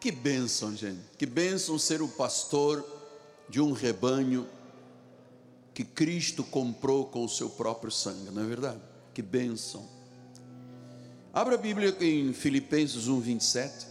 Que 0.00 0.12
bênção, 0.12 0.74
gente. 0.76 1.00
Que 1.16 1.26
bênção 1.26 1.78
ser 1.78 2.00
o 2.00 2.08
pastor 2.08 2.84
de 3.48 3.60
um 3.60 3.72
rebanho 3.72 4.46
que 5.74 5.84
Cristo 5.84 6.44
comprou 6.44 7.06
com 7.06 7.24
o 7.24 7.28
seu 7.28 7.50
próprio 7.50 7.90
sangue, 7.90 8.30
não 8.30 8.42
é 8.42 8.46
verdade? 8.46 8.80
Que 9.12 9.22
bênção. 9.22 9.88
Abra 11.32 11.54
a 11.54 11.58
Bíblia 11.58 11.96
em 12.00 12.32
Filipenses 12.32 13.08
1, 13.08 13.20
27. 13.20 13.86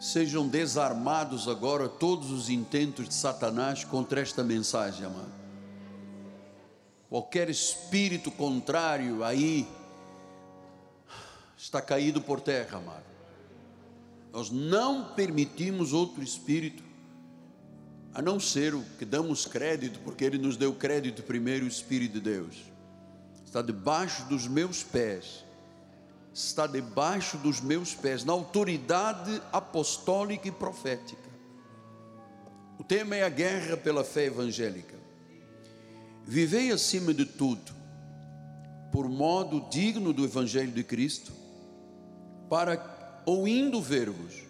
Sejam 0.00 0.46
desarmados 0.46 1.48
agora 1.48 1.88
todos 1.88 2.30
os 2.30 2.50
intentos 2.50 3.08
de 3.08 3.14
Satanás 3.14 3.84
contra 3.84 4.20
esta 4.20 4.44
mensagem, 4.44 5.06
amado. 5.06 5.32
Qualquer 7.08 7.48
espírito 7.48 8.30
contrário 8.30 9.24
aí 9.24 9.66
está 11.66 11.82
caído 11.82 12.20
por 12.20 12.40
terra, 12.40 12.78
amado. 12.78 13.04
Nós 14.32 14.50
não 14.50 15.14
permitimos 15.14 15.92
outro 15.92 16.22
espírito, 16.22 16.84
a 18.14 18.22
não 18.22 18.38
ser 18.38 18.72
o 18.72 18.82
que 18.98 19.04
damos 19.04 19.46
crédito, 19.46 19.98
porque 20.04 20.24
Ele 20.24 20.38
nos 20.38 20.56
deu 20.56 20.72
crédito 20.72 21.24
primeiro, 21.24 21.64
o 21.64 21.68
Espírito 21.68 22.14
de 22.14 22.20
Deus. 22.20 22.56
Está 23.44 23.62
debaixo 23.62 24.24
dos 24.26 24.46
meus 24.46 24.84
pés, 24.84 25.44
está 26.32 26.68
debaixo 26.68 27.36
dos 27.38 27.60
meus 27.60 27.94
pés, 27.94 28.24
na 28.24 28.32
autoridade 28.32 29.42
apostólica 29.52 30.46
e 30.46 30.52
profética. 30.52 31.28
O 32.78 32.84
tema 32.84 33.16
é 33.16 33.24
a 33.24 33.28
guerra 33.28 33.76
pela 33.76 34.04
fé 34.04 34.26
evangélica. 34.26 34.94
Vivei 36.24 36.70
acima 36.70 37.12
de 37.12 37.24
tudo, 37.24 37.72
por 38.92 39.08
modo 39.08 39.68
digno 39.68 40.12
do 40.12 40.24
Evangelho 40.24 40.70
de 40.70 40.84
Cristo, 40.84 41.35
para 42.48 43.22
ou 43.26 43.46
indo 43.46 43.80
ver-vos, 43.80 44.44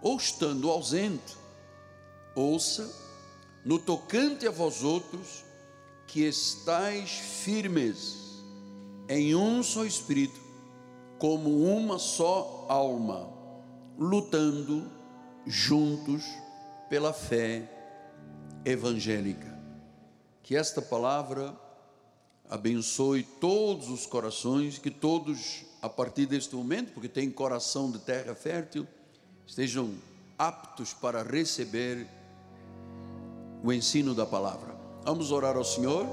ou 0.00 0.16
estando 0.16 0.70
ausente, 0.70 1.36
ouça, 2.34 2.90
no 3.64 3.78
tocante 3.78 4.46
a 4.46 4.50
vós 4.50 4.82
outros, 4.82 5.44
que 6.06 6.20
estáis 6.20 7.10
firmes 7.10 8.42
em 9.08 9.34
um 9.34 9.62
só 9.62 9.84
espírito, 9.84 10.40
como 11.18 11.64
uma 11.64 11.98
só 11.98 12.66
alma, 12.68 13.28
lutando 13.98 14.90
juntos 15.46 16.24
pela 16.88 17.12
fé 17.12 17.68
evangélica. 18.64 19.58
Que 20.42 20.56
esta 20.56 20.82
palavra 20.82 21.56
abençoe 22.48 23.22
todos 23.22 23.88
os 23.88 24.04
corações, 24.04 24.78
que 24.78 24.90
todos, 24.90 25.64
a 25.82 25.88
partir 25.88 26.26
deste 26.26 26.54
momento, 26.54 26.92
porque 26.92 27.08
tem 27.08 27.30
coração 27.30 27.90
de 27.90 27.98
terra 27.98 28.34
fértil, 28.34 28.86
estejam 29.46 29.92
aptos 30.38 30.94
para 30.94 31.22
receber 31.22 32.06
o 33.62 33.72
ensino 33.72 34.14
da 34.14 34.24
palavra. 34.24 34.74
Vamos 35.04 35.30
orar 35.30 35.56
ao 35.56 35.64
Senhor. 35.64 36.06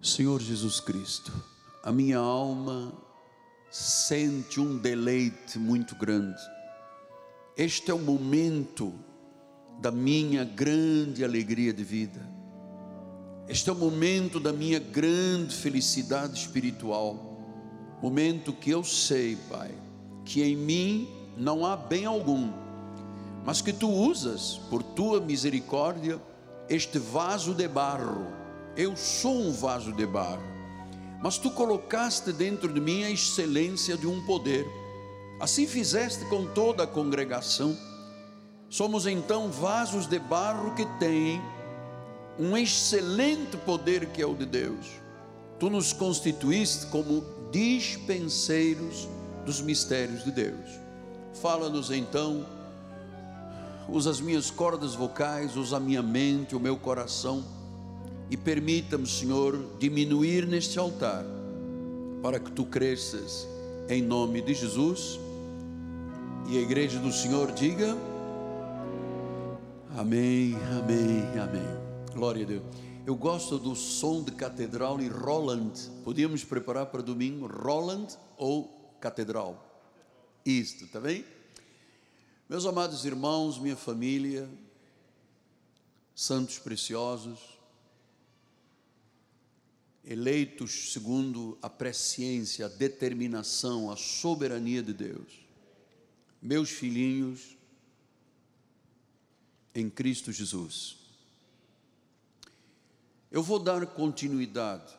Senhor 0.00 0.38
Jesus 0.40 0.78
Cristo, 0.78 1.32
a 1.82 1.90
minha 1.90 2.18
alma 2.18 2.92
sente 3.70 4.60
um 4.60 4.76
deleite 4.76 5.58
muito 5.58 5.96
grande 5.96 6.40
este 7.56 7.92
é 7.92 7.94
o 7.94 7.98
momento 7.98 8.92
da 9.80 9.92
minha 9.92 10.42
grande 10.42 11.24
alegria 11.24 11.72
de 11.72 11.84
vida. 11.84 12.33
Este 13.48 13.70
é 13.70 13.72
o 13.72 13.76
momento 13.76 14.40
da 14.40 14.52
minha 14.52 14.78
grande 14.78 15.54
felicidade 15.54 16.38
espiritual. 16.38 17.16
Momento 18.02 18.52
que 18.52 18.70
eu 18.70 18.82
sei, 18.82 19.36
Pai, 19.50 19.70
que 20.24 20.42
em 20.42 20.56
mim 20.56 21.08
não 21.36 21.64
há 21.64 21.76
bem 21.76 22.04
algum, 22.04 22.50
mas 23.44 23.60
que 23.60 23.72
tu 23.72 23.90
usas, 23.90 24.60
por 24.70 24.82
tua 24.82 25.20
misericórdia, 25.20 26.20
este 26.68 26.98
vaso 26.98 27.54
de 27.54 27.68
barro. 27.68 28.26
Eu 28.76 28.96
sou 28.96 29.34
um 29.34 29.52
vaso 29.52 29.92
de 29.92 30.06
barro, 30.06 30.42
mas 31.22 31.38
tu 31.38 31.50
colocaste 31.50 32.32
dentro 32.32 32.72
de 32.72 32.80
mim 32.80 33.04
a 33.04 33.10
excelência 33.10 33.96
de 33.96 34.06
um 34.06 34.24
poder 34.26 34.66
Assim 35.40 35.66
fizeste 35.66 36.24
com 36.26 36.46
toda 36.46 36.84
a 36.84 36.86
congregação. 36.86 37.76
Somos 38.70 39.06
então 39.06 39.50
vasos 39.50 40.06
de 40.06 40.18
barro 40.18 40.74
que 40.74 40.86
têm 40.98 41.40
um 42.38 42.56
excelente 42.56 43.56
poder 43.58 44.06
que 44.06 44.20
é 44.20 44.26
o 44.26 44.34
de 44.34 44.46
Deus. 44.46 44.86
Tu 45.58 45.70
nos 45.70 45.92
constituíste 45.92 46.86
como 46.86 47.24
dispenseiros 47.50 49.08
dos 49.44 49.60
mistérios 49.60 50.24
de 50.24 50.32
Deus. 50.32 50.70
Fala-nos 51.40 51.90
então, 51.90 52.44
usa 53.88 54.10
as 54.10 54.20
minhas 54.20 54.50
cordas 54.50 54.94
vocais, 54.94 55.56
usa 55.56 55.76
a 55.76 55.80
minha 55.80 56.02
mente, 56.02 56.56
o 56.56 56.60
meu 56.60 56.76
coração 56.76 57.44
e 58.30 58.36
permita-me, 58.36 59.06
Senhor, 59.06 59.58
diminuir 59.78 60.46
neste 60.46 60.78
altar 60.78 61.24
para 62.22 62.40
que 62.40 62.50
tu 62.50 62.64
cresças 62.64 63.46
em 63.88 64.02
nome 64.02 64.40
de 64.40 64.54
Jesus. 64.54 65.20
E 66.48 66.58
a 66.58 66.60
igreja 66.60 66.98
do 66.98 67.12
Senhor 67.12 67.52
diga: 67.52 67.96
Amém, 69.96 70.56
amém, 70.78 71.22
amém. 71.40 71.83
Glória 72.14 72.44
a 72.44 72.46
Deus. 72.46 72.62
Eu 73.04 73.14
gosto 73.14 73.58
do 73.58 73.74
som 73.74 74.22
de 74.22 74.32
catedral 74.32 75.00
e 75.00 75.08
Roland. 75.08 75.72
Podíamos 76.04 76.44
preparar 76.44 76.86
para 76.86 77.02
domingo 77.02 77.46
Roland 77.46 78.16
ou 78.38 78.96
catedral. 79.00 79.62
Isto, 80.46 80.86
tá 80.86 81.00
bem? 81.00 81.24
Meus 82.48 82.64
amados 82.64 83.04
irmãos, 83.04 83.58
minha 83.58 83.76
família, 83.76 84.48
santos 86.14 86.58
preciosos, 86.58 87.40
eleitos 90.04 90.92
segundo 90.92 91.58
a 91.60 91.68
presciência, 91.68 92.66
a 92.66 92.68
determinação, 92.68 93.90
a 93.90 93.96
soberania 93.96 94.82
de 94.82 94.94
Deus 94.94 95.44
meus 96.44 96.68
filhinhos 96.68 97.56
em 99.74 99.88
Cristo 99.88 100.30
Jesus. 100.30 101.03
Eu 103.34 103.42
vou 103.42 103.58
dar 103.58 103.84
continuidade 103.84 104.94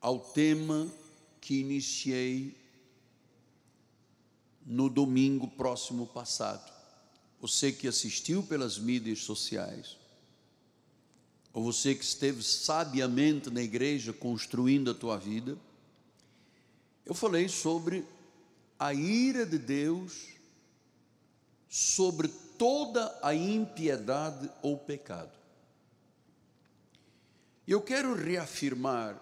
ao 0.00 0.18
tema 0.18 0.90
que 1.38 1.60
iniciei 1.60 2.56
no 4.64 4.88
domingo 4.88 5.46
próximo 5.48 6.06
passado. 6.06 6.72
Você 7.42 7.72
que 7.72 7.86
assistiu 7.86 8.42
pelas 8.42 8.78
mídias 8.78 9.18
sociais, 9.18 9.98
ou 11.52 11.62
você 11.62 11.94
que 11.94 12.04
esteve 12.04 12.42
sabiamente 12.42 13.50
na 13.50 13.60
igreja 13.60 14.10
construindo 14.10 14.92
a 14.92 14.94
tua 14.94 15.18
vida, 15.18 15.58
eu 17.04 17.12
falei 17.12 17.50
sobre 17.50 18.02
a 18.78 18.94
ira 18.94 19.44
de 19.44 19.58
Deus 19.58 20.28
sobre 21.68 22.28
toda 22.56 23.14
a 23.22 23.34
impiedade 23.34 24.50
ou 24.62 24.78
pecado. 24.78 25.41
Eu 27.66 27.80
quero 27.80 28.14
reafirmar 28.14 29.20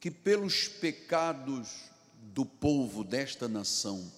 que 0.00 0.10
pelos 0.10 0.66
pecados 0.66 1.90
do 2.32 2.44
povo 2.44 3.04
desta 3.04 3.48
nação, 3.48 4.10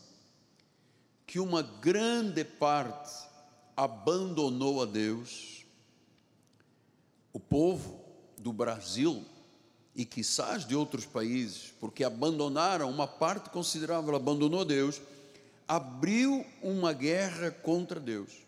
que 1.27 1.39
uma 1.39 1.63
grande 1.63 2.45
parte 2.45 3.27
abandonou 3.77 4.83
a 4.83 4.87
Deus, 4.87 5.65
o 7.33 7.41
povo 7.41 8.01
do 8.39 8.53
Brasil 8.53 9.25
e 9.95 10.05
quizás 10.05 10.67
de 10.67 10.75
outros 10.75 11.05
países, 11.05 11.73
porque 11.81 12.03
abandonaram, 12.03 12.91
uma 12.91 13.07
parte 13.07 13.51
considerável 13.51 14.17
abandonou 14.17 14.65
Deus, 14.65 15.01
abriu 15.69 16.47
uma 16.63 16.93
guerra 16.93 17.51
contra 17.51 18.01
Deus. 18.01 18.42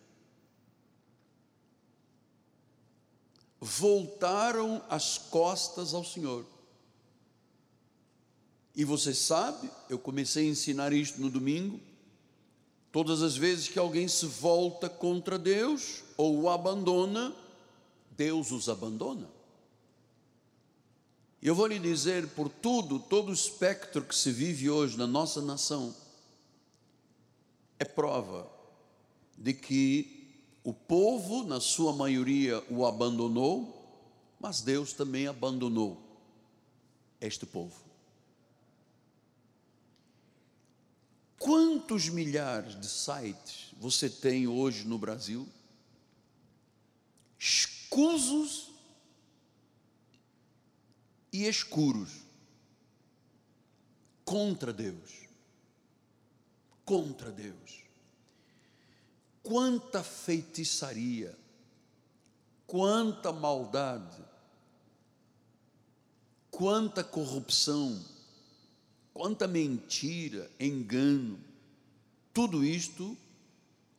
Voltaram 3.67 4.85
as 4.91 5.17
costas 5.17 5.95
ao 5.95 6.05
Senhor. 6.05 6.45
E 8.77 8.85
você 8.85 9.15
sabe, 9.15 9.71
eu 9.89 9.99
comecei 9.99 10.47
a 10.47 10.51
ensinar 10.51 10.93
isto 10.93 11.19
no 11.19 11.31
domingo. 11.31 11.81
Todas 12.93 13.23
as 13.23 13.39
vezes 13.39 13.67
que 13.67 13.79
alguém 13.79 14.07
se 14.07 14.27
volta 14.27 14.91
contra 14.91 15.39
Deus 15.39 16.03
ou 16.15 16.43
o 16.43 16.51
abandona, 16.51 17.35
Deus 18.11 18.51
os 18.51 18.69
abandona. 18.69 19.31
Eu 21.43 21.55
vou 21.55 21.67
lhe 21.67 21.79
dizer, 21.79 22.29
por 22.29 22.51
tudo, 22.51 22.99
todo 22.99 23.31
o 23.31 23.35
espectro 23.35 24.05
que 24.05 24.15
se 24.15 24.31
vive 24.31 24.69
hoje 24.69 24.99
na 24.99 25.07
nossa 25.07 25.41
nação, 25.41 25.97
é 27.79 27.85
prova 27.87 28.47
de 29.39 29.55
que 29.55 30.14
o 30.65 30.73
povo, 30.73 31.45
na 31.45 31.61
sua 31.61 31.93
maioria, 31.93 32.65
o 32.71 32.87
abandonou, 32.87 33.83
Mas 34.41 34.61
Deus 34.61 34.93
também 34.93 35.27
abandonou 35.27 35.99
este 37.19 37.47
povo. 37.47 37.75
Quantos 41.39 42.11
milhares 42.11 42.79
de 42.79 42.87
sites 42.87 43.73
você 43.79 44.11
tem 44.11 44.47
hoje 44.47 44.87
no 44.87 44.99
Brasil? 44.99 45.49
Escusos 47.39 48.71
e 51.33 51.47
escuros 51.47 52.11
contra 54.25 54.73
Deus. 54.73 55.29
Contra 56.85 57.31
Deus. 57.31 57.84
Quanta 59.45 60.03
feitiçaria, 60.03 61.39
quanta 62.67 63.31
maldade, 63.31 64.25
quanta 66.51 67.05
corrupção, 67.05 68.03
quanta 69.13 69.47
mentira, 69.47 70.51
engano, 70.59 71.39
tudo 72.33 72.65
isto 72.65 73.17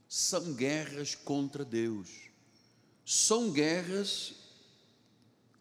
são 0.09 0.53
guerras 0.53 1.13
contra 1.13 1.63
Deus, 1.63 2.09
são 3.05 3.51
guerras 3.51 4.33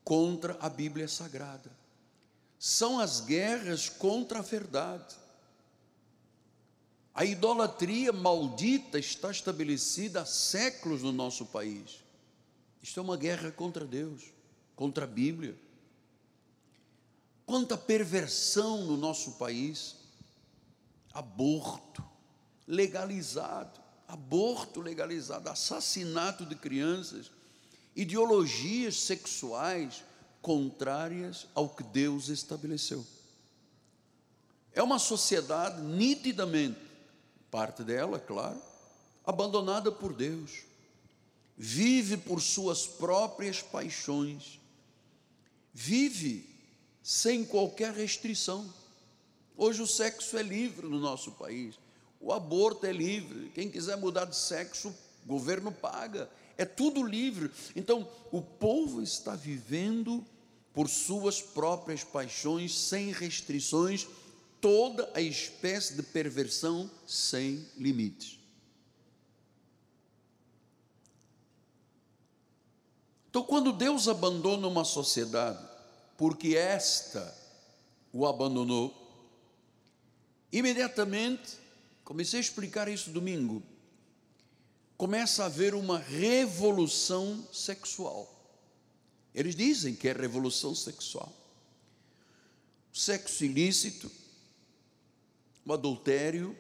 contra 0.03 0.57
a 0.61 0.71
Bíblia 0.71 1.09
Sagrada, 1.09 1.71
são 2.59 2.99
as 2.99 3.21
guerras 3.21 3.91
contra 3.91 4.39
a 4.39 4.43
verdade. 4.43 5.15
A 7.15 7.25
idolatria 7.25 8.13
maldita 8.13 8.99
está 8.99 9.31
estabelecida 9.31 10.23
há 10.23 10.27
séculos 10.27 11.03
no 11.03 11.13
nosso 11.13 11.47
país. 11.47 12.03
Isto 12.83 12.99
é 12.99 13.03
uma 13.03 13.17
guerra 13.17 13.53
contra 13.53 13.85
Deus, 13.85 14.25
contra 14.75 15.05
a 15.05 15.09
Bíblia. 15.09 15.57
Quanta 17.47 17.79
perversão 17.79 18.85
no 18.85 18.97
nosso 18.97 19.33
país. 19.33 19.97
Aborto 21.13 22.05
legalizado, 22.67 23.81
aborto 24.09 24.81
legalizado, 24.81 25.49
assassinato 25.49 26.45
de 26.45 26.57
crianças, 26.57 27.31
ideologias 27.95 29.01
sexuais 29.01 30.03
contrárias 30.43 31.47
ao 31.55 31.69
que 31.69 31.83
Deus 31.85 32.29
estabeleceu. 32.29 33.07
É 34.73 34.83
uma 34.83 34.99
sociedade 34.99 35.81
nitidamente, 35.81 36.81
parte 37.55 37.85
dela, 37.85 38.19
claro, 38.19 38.61
abandonada 39.25 39.93
por 39.93 40.13
Deus, 40.13 40.65
vive 41.57 42.17
por 42.17 42.43
suas 42.43 42.85
próprias 42.85 43.63
paixões, 43.63 44.59
vive 45.73 46.51
sem 47.01 47.45
qualquer 47.45 47.93
restrição. 47.93 48.69
Hoje 49.57 49.81
o 49.81 49.87
sexo 49.87 50.37
é 50.37 50.43
livre 50.43 50.89
no 50.89 50.99
nosso 50.99 51.31
país, 51.31 51.77
o 52.21 52.33
aborto 52.33 52.87
é 52.87 52.93
livre, 52.93 53.53
quem 53.55 53.71
quiser 53.71 53.97
mudar 53.99 54.25
de 54.25 54.35
sexo, 54.35 54.93
o 55.25 55.29
governo 55.29 55.71
paga, 55.71 56.29
é 56.59 56.65
tudo 56.65 57.05
livre. 57.05 57.53
Então, 57.77 58.11
o 58.33 58.43
povo 58.43 59.01
está 59.01 59.37
vivendo 59.37 60.27
por 60.73 60.89
suas 60.89 61.41
próprias 61.41 62.03
paixões, 62.03 62.77
sem 62.77 63.13
restrições, 63.13 64.09
toda 64.65 65.11
a 65.13 65.21
espécie 65.21 65.93
de 65.93 66.03
perversão 66.03 66.91
sem 67.07 67.69
limites. 67.77 68.41
Então, 73.29 73.43
quando 73.43 73.75
Deus 73.75 74.09
abandona 74.09 74.67
uma 74.67 74.83
sociedade, 74.83 75.63
porque 76.17 76.57
esta 76.57 77.37
o 78.11 78.25
abandonou. 78.25 78.95
Imediatamente, 80.51 81.59
comecei 82.03 82.39
a 82.39 82.41
explicar 82.41 82.89
isso 82.89 83.11
domingo, 83.11 83.63
começa 84.97 85.43
a 85.43 85.47
haver 85.47 85.75
uma 85.75 85.99
revolução 85.99 87.47
sexual. 87.53 88.35
Eles 89.35 89.55
dizem 89.55 89.95
que 89.95 90.09
é 90.09 90.13
revolução 90.15 90.75
sexual. 90.75 91.31
Sexo 92.95 93.45
ilícito, 93.45 94.24
o 95.67 95.73
adultério, 95.73 96.57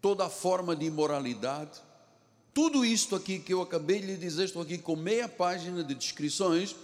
toda 0.00 0.28
forma 0.28 0.76
de 0.76 0.86
imoralidade, 0.86 1.80
tudo 2.52 2.84
isto 2.84 3.16
aqui 3.16 3.38
que 3.40 3.52
eu 3.52 3.60
acabei 3.60 4.00
de 4.00 4.06
lhe 4.06 4.16
dizer, 4.16 4.44
estou 4.44 4.62
aqui 4.62 4.78
com 4.78 4.94
meia 4.94 5.28
página 5.28 5.82
de 5.82 5.94
descrições, 5.94 6.76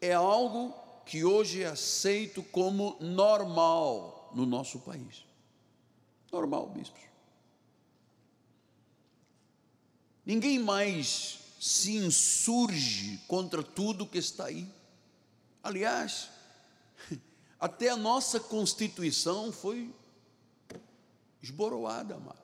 é 0.00 0.12
algo 0.12 0.74
que 1.06 1.24
hoje 1.24 1.62
é 1.62 1.66
aceito 1.66 2.42
como 2.42 2.96
normal 3.00 4.30
no 4.34 4.44
nosso 4.44 4.78
país. 4.80 5.24
Normal, 6.30 6.68
bispos. 6.68 7.00
Ninguém 10.26 10.58
mais 10.58 11.38
se 11.58 11.96
insurge 11.96 13.18
contra 13.26 13.62
tudo 13.62 14.06
que 14.06 14.18
está 14.18 14.44
aí. 14.44 14.68
Aliás, 15.62 16.28
até 17.58 17.88
a 17.88 17.96
nossa 17.96 18.38
Constituição 18.38 19.50
foi 19.50 19.90
esboroada, 21.48 22.14
amado. 22.14 22.38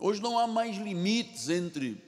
Hoje 0.00 0.20
não 0.20 0.38
há 0.38 0.46
mais 0.46 0.76
limites 0.76 1.48
entre 1.48 2.02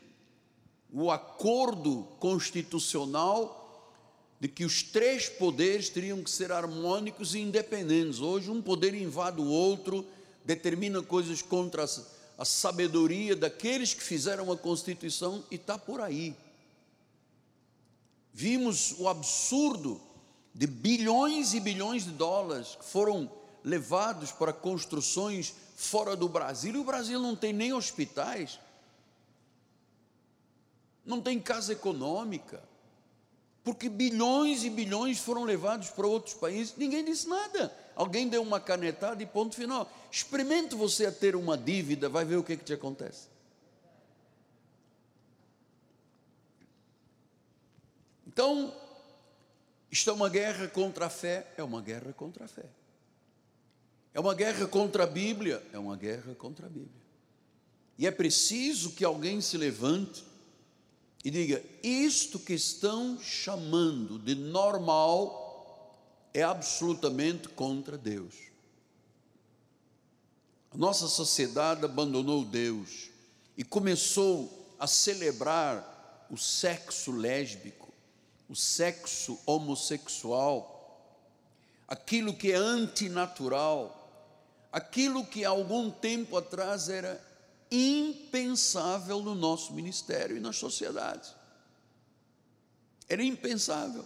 o 0.93 1.11
acordo 1.11 2.05
constitucional 2.19 3.63
de 4.41 4.49
que 4.49 4.65
os 4.65 4.83
três 4.83 5.29
poderes 5.29 5.89
teriam 5.89 6.23
que 6.23 6.31
ser 6.31 6.53
harmônicos 6.53 7.35
e 7.35 7.41
independentes. 7.41 8.21
Hoje, 8.21 8.51
um 8.51 8.61
poder 8.61 8.95
invade 8.95 9.41
o 9.41 9.47
outro, 9.47 10.05
determina 10.45 11.03
coisas 11.03 11.41
contra 11.43 11.85
a, 11.85 11.89
a 12.39 12.45
sabedoria 12.45 13.35
daqueles 13.35 13.95
que 13.95 14.03
fizeram 14.03 14.51
a 14.53 14.57
Constituição 14.57 15.45
e 15.51 15.55
está 15.55 15.79
por 15.79 16.01
aí. 16.01 16.35
Vimos 18.33 18.95
o 18.99 19.09
absurdo 19.09 20.01
de 20.55 20.67
bilhões 20.67 21.55
e 21.55 21.61
bilhões 21.61 22.05
de 22.05 22.11
dólares 22.11 22.77
que 22.79 22.85
foram 22.85 23.31
levados 23.67 24.33
para 24.33 24.51
construções 24.51 25.55
fora 25.77 26.17
do 26.17 26.27
Brasil, 26.27 26.75
e 26.75 26.79
o 26.79 26.85
Brasil 26.85 27.21
não 27.21 27.37
tem 27.37 27.53
nem 27.53 27.75
hospitais, 27.75 28.59
não 31.05 31.21
tem 31.21 31.39
casa 31.39 31.75
econômica 31.75 32.63
porque 33.67 33.89
bilhões 33.89 34.63
e 34.63 34.71
bilhões 34.71 35.19
foram 35.19 35.43
levados 35.43 35.91
para 35.91 36.07
outros 36.07 36.37
países, 36.37 36.77
ninguém 36.77 37.05
disse 37.05 37.29
nada. 37.29 37.77
Alguém 37.97 38.29
deu 38.29 38.41
uma 38.41 38.61
canetada 38.61 39.21
e 39.21 39.27
ponto 39.27 39.57
final. 39.57 39.91
Experimente 40.09 40.77
você 40.77 41.07
a 41.07 41.11
ter 41.11 41.35
uma 41.35 41.59
dívida, 41.59 42.09
vai 42.09 42.25
ver 42.25 42.37
o 42.37 42.45
que, 42.45 42.57
que 42.57 42.63
te 42.63 42.73
acontece. 42.73 43.27
Então, 48.25 48.73
isto 49.91 50.11
é 50.11 50.13
uma 50.13 50.29
guerra 50.29 50.69
contra 50.69 51.07
a 51.07 51.11
fé, 51.11 51.53
é 51.57 51.63
uma 51.65 51.83
guerra 51.83 52.13
contra 52.13 52.45
a 52.45 52.49
fé. 52.49 52.67
É 54.17 54.21
uma 54.21 54.33
guerra 54.33 54.67
contra 54.67 55.05
a 55.05 55.07
Bíblia, 55.07 55.63
é 55.75 55.79
uma 55.79 55.95
guerra 55.95 56.35
contra 56.37 56.65
a 56.65 56.71
Bíblia. 56.71 57.03
E 57.99 58.07
é 58.07 58.11
preciso 58.11 58.93
que 58.93 59.05
alguém 59.05 59.43
se 59.43 59.59
levante 59.59 60.25
e 61.23 61.31
diga: 61.31 61.63
isto 61.83 62.39
que 62.39 62.55
estão 62.55 63.21
chamando 63.21 64.19
de 64.19 64.35
normal 64.35 66.01
é 66.33 66.43
absolutamente 66.43 67.51
contra 67.51 67.99
Deus. 67.99 68.35
A 70.71 70.79
nossa 70.79 71.09
sociedade 71.09 71.85
abandonou 71.85 72.43
Deus 72.43 73.11
e 73.55 73.63
começou 73.63 74.75
a 74.79 74.87
celebrar 74.87 76.27
o 76.31 76.39
sexo 76.39 77.13
lésbico, 77.13 77.93
o 78.49 78.57
sexo 78.57 79.39
homossexual, 79.45 81.21
aquilo 81.87 82.33
que 82.33 82.51
é 82.51 82.57
antinatural, 82.57 84.05
aquilo 84.77 85.25
que 85.25 85.43
há 85.43 85.49
algum 85.49 85.91
tempo 85.91 86.37
atrás 86.37 86.91
era 86.91 87.19
impensável 87.71 89.23
no 89.23 89.35
nosso 89.35 89.73
ministério 89.73 90.37
e 90.37 90.41
nas 90.41 90.59
sociedades. 90.59 91.35
Era 93.09 93.25
impensável. 93.25 94.05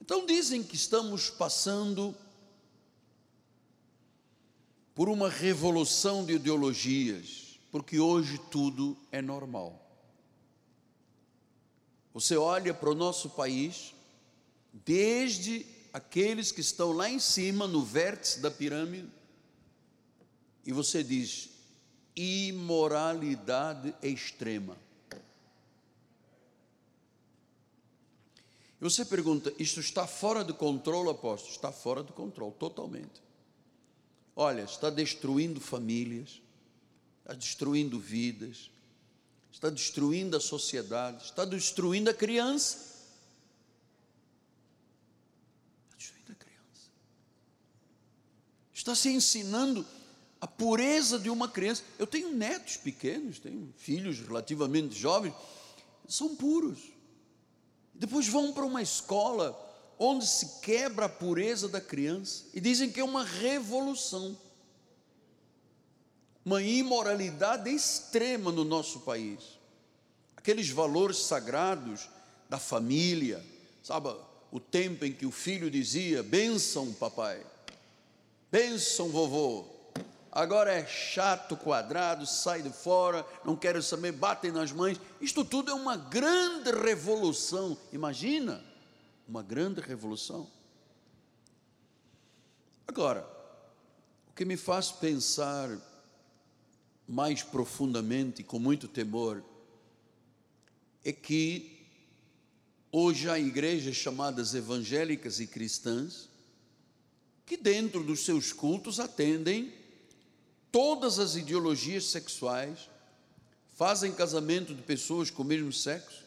Então 0.00 0.24
dizem 0.26 0.62
que 0.62 0.76
estamos 0.76 1.28
passando 1.28 2.14
por 4.94 5.08
uma 5.08 5.28
revolução 5.28 6.24
de 6.24 6.34
ideologias, 6.34 7.58
porque 7.72 7.98
hoje 7.98 8.38
tudo 8.52 8.96
é 9.10 9.20
normal. 9.20 9.84
Você 12.12 12.36
olha 12.36 12.72
para 12.72 12.90
o 12.90 12.94
nosso 12.94 13.28
país, 13.30 13.92
desde 14.72 15.66
aqueles 15.92 16.52
que 16.52 16.60
estão 16.60 16.92
lá 16.92 17.10
em 17.10 17.18
cima, 17.18 17.66
no 17.66 17.82
vértice 17.82 18.38
da 18.38 18.52
pirâmide, 18.52 19.10
e 20.64 20.72
você 20.72 21.02
diz: 21.02 21.50
imoralidade 22.16 23.94
extrema. 24.02 24.76
Você 28.80 29.04
pergunta, 29.04 29.52
isto 29.58 29.80
está 29.80 30.06
fora 30.06 30.44
de 30.44 30.52
controle, 30.52 31.08
apóstolo? 31.08 31.54
Está 31.54 31.72
fora 31.72 32.02
de 32.02 32.12
controle, 32.12 32.52
totalmente. 32.58 33.22
Olha, 34.36 34.62
está 34.62 34.90
destruindo 34.90 35.58
famílias, 35.60 36.42
está 37.22 37.32
destruindo 37.32 37.98
vidas, 37.98 38.70
está 39.50 39.70
destruindo 39.70 40.36
a 40.36 40.40
sociedade. 40.40 41.24
Está 41.24 41.44
destruindo 41.44 42.10
a 42.10 42.14
criança. 42.14 42.94
Está 48.74 48.94
se 48.94 49.08
ensinando 49.08 49.86
a 50.44 50.46
pureza 50.46 51.18
de 51.18 51.30
uma 51.30 51.48
criança. 51.48 51.82
Eu 51.98 52.06
tenho 52.06 52.30
netos 52.30 52.76
pequenos, 52.76 53.38
tenho 53.38 53.72
filhos 53.78 54.18
relativamente 54.20 54.94
jovens, 54.94 55.32
são 56.06 56.36
puros. 56.36 56.80
Depois 57.94 58.28
vão 58.28 58.52
para 58.52 58.66
uma 58.66 58.82
escola 58.82 59.58
onde 59.98 60.26
se 60.26 60.60
quebra 60.60 61.06
a 61.06 61.08
pureza 61.08 61.66
da 61.66 61.80
criança 61.80 62.44
e 62.52 62.60
dizem 62.60 62.92
que 62.92 63.00
é 63.00 63.04
uma 63.04 63.24
revolução. 63.24 64.36
Uma 66.44 66.62
imoralidade 66.62 67.70
extrema 67.70 68.52
no 68.52 68.64
nosso 68.64 69.00
país. 69.00 69.58
Aqueles 70.36 70.68
valores 70.68 71.20
sagrados 71.20 72.06
da 72.50 72.58
família, 72.58 73.42
sabe? 73.82 74.14
O 74.52 74.60
tempo 74.60 75.06
em 75.06 75.12
que 75.14 75.24
o 75.24 75.30
filho 75.30 75.70
dizia: 75.70 76.22
benção, 76.22 76.92
papai, 76.92 77.42
benção, 78.52 79.08
vovô, 79.08 79.73
agora 80.34 80.72
é 80.72 80.84
chato, 80.84 81.56
quadrado, 81.56 82.26
sai 82.26 82.60
de 82.60 82.70
fora, 82.70 83.24
não 83.44 83.54
quero 83.54 83.80
saber, 83.82 84.12
batem 84.12 84.50
nas 84.50 84.72
mães. 84.72 85.00
Isto 85.20 85.44
tudo 85.44 85.70
é 85.70 85.74
uma 85.74 85.96
grande 85.96 86.72
revolução. 86.72 87.78
Imagina, 87.92 88.62
uma 89.28 89.42
grande 89.42 89.80
revolução. 89.80 90.50
Agora, 92.86 93.26
o 94.28 94.32
que 94.34 94.44
me 94.44 94.56
faz 94.56 94.90
pensar 94.90 95.70
mais 97.06 97.42
profundamente 97.42 98.42
com 98.42 98.58
muito 98.58 98.88
temor 98.88 99.42
é 101.04 101.12
que 101.12 101.86
hoje 102.90 103.28
há 103.28 103.38
igrejas 103.38 103.94
chamadas 103.94 104.54
evangélicas 104.54 105.38
e 105.38 105.46
cristãs 105.46 106.28
que 107.46 107.56
dentro 107.56 108.02
dos 108.02 108.24
seus 108.24 108.52
cultos 108.52 108.98
atendem 108.98 109.83
todas 110.74 111.20
as 111.20 111.36
ideologias 111.36 112.06
sexuais, 112.06 112.90
fazem 113.76 114.10
casamento 114.10 114.74
de 114.74 114.82
pessoas 114.82 115.30
com 115.30 115.42
o 115.42 115.46
mesmo 115.46 115.72
sexo, 115.72 116.24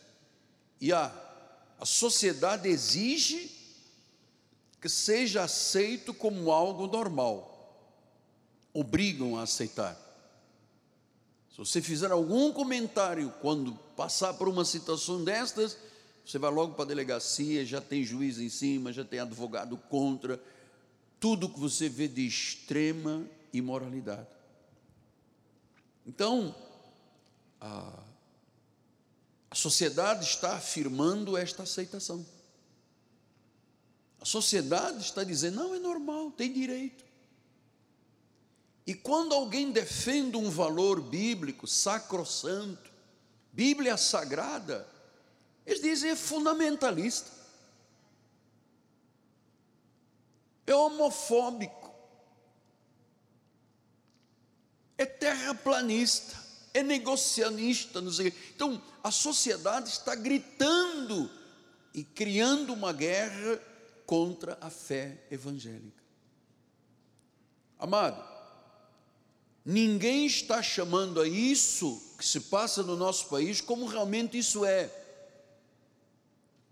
e 0.79 0.93
a, 0.93 1.13
a 1.77 1.85
sociedade 1.85 2.69
exige 2.69 3.51
que 4.79 4.87
seja 4.87 5.43
aceito 5.43 6.13
como 6.13 6.49
algo 6.49 6.87
normal, 6.87 7.91
obrigam 8.73 9.37
a 9.37 9.41
aceitar. 9.41 9.95
Se 11.51 11.57
você 11.57 11.81
fizer 11.81 12.09
algum 12.09 12.53
comentário 12.53 13.33
quando 13.41 13.73
passar 13.97 14.33
por 14.35 14.47
uma 14.47 14.63
situação 14.63 15.25
destas, 15.25 15.77
você 16.25 16.39
vai 16.39 16.51
logo 16.51 16.73
para 16.73 16.85
a 16.85 16.87
delegacia, 16.87 17.65
já 17.65 17.81
tem 17.81 18.01
juiz 18.01 18.39
em 18.39 18.47
cima, 18.47 18.93
já 18.93 19.03
tem 19.03 19.19
advogado 19.19 19.75
contra, 19.89 20.41
tudo 21.19 21.49
que 21.49 21.59
você 21.59 21.89
vê 21.89 22.07
de 22.07 22.25
extrema 22.25 23.25
imoralidade. 23.51 24.37
Então, 26.07 26.55
a, 27.59 27.99
a 29.51 29.55
sociedade 29.55 30.23
está 30.23 30.55
afirmando 30.55 31.35
esta 31.35 31.63
aceitação. 31.63 32.25
A 34.21 34.25
sociedade 34.25 35.01
está 35.01 35.23
dizendo: 35.23 35.57
não, 35.57 35.75
é 35.75 35.79
normal, 35.79 36.31
tem 36.31 36.53
direito. 36.53 37.05
E 38.85 38.93
quando 38.93 39.35
alguém 39.35 39.69
defende 39.69 40.37
um 40.37 40.49
valor 40.49 41.01
bíblico, 41.01 41.67
sacrossanto, 41.67 42.89
Bíblia 43.51 43.97
sagrada, 43.97 44.87
eles 45.65 45.81
dizem 45.81 46.11
é 46.11 46.15
fundamentalista, 46.15 47.29
é 50.65 50.73
homofóbico, 50.73 51.87
é 54.97 55.05
terraplanista, 55.05 56.35
é 56.73 56.81
negocianista, 56.81 58.01
não 58.01 58.11
sei. 58.11 58.33
Então, 58.55 58.81
a 59.03 59.11
sociedade 59.11 59.89
está 59.89 60.15
gritando 60.15 61.29
e 61.93 62.03
criando 62.03 62.73
uma 62.73 62.91
guerra 62.91 63.61
contra 64.05 64.57
a 64.59 64.69
fé 64.69 65.23
evangélica. 65.29 66.03
Amado, 67.79 68.23
ninguém 69.63 70.25
está 70.25 70.63
chamando 70.63 71.21
a 71.21 71.27
isso 71.27 72.01
que 72.17 72.25
se 72.25 72.39
passa 72.39 72.81
no 72.81 72.95
nosso 72.95 73.27
país 73.27 73.61
como 73.61 73.85
realmente 73.85 74.37
isso 74.37 74.65
é. 74.65 74.91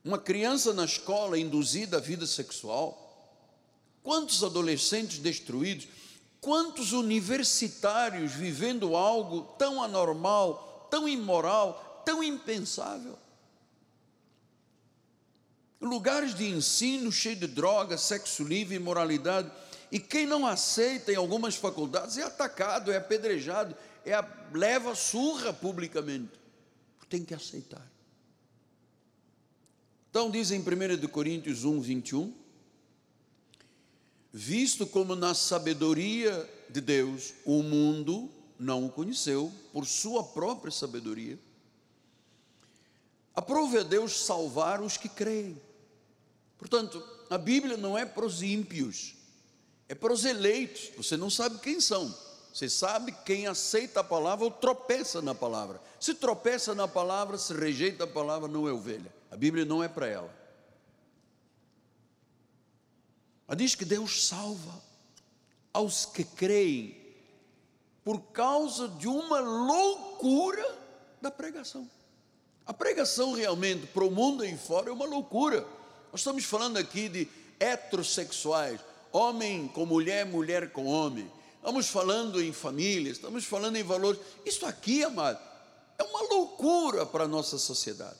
Uma 0.03 0.17
criança 0.17 0.73
na 0.73 0.85
escola 0.85 1.37
induzida 1.37 1.97
à 1.97 1.99
vida 1.99 2.25
sexual, 2.25 3.01
quantos 4.01 4.43
adolescentes 4.43 5.19
destruídos, 5.19 5.87
Quantos 6.45 6.93
universitários 6.93 8.33
vivendo 8.33 8.95
algo 8.95 9.55
tão 9.57 9.81
anormal, 9.81 10.87
tão 10.91 11.09
imoral, 11.09 12.03
tão 12.05 12.21
impensável? 12.21 13.17
Lugares 15.81 16.35
de 16.35 16.47
ensino 16.47 17.11
cheio 17.11 17.35
de 17.35 17.47
drogas, 17.47 18.01
sexo 18.01 18.43
livre, 18.43 18.75
imoralidade. 18.75 19.51
E 19.91 19.99
quem 19.99 20.27
não 20.27 20.45
aceita 20.45 21.11
em 21.11 21.15
algumas 21.15 21.55
faculdades 21.55 22.15
é 22.19 22.21
atacado, 22.21 22.91
é 22.91 22.97
apedrejado, 22.97 23.75
é 24.05 24.13
a, 24.13 24.23
leva 24.53 24.93
surra 24.93 25.51
publicamente. 25.51 26.39
Tem 27.09 27.25
que 27.25 27.33
aceitar. 27.33 27.91
Então 30.11 30.29
diz 30.29 30.51
em 30.51 30.59
1 30.59 31.07
Coríntios 31.07 31.65
1, 31.65 31.81
21, 31.81 32.44
visto 34.37 34.85
como 34.85 35.15
na 35.15 35.33
sabedoria 35.33 36.49
de 36.69 36.81
Deus 36.81 37.33
o 37.45 37.63
mundo 37.63 38.29
não 38.59 38.85
o 38.85 38.91
conheceu 38.91 39.49
por 39.71 39.85
sua 39.85 40.25
própria 40.25 40.73
sabedoria. 40.73 41.39
Aprove 43.33 43.77
a 43.77 43.83
Deus 43.83 44.25
salvar 44.25 44.81
os 44.81 44.97
que 44.97 45.07
creem. 45.07 45.61
Portanto, 46.57 47.01
a 47.29 47.37
Bíblia 47.37 47.77
não 47.77 47.97
é 47.97 48.05
para 48.05 48.25
os 48.25 48.43
ímpios, 48.43 49.15
é 49.87 49.95
para 49.95 50.11
os 50.11 50.25
eleitos. 50.25 50.91
Você 50.97 51.15
não 51.15 51.29
sabe 51.29 51.59
quem 51.59 51.79
são. 51.79 52.13
Você 52.53 52.67
sabe 52.69 53.13
quem 53.25 53.47
aceita 53.47 54.01
a 54.01 54.03
palavra 54.03 54.43
ou 54.43 54.51
tropeça 54.51 55.21
na 55.21 55.33
palavra. 55.33 55.81
Se 55.97 56.13
tropeça 56.13 56.75
na 56.75 56.89
palavra, 56.89 57.37
se 57.37 57.53
rejeita 57.53 58.03
a 58.03 58.07
palavra, 58.07 58.49
não 58.49 58.67
é 58.67 58.73
ovelha. 58.73 59.13
A 59.31 59.37
Bíblia 59.37 59.63
não 59.63 59.81
é 59.81 59.87
para 59.87 60.07
ela. 60.07 60.44
Mas 63.47 63.57
diz 63.57 63.75
que 63.75 63.85
Deus 63.85 64.27
salva 64.27 64.81
aos 65.71 66.05
que 66.05 66.23
creem 66.23 67.05
por 68.03 68.21
causa 68.31 68.87
de 68.87 69.07
uma 69.07 69.39
loucura 69.39 70.77
da 71.21 71.31
pregação. 71.31 71.89
A 72.65 72.73
pregação 72.73 73.33
realmente 73.33 73.87
para 73.87 74.03
o 74.03 74.11
mundo 74.11 74.43
aí 74.43 74.57
fora 74.57 74.89
é 74.89 74.93
uma 74.93 75.05
loucura. 75.05 75.61
Nós 76.11 76.21
estamos 76.21 76.45
falando 76.45 76.77
aqui 76.77 77.09
de 77.09 77.27
heterossexuais, 77.59 78.79
homem 79.11 79.67
com 79.67 79.85
mulher, 79.85 80.25
mulher 80.25 80.71
com 80.71 80.85
homem. 80.85 81.31
Estamos 81.57 81.87
falando 81.87 82.41
em 82.41 82.53
famílias, 82.53 83.17
estamos 83.17 83.43
falando 83.45 83.75
em 83.75 83.83
valores. 83.83 84.21
Isso 84.45 84.65
aqui, 84.65 85.03
amado, 85.03 85.39
é 85.97 86.03
uma 86.03 86.21
loucura 86.21 87.05
para 87.05 87.23
a 87.23 87.27
nossa 87.27 87.57
sociedade. 87.57 88.19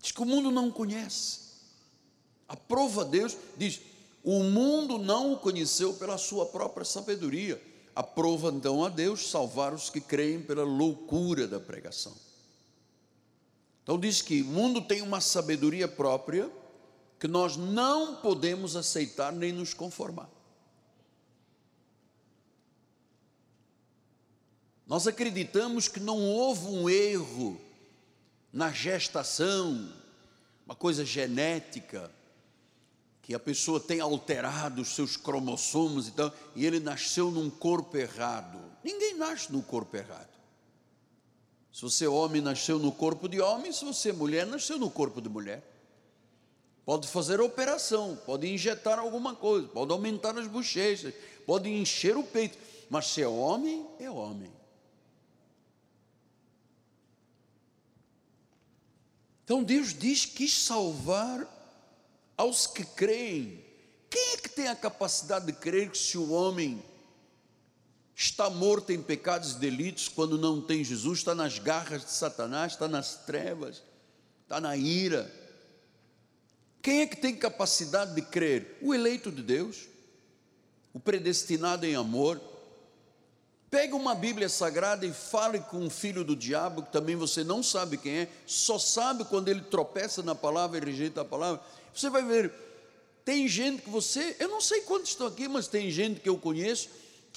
Diz 0.00 0.12
que 0.12 0.22
o 0.22 0.24
mundo 0.24 0.50
não 0.50 0.70
conhece. 0.70 1.47
Aprova 2.48 3.04
Deus, 3.04 3.36
diz: 3.56 3.80
o 4.24 4.42
mundo 4.42 4.98
não 4.98 5.32
o 5.32 5.38
conheceu 5.38 5.94
pela 5.94 6.18
sua 6.18 6.46
própria 6.46 6.84
sabedoria. 6.84 7.62
Aprova 7.94 8.50
então 8.50 8.84
a 8.84 8.88
Deus 8.88 9.30
salvar 9.30 9.74
os 9.74 9.90
que 9.90 10.00
creem 10.00 10.40
pela 10.40 10.64
loucura 10.64 11.46
da 11.46 11.60
pregação. 11.60 12.14
Então 13.82 13.98
diz 13.98 14.22
que 14.22 14.42
o 14.42 14.46
mundo 14.46 14.82
tem 14.82 15.02
uma 15.02 15.20
sabedoria 15.20 15.88
própria 15.88 16.50
que 17.18 17.26
nós 17.26 17.56
não 17.56 18.16
podemos 18.16 18.76
aceitar 18.76 19.32
nem 19.32 19.52
nos 19.52 19.74
conformar. 19.74 20.30
Nós 24.86 25.06
acreditamos 25.06 25.88
que 25.88 26.00
não 26.00 26.18
houve 26.18 26.66
um 26.66 26.88
erro 26.88 27.60
na 28.52 28.70
gestação, 28.70 29.92
uma 30.64 30.74
coisa 30.74 31.04
genética, 31.04 32.10
que 33.28 33.34
a 33.34 33.38
pessoa 33.38 33.78
tem 33.78 34.00
alterado 34.00 34.80
os 34.80 34.88
seus 34.94 35.14
cromossomos 35.14 36.08
e 36.08 36.12
tal, 36.12 36.32
e 36.56 36.64
ele 36.64 36.80
nasceu 36.80 37.30
num 37.30 37.50
corpo 37.50 37.94
errado. 37.94 38.58
Ninguém 38.82 39.16
nasce 39.16 39.52
no 39.52 39.62
corpo 39.62 39.94
errado. 39.98 40.30
Se 41.70 41.82
você 41.82 42.06
é 42.06 42.08
homem, 42.08 42.40
nasceu 42.40 42.78
no 42.78 42.90
corpo 42.90 43.28
de 43.28 43.38
homem, 43.38 43.70
se 43.70 43.84
você 43.84 44.08
é 44.08 44.12
mulher, 44.14 44.46
nasceu 44.46 44.78
no 44.78 44.90
corpo 44.90 45.20
de 45.20 45.28
mulher. 45.28 45.62
Pode 46.86 47.06
fazer 47.06 47.38
operação, 47.38 48.18
pode 48.24 48.50
injetar 48.50 48.98
alguma 48.98 49.34
coisa, 49.34 49.68
pode 49.68 49.92
aumentar 49.92 50.38
as 50.38 50.46
bochechas, 50.46 51.12
pode 51.44 51.68
encher 51.68 52.16
o 52.16 52.24
peito, 52.24 52.56
mas 52.88 53.08
se 53.08 53.20
é 53.20 53.28
homem, 53.28 53.86
é 54.00 54.10
homem. 54.10 54.50
Então 59.44 59.62
Deus 59.62 59.92
diz 59.92 60.24
que 60.24 60.48
salvar 60.48 61.57
aos 62.38 62.68
que 62.68 62.84
creem. 62.84 63.64
Quem 64.08 64.32
é 64.32 64.36
que 64.38 64.48
tem 64.48 64.68
a 64.68 64.76
capacidade 64.76 65.46
de 65.46 65.52
crer 65.52 65.90
que 65.90 65.98
se 65.98 66.16
o 66.16 66.30
homem 66.30 66.82
está 68.14 68.48
morto 68.48 68.90
em 68.90 69.02
pecados 69.02 69.52
e 69.52 69.58
delitos 69.58 70.08
quando 70.08 70.38
não 70.38 70.60
tem 70.60 70.82
Jesus, 70.82 71.18
está 71.18 71.34
nas 71.34 71.58
garras 71.58 72.04
de 72.04 72.12
Satanás, 72.12 72.72
está 72.72 72.88
nas 72.88 73.16
trevas, 73.26 73.82
está 74.44 74.60
na 74.60 74.76
ira. 74.76 75.30
Quem 76.80 77.00
é 77.00 77.06
que 77.06 77.16
tem 77.16 77.36
capacidade 77.36 78.14
de 78.14 78.22
crer? 78.22 78.78
O 78.80 78.94
eleito 78.94 79.30
de 79.30 79.42
Deus, 79.42 79.88
o 80.94 81.00
predestinado 81.00 81.84
em 81.84 81.96
amor. 81.96 82.40
Pega 83.70 83.94
uma 83.94 84.14
Bíblia 84.14 84.48
sagrada 84.48 85.04
e 85.04 85.12
fale 85.12 85.60
com 85.60 85.76
um 85.76 85.90
filho 85.90 86.24
do 86.24 86.34
diabo, 86.34 86.82
que 86.82 86.90
também 86.90 87.14
você 87.14 87.44
não 87.44 87.62
sabe 87.62 87.98
quem 87.98 88.20
é, 88.20 88.28
só 88.46 88.78
sabe 88.78 89.24
quando 89.24 89.48
ele 89.48 89.60
tropeça 89.60 90.22
na 90.22 90.34
palavra 90.34 90.78
e 90.78 90.84
rejeita 90.84 91.20
a 91.20 91.24
palavra. 91.24 91.60
Você 91.94 92.10
vai 92.10 92.22
ver, 92.22 92.52
tem 93.24 93.46
gente 93.48 93.82
que 93.82 93.90
você, 93.90 94.36
eu 94.38 94.48
não 94.48 94.60
sei 94.60 94.80
quantos 94.82 95.10
estão 95.10 95.26
aqui, 95.26 95.48
mas 95.48 95.68
tem 95.68 95.90
gente 95.90 96.20
que 96.20 96.28
eu 96.28 96.38
conheço 96.38 96.88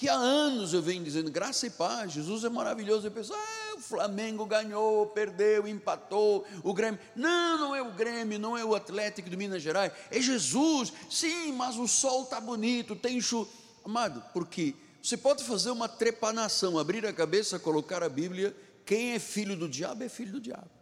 que 0.01 0.09
há 0.09 0.15
anos 0.15 0.73
eu 0.73 0.81
venho 0.81 1.03
dizendo 1.03 1.29
graça 1.29 1.67
e 1.67 1.69
paz, 1.69 2.13
Jesus 2.13 2.43
é 2.43 2.49
maravilhoso. 2.49 3.05
Eu 3.05 3.11
penso, 3.11 3.35
ah, 3.35 3.75
o 3.77 3.79
Flamengo 3.79 4.47
ganhou, 4.47 5.05
perdeu, 5.05 5.67
empatou, 5.67 6.43
o 6.63 6.73
Grêmio. 6.73 6.99
Não, 7.15 7.59
não 7.59 7.75
é 7.75 7.83
o 7.83 7.91
Grêmio, 7.91 8.39
não 8.39 8.57
é 8.57 8.65
o 8.65 8.73
Atlético 8.73 9.29
de 9.29 9.37
Minas 9.37 9.61
Gerais, 9.61 9.93
é 10.09 10.19
Jesus. 10.19 10.91
Sim, 11.07 11.51
mas 11.51 11.77
o 11.77 11.87
sol 11.87 12.23
está 12.23 12.41
bonito, 12.41 12.95
tem 12.95 13.21
chuva. 13.21 13.47
Amado, 13.85 14.23
porque 14.33 14.73
você 15.03 15.15
pode 15.15 15.43
fazer 15.43 15.69
uma 15.69 15.87
trepanação, 15.87 16.79
abrir 16.79 17.05
a 17.05 17.13
cabeça, 17.13 17.59
colocar 17.59 18.01
a 18.01 18.09
Bíblia. 18.09 18.57
Quem 18.83 19.13
é 19.13 19.19
filho 19.19 19.55
do 19.55 19.69
diabo 19.69 20.03
é 20.03 20.09
filho 20.09 20.31
do 20.31 20.39
diabo. 20.39 20.80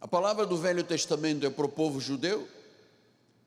A 0.00 0.06
palavra 0.06 0.46
do 0.46 0.56
Velho 0.56 0.84
Testamento 0.84 1.46
é 1.46 1.50
para 1.50 1.66
o 1.66 1.68
povo 1.68 2.00
judeu, 2.00 2.46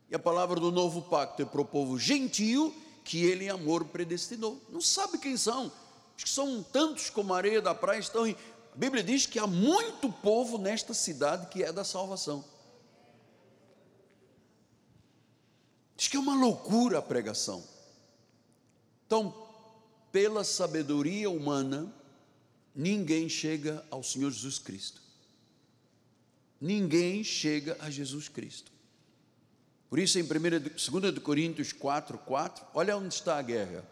e 0.10 0.16
a 0.16 0.20
palavra 0.20 0.60
do 0.60 0.72
Novo 0.72 1.04
Pacto 1.04 1.44
é 1.44 1.46
para 1.46 1.62
o 1.62 1.66
povo 1.66 1.98
gentio 2.00 2.74
que 3.04 3.24
ele 3.24 3.46
em 3.46 3.50
amor 3.50 3.86
predestinou. 3.86 4.60
Não 4.70 4.82
sabe 4.82 5.20
quem 5.20 5.38
são. 5.38 5.72
Acho 6.16 6.26
que 6.26 6.30
são 6.32 6.64
tantos 6.64 7.10
como 7.10 7.34
a 7.34 7.38
areia 7.38 7.62
da 7.62 7.76
praia 7.76 8.00
estão 8.00 8.26
em. 8.26 8.36
A 8.74 8.76
Bíblia 8.76 9.04
diz 9.04 9.26
que 9.26 9.38
há 9.40 9.48
muito 9.48 10.12
povo 10.12 10.58
nesta 10.58 10.94
cidade 10.94 11.48
que 11.48 11.64
é 11.64 11.72
da 11.72 11.84
salvação. 11.84 12.44
Diz 15.96 16.08
que 16.08 16.18
é 16.18 16.20
uma 16.20 16.36
loucura 16.36 17.00
a 17.00 17.02
pregação. 17.02 17.64
Então, 19.06 19.34
pela 20.12 20.44
sabedoria 20.44 21.30
humana, 21.30 21.94
ninguém 22.76 23.28
chega 23.28 23.86
ao 23.92 24.02
Senhor 24.02 24.32
Jesus 24.32 24.58
Cristo. 24.60 25.09
Ninguém 26.60 27.24
chega 27.24 27.78
a 27.80 27.90
Jesus 27.90 28.28
Cristo. 28.28 28.72
Por 29.90 29.98
isso, 29.98 30.20
em 30.20 30.24
2 30.24 31.20
Coríntios 31.20 31.74
4, 31.74 32.18
4, 32.20 32.66
olha 32.74 32.96
onde 32.98 33.14
está 33.14 33.38
a 33.38 33.42
guerra. 33.42 33.84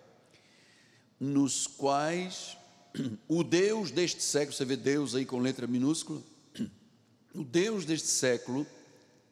Nos 1.19 1.65
quais 1.65 2.55
o 3.27 3.43
Deus 3.43 3.89
deste 3.89 4.21
século, 4.21 4.55
você 4.55 4.65
vê 4.65 4.75
Deus 4.75 5.15
aí 5.15 5.25
com 5.25 5.39
letra 5.39 5.65
minúscula, 5.65 6.21
o 7.33 7.43
Deus 7.43 7.85
deste 7.85 8.09
século, 8.09 8.67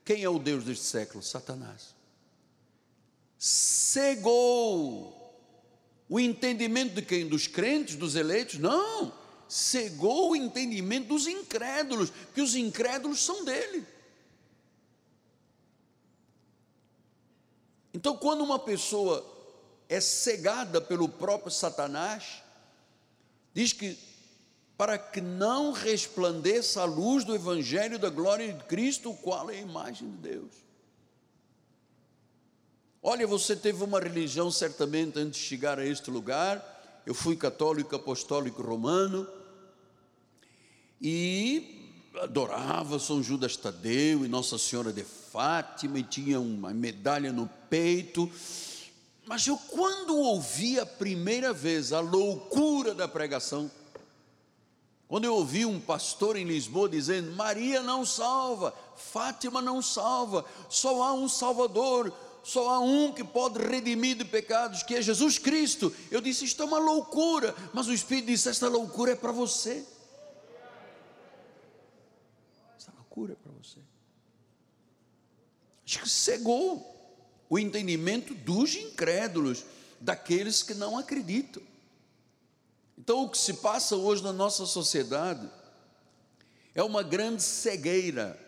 quem 0.03 0.23
é 0.23 0.29
o 0.29 0.39
Deus 0.39 0.63
deste 0.63 0.85
século? 0.85 1.23
Satanás. 1.23 1.93
Cegou 3.37 5.15
o 6.07 6.19
entendimento 6.19 6.95
de 6.95 7.01
quem? 7.01 7.27
Dos 7.27 7.47
crentes, 7.47 7.95
dos 7.95 8.15
eleitos? 8.15 8.57
Não, 8.57 9.13
cegou 9.47 10.31
o 10.31 10.35
entendimento 10.35 11.07
dos 11.09 11.27
incrédulos, 11.27 12.11
que 12.33 12.41
os 12.41 12.55
incrédulos 12.55 13.23
são 13.23 13.43
dele. 13.45 13.85
Então, 17.93 18.17
quando 18.17 18.43
uma 18.43 18.59
pessoa 18.59 19.25
é 19.87 20.01
cegada 20.01 20.81
pelo 20.81 21.07
próprio 21.07 21.51
Satanás, 21.51 22.43
diz 23.53 23.71
que 23.71 23.97
para 24.77 24.97
que 24.97 25.21
não 25.21 25.71
resplandeça 25.71 26.81
a 26.81 26.85
luz 26.85 27.23
do 27.23 27.33
Evangelho 27.33 27.97
da 27.97 28.09
glória 28.09 28.51
de 28.51 28.63
Cristo, 28.65 29.11
o 29.11 29.15
qual 29.15 29.49
é 29.49 29.55
a 29.55 29.61
imagem 29.61 30.09
de 30.11 30.17
Deus. 30.17 30.51
Olha, 33.01 33.25
você 33.25 33.55
teve 33.55 33.83
uma 33.83 33.99
religião 33.99 34.51
certamente 34.51 35.17
antes 35.17 35.39
de 35.39 35.45
chegar 35.45 35.79
a 35.79 35.85
este 35.85 36.09
lugar. 36.09 36.74
Eu 37.05 37.13
fui 37.13 37.35
católico 37.35 37.95
apostólico 37.95 38.63
romano 38.63 39.27
e 40.99 41.91
adorava 42.21 42.97
São 42.97 43.21
Judas 43.21 43.55
Tadeu 43.55 44.25
e 44.25 44.27
Nossa 44.27 44.57
Senhora 44.57 44.91
de 44.91 45.03
Fátima 45.03 45.99
e 45.99 46.03
tinha 46.03 46.39
uma 46.39 46.73
medalha 46.73 47.31
no 47.31 47.47
peito. 47.69 48.31
Mas 49.27 49.45
eu, 49.45 49.57
quando 49.57 50.17
ouvi 50.17 50.79
a 50.79 50.85
primeira 50.85 51.53
vez 51.53 51.93
a 51.93 51.99
loucura 51.99 52.93
da 52.93 53.07
pregação, 53.07 53.69
quando 55.07 55.25
eu 55.25 55.35
ouvi 55.35 55.65
um 55.65 55.79
pastor 55.79 56.35
em 56.35 56.45
Lisboa 56.45 56.89
dizendo: 56.89 57.35
Maria 57.35 57.81
não 57.83 58.03
salva, 58.03 58.73
Fátima 58.95 59.61
não 59.61 59.81
salva, 59.81 60.43
só 60.69 61.03
há 61.03 61.13
um 61.13 61.29
Salvador, 61.29 62.11
só 62.45 62.69
há 62.69 62.79
um 62.79 63.11
que 63.11 63.23
pode 63.23 63.57
redimir 63.57 64.15
de 64.15 64.23
pecados, 64.23 64.83
que 64.83 64.93
é 64.93 65.01
Jesus 65.01 65.39
Cristo. 65.39 65.91
Eu 66.11 66.21
disse: 66.21 66.45
Isto 66.45 66.61
é 66.61 66.65
uma 66.67 66.77
loucura, 66.77 67.55
mas 67.73 67.87
o 67.87 67.93
Espírito 67.93 68.27
disse: 68.27 68.47
Esta 68.47 68.69
loucura 68.69 69.13
é 69.13 69.15
para 69.15 69.31
você. 69.31 69.83
Essa 72.77 72.91
loucura 72.95 73.33
é 73.33 73.35
para 73.35 73.51
você. 73.51 73.79
Acho 75.87 75.99
que 76.01 76.09
cegou 76.09 77.17
o 77.49 77.57
entendimento 77.57 78.35
dos 78.35 78.75
incrédulos, 78.75 79.65
daqueles 79.99 80.61
que 80.61 80.75
não 80.75 80.99
acreditam. 80.99 81.63
Então, 82.95 83.23
o 83.23 83.29
que 83.29 83.39
se 83.39 83.55
passa 83.55 83.95
hoje 83.95 84.21
na 84.21 84.31
nossa 84.31 84.67
sociedade 84.67 85.49
é 86.75 86.83
uma 86.83 87.01
grande 87.01 87.41
cegueira 87.41 88.39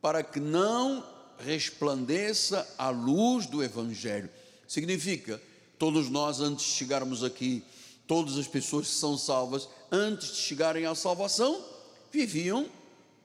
para 0.00 0.22
que 0.22 0.40
não 0.40 1.11
resplandeça 1.42 2.66
a 2.78 2.88
luz 2.88 3.46
do 3.46 3.62
Evangelho. 3.62 4.30
Significa, 4.66 5.42
todos 5.78 6.08
nós, 6.08 6.40
antes 6.40 6.64
de 6.64 6.72
chegarmos 6.72 7.24
aqui, 7.24 7.64
todas 8.06 8.38
as 8.38 8.46
pessoas 8.46 8.86
que 8.86 8.94
são 8.94 9.18
salvas, 9.18 9.68
antes 9.90 10.28
de 10.28 10.36
chegarem 10.36 10.86
à 10.86 10.94
salvação, 10.94 11.62
viviam 12.10 12.68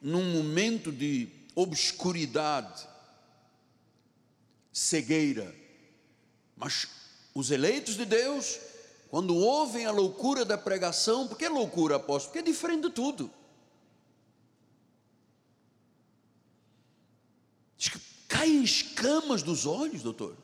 num 0.01 0.32
momento 0.32 0.91
de 0.91 1.30
obscuridade, 1.56 2.88
cegueira. 4.73 5.53
Mas 6.56 6.88
os 7.34 7.51
eleitos 7.51 7.95
de 7.95 8.06
Deus, 8.06 8.60
quando 9.10 9.36
ouvem 9.36 9.86
a 9.86 9.91
loucura 9.91 10.43
da 10.43 10.58
pregação, 10.58 11.27
por 11.27 11.38
que 11.38 11.47
loucura, 11.47 11.97
apóstolo? 11.97 12.34
Porque 12.34 12.49
é 12.49 12.51
diferente 12.51 12.84
de 12.84 12.89
tudo. 12.89 13.32
Diz 17.77 17.89
que 17.89 17.99
caem 18.38 18.63
escamas 18.63 19.41
dos 19.41 19.65
olhos, 19.65 20.04
doutor. 20.04 20.36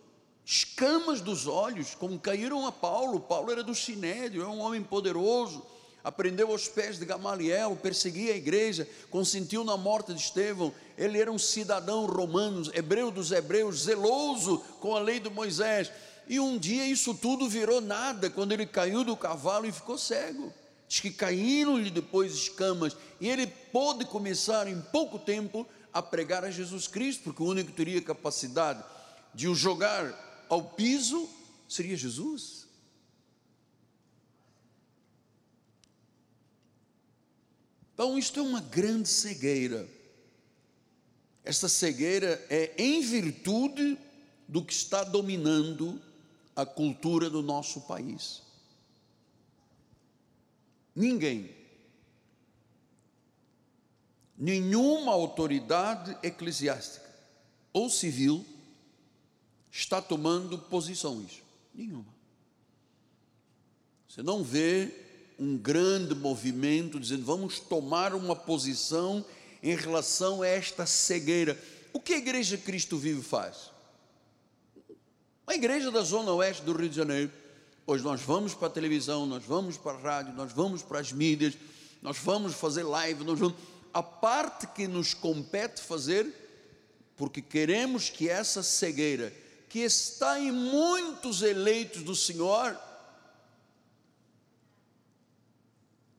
Escamas 0.46 1.22
dos 1.22 1.48
olhos, 1.48 1.94
como 1.94 2.20
caíram 2.20 2.66
a 2.66 2.72
Paulo. 2.72 3.20
Paulo 3.20 3.52
era 3.52 3.64
do 3.64 3.76
Sinédrio, 3.76 4.44
é 4.44 4.48
um 4.48 4.60
homem 4.60 4.82
poderoso 4.82 5.64
aprendeu 6.04 6.52
aos 6.52 6.68
pés 6.68 7.00
de 7.00 7.06
Gamaliel, 7.06 7.78
perseguia 7.82 8.34
a 8.34 8.36
igreja, 8.36 8.88
consentiu 9.10 9.64
na 9.64 9.78
morte 9.78 10.14
de 10.14 10.20
Estevão. 10.20 10.74
Ele 10.98 11.20
era 11.20 11.32
um 11.32 11.40
cidadão 11.40 12.06
romano, 12.06 12.70
hebreu 12.74 13.10
dos 13.10 13.32
hebreus, 13.32 13.84
zeloso 13.84 14.58
com 14.82 14.96
a 14.96 15.00
lei 15.00 15.20
de 15.20 15.30
Moisés. 15.30 15.90
E 16.28 16.40
um 16.40 16.58
dia 16.58 16.86
isso 16.86 17.14
tudo 17.14 17.48
virou 17.48 17.80
nada 17.80 18.30
quando 18.30 18.52
ele 18.52 18.66
caiu 18.66 19.04
do 19.04 19.16
cavalo 19.16 19.66
e 19.66 19.72
ficou 19.72 19.98
cego. 19.98 20.52
Diz 20.90 21.00
que 21.00 21.10
caíram-lhe 21.10 21.90
depois 21.90 22.34
escamas 22.34 22.96
e 23.22 23.30
ele 23.30 23.48
pôde 23.48 24.04
começar 24.06 24.68
em 24.68 24.82
pouco 24.92 25.18
tempo 25.18 25.66
a 25.94 26.02
pregar 26.02 26.44
a 26.44 26.52
Jesus 26.52 26.88
Cristo, 26.88 27.24
porque 27.24 27.44
o 27.44 27.46
único 27.46 27.70
que 27.70 27.78
teria 27.78 28.02
capacidade 28.02 28.84
de 29.34 29.48
o 29.48 29.56
jogar 29.56 30.46
ao 30.50 30.72
piso 30.72 31.30
seria 31.70 31.96
Jesus. 31.96 32.68
Então, 37.94 38.18
isto 38.18 38.40
é 38.40 38.44
uma 38.44 38.60
grande 38.60 39.08
cegueira. 39.08 39.88
Esta 41.44 41.70
cegueira 41.70 42.44
é 42.50 42.74
em 42.78 43.02
virtude 43.02 43.98
do 44.48 44.64
que 44.64 44.74
está 44.74 45.04
dominando 45.04 46.02
a 46.56 46.66
cultura 46.66 47.30
do 47.30 47.42
nosso 47.42 47.82
país. 47.82 48.42
Ninguém 50.96 51.62
nenhuma 54.44 55.14
autoridade 55.14 56.18
eclesiástica 56.22 57.10
ou 57.72 57.90
civil 57.90 58.46
está 59.72 60.02
tomando 60.02 60.58
posições. 60.58 61.42
Nenhuma. 61.74 62.14
Você 64.08 64.22
não 64.22 64.44
vê 64.44 64.94
um 65.40 65.58
grande 65.58 66.14
movimento 66.14 67.00
dizendo 67.00 67.24
vamos 67.24 67.62
tomar 67.62 68.14
uma 68.14 68.36
posição 68.36 69.26
em 69.64 69.78
relação 69.78 70.42
a 70.42 70.48
esta 70.48 70.86
cegueira. 70.86 71.58
O 71.94 72.00
que 72.00 72.14
a 72.14 72.18
Igreja 72.18 72.58
Cristo 72.58 72.98
Vivo 72.98 73.24
faz? 73.24 73.72
A 75.48 75.56
igreja 75.56 75.90
da 75.90 76.02
Zona 76.02 76.32
Oeste 76.34 76.64
do 76.64 76.74
Rio 76.74 76.90
de 76.90 76.96
Janeiro, 76.96 77.32
pois 77.86 78.02
nós 78.02 78.22
vamos 78.22 78.54
para 78.54 78.68
a 78.68 78.72
televisão, 78.72 79.26
nós 79.26 79.44
vamos 79.44 79.78
para 79.78 79.98
a 79.98 80.02
rádio, 80.02 80.34
nós 80.34 80.52
vamos 80.52 80.82
para 80.82 81.00
as 81.00 81.12
mídias, 81.12 81.54
nós 82.02 82.18
vamos 82.18 82.54
fazer 82.54 82.84
live, 82.84 83.24
nós 83.24 83.40
vamos. 83.40 83.56
A 83.94 84.02
parte 84.02 84.66
que 84.68 84.88
nos 84.88 85.14
compete 85.14 85.82
fazer, 85.82 86.26
porque 87.16 87.42
queremos 87.42 88.10
que 88.10 88.28
essa 88.28 88.64
cegueira, 88.64 89.32
que 89.70 89.80
está 89.80 90.40
em 90.40 90.52
muitos 90.52 91.42
eleitos 91.42 92.04
do 92.04 92.16
Senhor, 92.16 92.78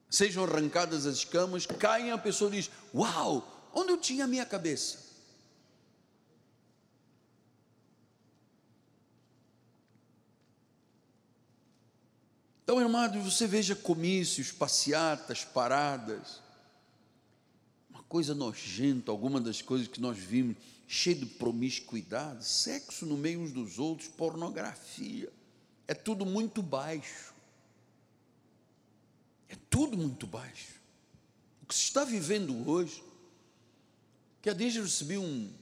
sejam 0.09 0.45
arrancadas 0.45 1.07
as 1.07 1.17
escamas, 1.17 1.67
caem 1.67 2.13
a 2.13 2.19
pessoa 2.19 2.51
diz: 2.51 2.71
Uau, 2.95 3.71
onde 3.75 3.91
eu 3.91 3.97
tinha 3.97 4.25
a 4.25 4.29
minha 4.29 4.47
cabeça? 4.47 5.05
Então, 12.63 12.81
irmão, 12.81 13.23
você 13.23 13.47
veja 13.47 13.77
comícios, 13.77 14.51
passeatas, 14.51 15.45
paradas, 15.45 16.41
coisa 18.15 18.33
nojenta, 18.33 19.11
alguma 19.11 19.41
das 19.41 19.61
coisas 19.61 19.89
que 19.89 20.01
nós 20.01 20.17
vimos, 20.17 20.57
cheio 20.87 21.17
de 21.17 21.27
promiscuidade, 21.27 22.45
sexo 22.45 23.05
no 23.05 23.17
meio 23.17 23.41
uns 23.41 23.51
dos 23.51 23.81
outros, 23.81 24.07
pornografia, 24.07 25.33
é 25.89 25.95
tudo 25.95 26.25
muito 26.25 26.63
baixo. 26.63 27.35
É 29.49 29.57
tudo 29.69 29.97
muito 29.97 30.29
baixo. 30.29 30.81
O 31.61 31.67
que 31.67 31.75
se 31.75 31.83
está 31.83 32.05
vivendo 32.05 32.71
hoje, 32.71 33.03
que 34.41 34.49
a 34.49 34.53
desde 34.53 34.81
recebi 34.81 35.19
um, 35.19 35.53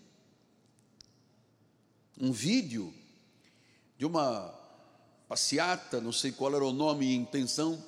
um 2.21 2.33
vídeo 2.33 2.93
de 3.97 4.05
uma 4.05 4.55
passeata, 5.27 6.03
não 6.03 6.13
sei 6.13 6.31
qual 6.31 6.55
era 6.55 6.67
o 6.67 6.71
nome 6.71 7.07
e 7.07 7.17
intenção, 7.17 7.83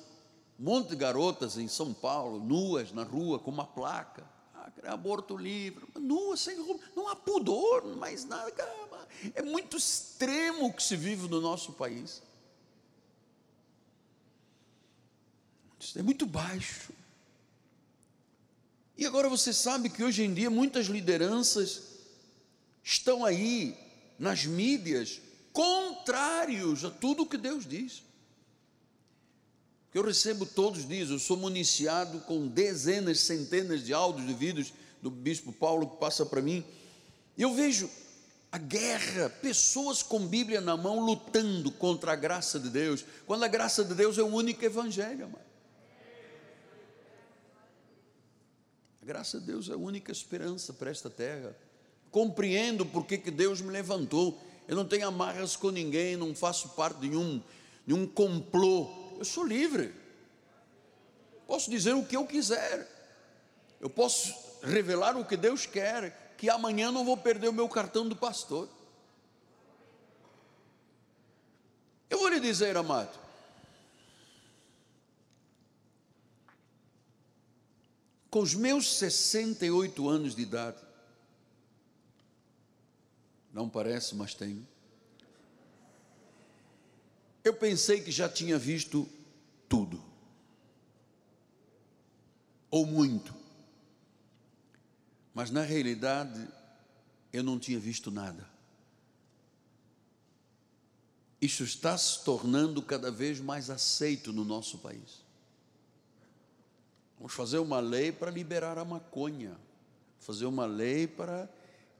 um 0.59 0.63
monte 0.63 0.89
de 0.89 0.95
garotas 0.95 1.55
em 1.55 1.67
São 1.67 1.93
Paulo, 1.93 2.39
nuas 2.39 2.91
na 2.91 3.03
rua, 3.03 3.37
com 3.37 3.51
uma 3.51 3.67
placa, 3.67 4.33
aborto 4.83 5.37
livre, 5.37 5.85
nuas, 5.95 6.41
sem 6.41 6.57
roupa, 6.61 6.83
não 6.95 7.07
há 7.07 7.15
pudor, 7.15 7.85
mais 7.95 8.25
nada, 8.25 8.51
é 9.33 9.41
muito 9.41 9.77
extremo 9.77 10.67
o 10.67 10.73
que 10.73 10.83
se 10.83 10.95
vive 10.95 11.27
no 11.27 11.41
nosso 11.41 11.73
país. 11.73 12.21
é 15.95 16.01
muito 16.01 16.25
baixo. 16.25 16.91
E 18.97 19.05
agora 19.05 19.29
você 19.29 19.53
sabe 19.53 19.89
que 19.89 20.03
hoje 20.03 20.23
em 20.23 20.33
dia 20.33 20.49
muitas 20.49 20.87
lideranças 20.87 21.83
estão 22.83 23.25
aí 23.25 23.77
nas 24.17 24.45
mídias 24.45 25.21
contrários 25.51 26.85
a 26.85 26.89
tudo 26.89 27.23
o 27.23 27.25
que 27.25 27.37
Deus 27.37 27.65
diz. 27.65 28.03
Que 29.95 29.99
eu 29.99 30.03
recebo 30.03 30.45
todos 30.45 30.79
os 30.81 30.87
dias, 30.89 31.09
eu 31.09 31.17
sou 31.17 31.37
municiado 31.37 32.19
com 32.27 32.49
dezenas, 32.49 33.21
centenas 33.21 33.81
de 33.81 33.93
áudios 33.93 34.27
de 34.27 34.33
vídeos 34.33 34.73
do 35.01 35.09
bispo 35.09 35.53
Paulo 35.53 35.89
que 35.89 35.95
passa 35.95 36.25
para 36.25 36.41
mim. 36.41 36.65
E 37.37 37.41
eu 37.41 37.53
vejo 37.53 37.89
a 38.51 38.57
guerra, 38.57 39.29
pessoas 39.29 40.03
com 40.03 40.27
Bíblia 40.27 40.59
na 40.59 40.75
mão 40.75 40.99
lutando 40.99 41.71
contra 41.71 42.11
a 42.11 42.15
graça 42.17 42.59
de 42.59 42.67
Deus, 42.69 43.05
quando 43.25 43.43
a 43.43 43.47
graça 43.47 43.85
de 43.85 43.93
Deus 43.93 44.17
é 44.17 44.21
o 44.21 44.25
único 44.27 44.65
evangelho, 44.65 45.27
amado. 45.27 45.45
A 49.01 49.05
graça 49.05 49.39
de 49.39 49.45
Deus 49.45 49.69
é 49.69 49.71
a 49.75 49.77
única 49.77 50.11
esperança 50.11 50.73
para 50.73 50.91
esta 50.91 51.09
terra. 51.09 51.55
Compreendo 52.11 52.85
porque 52.85 53.17
que 53.17 53.31
Deus 53.31 53.61
me 53.61 53.71
levantou. 53.71 54.37
Eu 54.67 54.75
não 54.75 54.83
tenho 54.83 55.07
amarras 55.07 55.55
com 55.55 55.69
ninguém, 55.69 56.17
não 56.17 56.35
faço 56.35 56.67
parte 56.75 57.07
de 57.07 57.15
um, 57.15 57.41
de 57.87 57.93
um 57.93 58.05
complô. 58.05 59.04
Eu 59.17 59.25
sou 59.25 59.43
livre. 59.43 59.93
Posso 61.47 61.69
dizer 61.69 61.93
o 61.93 62.05
que 62.05 62.15
eu 62.15 62.25
quiser. 62.25 62.87
Eu 63.79 63.89
posso 63.89 64.33
revelar 64.61 65.15
o 65.15 65.25
que 65.25 65.37
Deus 65.37 65.65
quer, 65.65 66.35
que 66.37 66.49
amanhã 66.49 66.91
não 66.91 67.05
vou 67.05 67.17
perder 67.17 67.49
o 67.49 67.53
meu 67.53 67.69
cartão 67.69 68.07
do 68.07 68.15
pastor. 68.15 68.67
Eu 72.09 72.19
vou 72.19 72.27
lhe 72.29 72.39
dizer, 72.39 72.77
amado, 72.77 73.17
com 78.29 78.39
os 78.39 78.53
meus 78.53 78.97
68 78.97 80.09
anos 80.09 80.35
de 80.35 80.41
idade, 80.41 80.81
não 83.53 83.69
parece, 83.69 84.13
mas 84.15 84.33
tenho. 84.33 84.67
Eu 87.45 87.53
pensei 87.53 88.01
que 88.01 88.11
já 88.11 88.27
tinha 88.27 88.57
visto 88.57 89.07
tudo, 89.69 90.03
ou 92.71 92.87
muito, 92.87 93.35
mas 95.31 95.51
na 95.51 95.61
realidade 95.61 96.47
eu 97.31 97.43
não 97.43 97.59
tinha 97.59 97.77
visto 97.77 98.09
nada. 98.09 98.49
Isso 101.39 101.63
está 101.63 101.95
se 101.95 102.23
tornando 102.23 102.81
cada 102.81 103.11
vez 103.11 103.39
mais 103.39 103.69
aceito 103.69 104.33
no 104.33 104.43
nosso 104.43 104.79
país. 104.79 105.23
Vamos 107.19 107.33
fazer 107.33 107.59
uma 107.59 107.79
lei 107.79 108.11
para 108.11 108.31
liberar 108.31 108.79
a 108.79 108.83
maconha, 108.83 109.55
fazer 110.19 110.47
uma 110.47 110.65
lei 110.65 111.05
para 111.05 111.47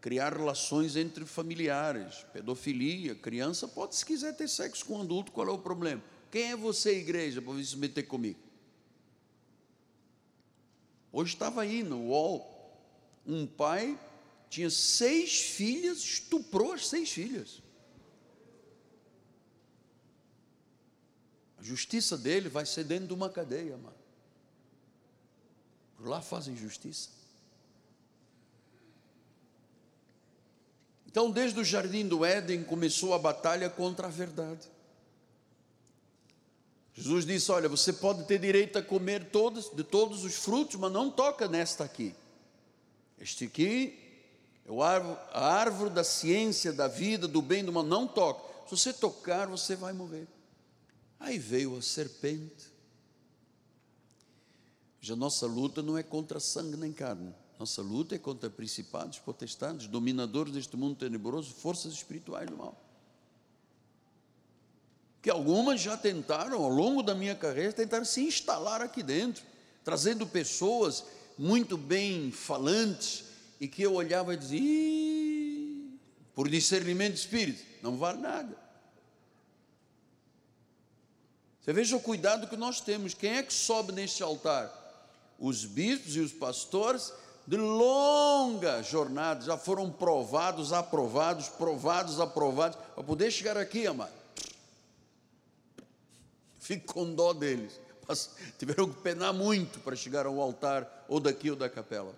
criar 0.05 0.37
relações 0.37 0.95
entre 0.95 1.25
familiares, 1.25 2.23
pedofilia, 2.31 3.15
criança 3.15 3.67
pode, 3.67 3.95
se 3.95 4.05
quiser 4.05 4.35
ter 4.37 4.47
sexo 4.47 4.85
com 4.85 4.99
um 4.99 5.01
adulto, 5.01 5.31
qual 5.31 5.47
é 5.47 5.51
o 5.51 5.57
problema? 5.57 5.99
Quem 6.29 6.51
é 6.51 6.55
você, 6.55 6.99
igreja, 6.99 7.41
para 7.41 7.53
vir 7.53 7.65
se 7.65 7.75
meter 7.75 8.03
comigo? 8.03 8.39
Hoje 11.11 11.33
estava 11.33 11.63
aí 11.63 11.81
no 11.81 12.09
UOL, 12.09 12.79
um 13.25 13.47
pai 13.47 13.99
tinha 14.47 14.69
seis 14.69 15.41
filhas, 15.41 15.97
estuprou 15.97 16.73
as 16.73 16.87
seis 16.87 17.09
filhas. 17.09 17.63
A 21.57 21.63
justiça 21.63 22.15
dele 22.15 22.47
vai 22.47 22.67
ser 22.67 22.83
dentro 22.83 23.07
de 23.07 23.13
uma 23.15 23.27
cadeia, 23.31 23.75
mano. 23.75 23.97
Por 25.97 26.07
lá 26.07 26.21
fazem 26.21 26.55
justiça. 26.55 27.24
Então, 31.15 31.31
desde 31.31 31.57
o 31.57 31.63
jardim 31.63 32.05
do 32.05 32.25
Éden, 32.25 32.61
começou 32.61 33.13
a 33.13 33.17
batalha 33.17 33.69
contra 33.69 34.07
a 34.07 34.09
verdade. 34.09 34.67
Jesus 36.93 37.25
disse: 37.25 37.49
Olha, 37.53 37.69
você 37.69 37.93
pode 37.93 38.25
ter 38.25 38.37
direito 38.37 38.77
a 38.77 38.83
comer 38.83 39.29
todos, 39.29 39.71
de 39.73 39.81
todos 39.81 40.25
os 40.25 40.35
frutos, 40.35 40.75
mas 40.75 40.91
não 40.91 41.09
toca 41.09 41.47
nesta 41.47 41.85
aqui. 41.85 42.13
Este 43.17 43.45
aqui 43.45 43.97
é 44.65 44.71
a 45.31 45.53
árvore 45.53 45.91
da 45.91 46.03
ciência, 46.03 46.73
da 46.73 46.89
vida, 46.89 47.29
do 47.29 47.41
bem, 47.41 47.63
do 47.63 47.71
mal. 47.71 47.83
Não 47.83 48.05
toca. 48.05 48.67
Se 48.67 48.75
você 48.75 48.91
tocar, 48.91 49.47
você 49.47 49.73
vai 49.73 49.93
morrer. 49.93 50.27
Aí 51.17 51.39
veio 51.39 51.77
a 51.77 51.81
serpente 51.81 52.75
já 54.99 55.15
nossa 55.15 55.45
luta 55.45 55.81
não 55.83 55.97
é 55.97 56.03
contra 56.03 56.39
sangue 56.39 56.75
nem 56.75 56.91
carne. 56.91 57.33
Nossa 57.57 57.81
luta 57.81 58.15
é 58.15 58.19
contra 58.19 58.49
principados, 58.49 59.19
potestades, 59.19 59.87
dominadores 59.87 60.53
deste 60.53 60.75
mundo 60.75 60.95
tenebroso, 60.95 61.53
forças 61.53 61.93
espirituais 61.93 62.49
do 62.49 62.57
mal. 62.57 62.79
Que 65.21 65.29
algumas 65.29 65.81
já 65.81 65.95
tentaram, 65.95 66.61
ao 66.61 66.69
longo 66.69 67.01
da 67.01 67.15
minha 67.15 67.35
carreira, 67.35 67.71
tentar 67.71 68.03
se 68.05 68.21
instalar 68.21 68.81
aqui 68.81 69.01
dentro, 69.01 69.43
trazendo 69.83 70.27
pessoas 70.27 71.05
muito 71.37 71.77
bem 71.77 72.31
falantes, 72.31 73.23
e 73.59 73.67
que 73.67 73.81
eu 73.81 73.93
olhava 73.93 74.33
e 74.33 74.37
dizia, 74.37 75.97
por 76.35 76.49
discernimento 76.49 77.13
de 77.13 77.19
espírito, 77.19 77.63
não 77.81 77.97
vale 77.97 78.19
nada. 78.19 78.57
Você 81.61 81.71
veja 81.71 81.95
o 81.95 82.01
cuidado 82.01 82.47
que 82.47 82.57
nós 82.57 82.81
temos. 82.81 83.13
Quem 83.13 83.37
é 83.37 83.41
que 83.41 83.53
sobe 83.53 83.91
neste 83.93 84.21
altar? 84.21 84.85
os 85.39 85.65
bispos 85.65 86.15
e 86.15 86.19
os 86.19 86.31
pastores 86.31 87.13
de 87.47 87.57
longa 87.57 88.81
jornada, 88.81 89.41
já 89.41 89.57
foram 89.57 89.91
provados, 89.91 90.73
aprovados, 90.73 91.47
provados, 91.49 92.19
aprovados, 92.19 92.77
para 92.95 93.03
poder 93.03 93.31
chegar 93.31 93.57
aqui, 93.57 93.85
amado. 93.85 94.13
Fico 96.59 96.93
com 96.93 97.13
dó 97.13 97.33
deles, 97.33 97.79
mas 98.07 98.31
tiveram 98.57 98.91
que 98.91 98.99
penar 99.01 99.33
muito 99.33 99.79
para 99.79 99.95
chegar 99.95 100.25
ao 100.25 100.41
altar, 100.41 101.05
ou 101.07 101.19
daqui 101.19 101.51
ou 101.51 101.55
da 101.55 101.69
capela. 101.69 102.15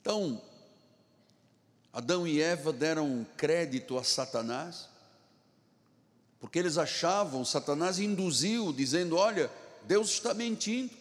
Então, 0.00 0.42
Adão 1.92 2.26
e 2.26 2.42
Eva 2.42 2.72
deram 2.72 3.24
crédito 3.36 3.96
a 3.96 4.02
Satanás, 4.02 4.88
porque 6.42 6.58
eles 6.58 6.76
achavam, 6.76 7.44
Satanás 7.44 8.00
induziu, 8.00 8.72
dizendo: 8.72 9.14
Olha, 9.14 9.48
Deus 9.84 10.10
está 10.10 10.34
mentindo, 10.34 10.92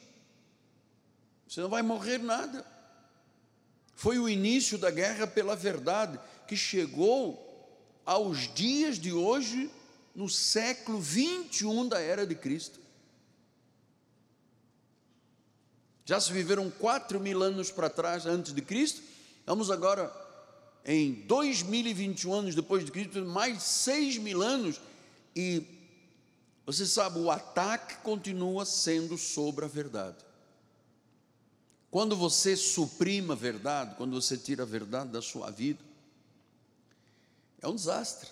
você 1.48 1.60
não 1.60 1.68
vai 1.68 1.82
morrer 1.82 2.20
nada. 2.20 2.64
Foi 3.96 4.20
o 4.20 4.30
início 4.30 4.78
da 4.78 4.92
guerra 4.92 5.26
pela 5.26 5.56
verdade, 5.56 6.20
que 6.48 6.56
chegou 6.56 7.98
aos 8.06 8.54
dias 8.54 9.00
de 9.00 9.12
hoje, 9.12 9.72
no 10.14 10.30
século 10.30 11.00
21 11.00 11.88
da 11.88 12.00
era 12.00 12.26
de 12.28 12.36
Cristo. 12.36 12.80
Já 16.06 16.20
se 16.20 16.32
viveram 16.32 16.70
quatro 16.70 17.20
mil 17.20 17.42
anos 17.42 17.72
para 17.72 17.90
trás 17.90 18.28
antes 18.28 18.54
de 18.54 18.62
Cristo, 18.62 19.02
vamos 19.44 19.72
agora 19.72 20.14
em 20.86 21.14
2021 21.26 22.32
anos 22.32 22.54
depois 22.54 22.86
de 22.86 22.92
Cristo, 22.92 23.26
mais 23.26 23.64
seis 23.64 24.20
mil 24.20 24.44
anos, 24.44 24.80
e 25.36 25.66
você 26.66 26.86
sabe, 26.86 27.20
o 27.20 27.32
ataque 27.32 27.96
continua 27.98 28.66
sendo 28.66 29.18
sobre 29.18 29.66
a 29.66 29.68
verdade. 29.68 30.18
Quando 31.90 32.16
você 32.16 32.56
suprima 32.56 33.34
a 33.34 33.36
verdade, 33.36 33.96
quando 33.96 34.20
você 34.20 34.38
tira 34.38 34.64
a 34.64 34.66
verdade 34.66 35.10
da 35.10 35.22
sua 35.22 35.52
vida, 35.52 35.84
é 37.62 37.68
um 37.68 37.76
desastre. 37.76 38.30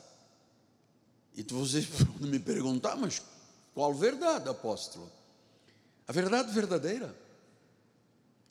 E 1.36 1.44
vocês 1.44 1.86
podem 1.92 2.30
me 2.30 2.40
perguntar, 2.40 2.96
mas 2.96 3.22
qual 3.74 3.94
verdade, 3.94 4.48
apóstolo? 4.48 5.12
A 6.08 6.12
verdade 6.12 6.52
verdadeira, 6.52 7.16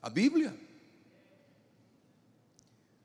a 0.02 0.11
Bíblia. 0.11 0.54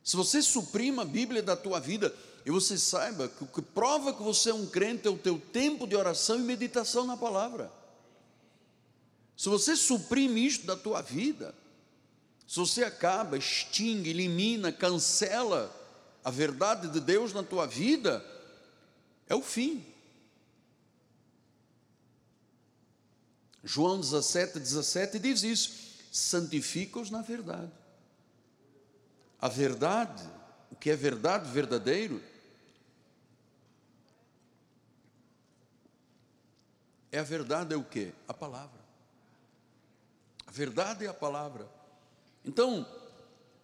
Se 0.03 0.15
você 0.15 0.41
suprima 0.41 1.03
a 1.03 1.06
Bíblia 1.06 1.41
da 1.41 1.56
tua 1.56 1.79
vida, 1.79 2.13
e 2.45 2.51
você 2.51 2.77
saiba 2.77 3.27
que 3.27 3.43
o 3.43 3.47
que 3.47 3.62
prova 3.62 4.13
que 4.13 4.21
você 4.21 4.49
é 4.49 4.53
um 4.53 4.65
crente 4.65 5.08
é 5.08 5.12
o 5.12 5.17
teu 5.17 5.39
tempo 5.39 5.88
de 5.88 5.95
oração 5.95 6.38
e 6.38 6.43
meditação 6.43 7.06
na 7.06 7.15
palavra. 7.15 7.71
Se 9.36 9.49
você 9.49 9.75
suprime 9.75 10.45
isto 10.45 10.65
da 10.65 10.75
tua 10.75 11.01
vida, 11.01 11.56
se 12.47 12.60
você 12.60 12.84
acaba, 12.84 13.38
extingue, 13.38 14.10
elimina, 14.10 14.71
cancela 14.71 15.73
a 16.23 16.29
verdade 16.29 16.88
de 16.89 16.99
Deus 16.99 17.34
na 17.34 17.43
tua 17.43 17.65
vida, 17.65 18.23
é 19.27 19.36
o 19.36 19.41
fim. 19.41 19.86
João 23.63 23.99
17, 23.99 24.60
17 24.60 25.19
diz 25.19 25.43
isso: 25.43 25.71
santifica-os 26.12 27.10
na 27.10 27.21
verdade 27.21 27.71
a 29.43 29.49
verdade, 29.49 30.23
o 30.71 30.75
que 30.77 30.89
é 30.89 30.95
verdade 30.95 31.51
verdadeiro, 31.51 32.21
é 37.13 37.19
a 37.19 37.23
verdade 37.23 37.76
é 37.76 37.78
o 37.78 37.84
que? 37.84 38.12
A 38.28 38.34
palavra. 38.34 38.82
A 40.47 40.52
verdade 40.52 41.06
é 41.06 41.08
a 41.08 41.13
palavra. 41.13 41.69
Então, 42.43 42.88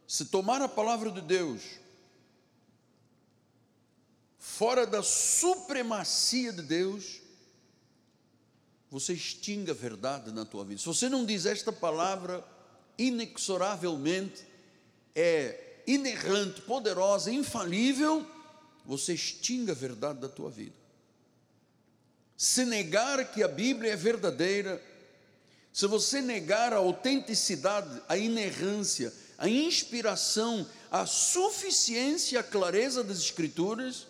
se 0.07 0.25
tomar 0.25 0.61
a 0.61 0.69
palavra 0.69 1.11
de 1.11 1.19
Deus 1.19 1.63
fora 4.37 4.85
da 4.85 5.01
supremacia 5.01 6.53
de 6.53 6.61
Deus, 6.61 7.21
você 8.91 9.13
extingue 9.13 9.71
a 9.71 9.73
verdade 9.73 10.31
na 10.31 10.45
tua 10.45 10.63
vida. 10.63 10.79
Se 10.79 10.85
você 10.85 11.09
não 11.09 11.25
diz 11.25 11.47
esta 11.47 11.73
palavra 11.73 12.45
inexoravelmente, 12.99 14.45
é 15.15 15.81
inerrante, 15.87 16.61
poderosa, 16.61 17.31
infalível, 17.31 18.23
você 18.85 19.15
extingue 19.15 19.71
a 19.71 19.75
verdade 19.75 20.19
da 20.19 20.29
tua 20.29 20.51
vida. 20.51 20.78
Se 22.39 22.63
negar 22.63 23.33
que 23.33 23.43
a 23.43 23.49
Bíblia 23.49 23.91
é 23.91 23.95
verdadeira, 23.97 24.81
se 25.73 25.85
você 25.85 26.21
negar 26.21 26.71
a 26.71 26.77
autenticidade, 26.77 28.01
a 28.07 28.17
inerrância, 28.17 29.13
a 29.37 29.49
inspiração, 29.49 30.65
a 30.89 31.05
suficiência, 31.05 32.39
a 32.39 32.43
clareza 32.43 33.03
das 33.03 33.17
Escrituras, 33.17 34.07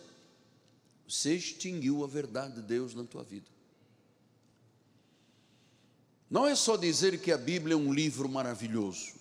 você 1.08 1.34
extinguiu 1.34 2.04
a 2.04 2.08
verdade 2.08 2.58
de 2.58 2.62
Deus 2.62 2.94
na 2.94 3.04
tua 3.04 3.24
vida. 3.24 3.48
Não 6.30 6.46
é 6.46 6.54
só 6.54 6.78
dizer 6.78 7.20
que 7.20 7.32
a 7.32 7.38
Bíblia 7.38 7.74
é 7.74 7.78
um 7.78 7.92
livro 7.92 8.30
maravilhoso. 8.30 9.14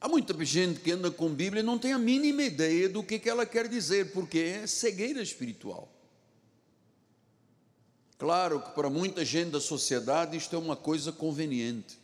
Há 0.00 0.08
muita 0.08 0.32
gente 0.44 0.78
que 0.78 0.92
anda 0.92 1.10
com 1.10 1.34
Bíblia 1.34 1.60
e 1.60 1.66
não 1.66 1.76
tem 1.76 1.92
a 1.92 1.98
mínima 1.98 2.44
ideia 2.44 2.88
do 2.88 3.02
que, 3.02 3.20
ela 3.28 3.44
quer 3.44 3.66
dizer, 3.66 4.12
porque 4.12 4.38
é 4.38 4.66
cegueira 4.68 5.20
espiritual. 5.20 5.95
Claro 8.18 8.60
que 8.60 8.70
para 8.70 8.88
muita 8.88 9.24
gente 9.24 9.50
da 9.50 9.60
sociedade 9.60 10.36
isto 10.36 10.56
é 10.56 10.58
uma 10.58 10.76
coisa 10.76 11.12
conveniente. 11.12 11.98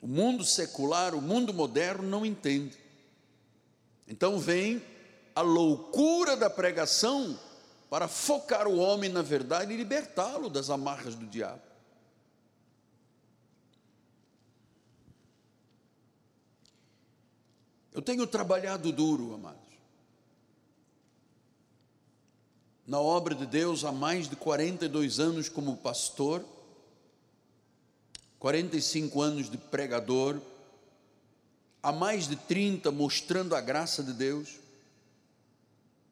O 0.00 0.06
mundo 0.06 0.44
secular, 0.44 1.14
o 1.14 1.22
mundo 1.22 1.54
moderno 1.54 2.08
não 2.08 2.26
entende. 2.26 2.76
Então 4.06 4.38
vem 4.38 4.82
a 5.34 5.40
loucura 5.40 6.36
da 6.36 6.50
pregação 6.50 7.38
para 7.88 8.08
focar 8.08 8.66
o 8.66 8.76
homem 8.76 9.10
na 9.10 9.22
verdade 9.22 9.72
e 9.72 9.76
libertá-lo 9.76 10.50
das 10.50 10.68
amarras 10.70 11.14
do 11.14 11.26
diabo. 11.26 11.62
Eu 17.92 18.02
tenho 18.02 18.26
trabalhado 18.26 18.90
duro, 18.90 19.34
amados, 19.34 19.63
na 22.86 23.00
obra 23.00 23.34
de 23.34 23.46
Deus 23.46 23.84
há 23.84 23.92
mais 23.92 24.28
de 24.28 24.36
42 24.36 25.18
anos 25.18 25.48
como 25.48 25.76
pastor, 25.76 26.44
45 28.38 29.22
anos 29.22 29.50
de 29.50 29.56
pregador, 29.56 30.40
há 31.82 31.92
mais 31.92 32.28
de 32.28 32.36
30 32.36 32.90
mostrando 32.90 33.54
a 33.54 33.60
graça 33.60 34.02
de 34.02 34.12
Deus 34.12 34.58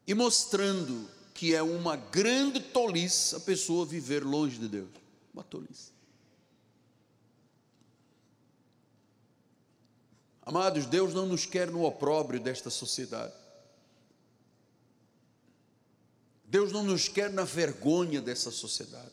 e 0.06 0.14
mostrando 0.14 1.08
que 1.34 1.54
é 1.54 1.62
uma 1.62 1.96
grande 1.96 2.60
tolice 2.60 3.34
a 3.34 3.40
pessoa 3.40 3.84
viver 3.84 4.24
longe 4.24 4.58
de 4.58 4.68
Deus. 4.68 4.88
Uma 5.32 5.42
tolice. 5.42 5.92
Amados, 10.44 10.86
Deus 10.86 11.14
não 11.14 11.26
nos 11.26 11.46
quer 11.46 11.70
no 11.70 11.84
opróbrio 11.84 12.40
desta 12.40 12.68
sociedade. 12.68 13.32
Deus 16.52 16.70
não 16.70 16.82
nos 16.82 17.08
quer 17.08 17.30
na 17.30 17.44
vergonha 17.44 18.20
dessa 18.20 18.50
sociedade, 18.50 19.10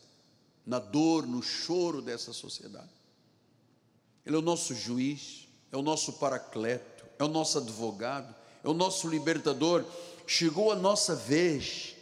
na 0.65 0.77
dor, 0.77 1.25
no 1.25 1.41
choro 1.41 2.01
dessa 2.01 2.33
sociedade. 2.33 2.89
Ele 4.25 4.35
é 4.35 4.39
o 4.39 4.41
nosso 4.41 4.75
juiz, 4.75 5.47
é 5.71 5.77
o 5.77 5.81
nosso 5.81 6.11
paracleto, 6.11 7.05
é 7.17 7.23
o 7.23 7.29
nosso 7.29 7.57
advogado, 7.59 8.35
é 8.61 8.67
o 8.67 8.73
nosso 8.73 9.07
libertador. 9.07 9.85
Chegou 10.27 10.69
a 10.69 10.75
nossa 10.75 11.15
vez, 11.15 11.95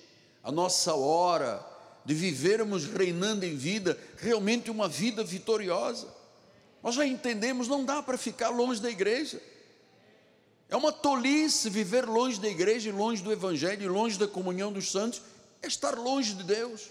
a 0.44 0.52
nossa 0.52 0.96
hora 0.96 1.64
de 2.04 2.16
vivermos 2.16 2.86
reinando 2.86 3.46
em 3.46 3.56
vida, 3.56 3.96
realmente 4.18 4.72
uma 4.72 4.90
vida 4.90 5.24
vitoriosa. 5.24 6.08
Nós 6.82 6.96
já 6.96 7.06
entendemos, 7.06 7.68
não 7.68 7.86
dá 7.86 8.02
para 8.02 8.18
ficar 8.18 8.50
longe 8.50 8.82
da 8.82 8.90
igreja. 8.90 9.40
É 10.70 10.76
uma 10.76 10.92
tolice 10.92 11.70
viver 11.70 12.06
longe 12.06 12.40
da 12.40 12.48
igreja, 12.48 12.92
longe 12.92 13.24
do 13.24 13.32
evangelho, 13.32 13.92
longe 13.92 14.20
da 14.20 14.28
comunhão 14.28 14.72
dos 14.72 14.92
santos, 14.92 15.22
é 15.62 15.68
estar 15.68 15.98
longe 15.98 16.34
de 16.34 16.44
Deus. 16.44 16.90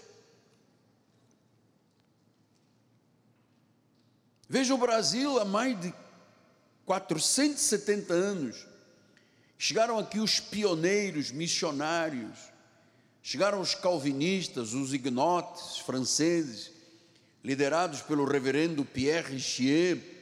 Veja 4.49 4.73
o 4.73 4.77
Brasil 4.77 5.39
há 5.39 5.45
mais 5.45 5.79
de 5.79 5.93
470 6.85 8.13
anos. 8.13 8.65
Chegaram 9.57 9.99
aqui 9.99 10.19
os 10.19 10.39
pioneiros 10.39 11.31
missionários, 11.31 12.37
chegaram 13.21 13.59
os 13.59 13.75
calvinistas, 13.75 14.73
os 14.73 14.93
ignotes 14.93 15.79
franceses, 15.79 16.71
liderados 17.43 18.01
pelo 18.01 18.25
reverendo 18.25 18.85
Pierre 18.85 19.33
Richier, 19.33 20.16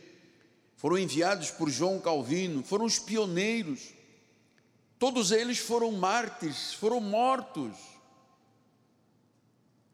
foram 0.85 0.99
enviados 0.99 1.49
por 1.49 1.67
João 1.67 1.99
Calvino, 1.99 2.63
foram 2.63 2.85
os 2.85 2.99
pioneiros. 2.99 3.89
Todos 4.99 5.31
eles 5.31 5.57
foram 5.57 5.91
mártires, 5.91 6.75
foram 6.75 6.99
mortos. 6.99 7.75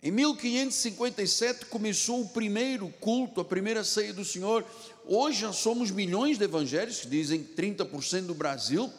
Em 0.04 0.12
1557 0.12 1.68
começou 1.68 2.20
o 2.20 2.28
primeiro 2.28 2.90
culto, 3.00 3.40
a 3.40 3.46
primeira 3.46 3.86
ceia 3.86 4.14
do 4.14 4.26
Senhor. 4.26 4.66
Hoje 5.06 5.40
já 5.40 5.54
somos 5.54 5.92
milhões 5.92 6.38
de 6.38 6.44
evangélicos, 6.44 7.10
dizem 7.10 7.42
30% 7.42 8.26
do 8.26 8.36
Brasil. 8.36 8.92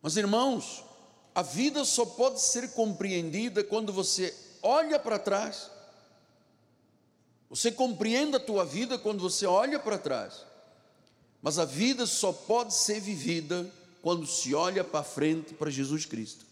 Mas 0.00 0.16
irmãos, 0.16 0.82
a 1.34 1.42
vida 1.42 1.84
só 1.84 2.06
pode 2.06 2.40
ser 2.40 2.70
compreendida 2.72 3.62
quando 3.62 3.92
você 3.92 4.34
olha 4.62 4.98
para 4.98 5.18
trás. 5.18 5.73
Você 7.48 7.70
compreende 7.70 8.36
a 8.36 8.40
tua 8.40 8.64
vida 8.64 8.98
quando 8.98 9.20
você 9.20 9.46
olha 9.46 9.78
para 9.78 9.98
trás. 9.98 10.44
Mas 11.42 11.58
a 11.58 11.64
vida 11.64 12.06
só 12.06 12.32
pode 12.32 12.74
ser 12.74 13.00
vivida 13.00 13.70
quando 14.00 14.26
se 14.26 14.54
olha 14.54 14.82
para 14.82 15.04
frente 15.04 15.54
para 15.54 15.70
Jesus 15.70 16.06
Cristo. 16.06 16.44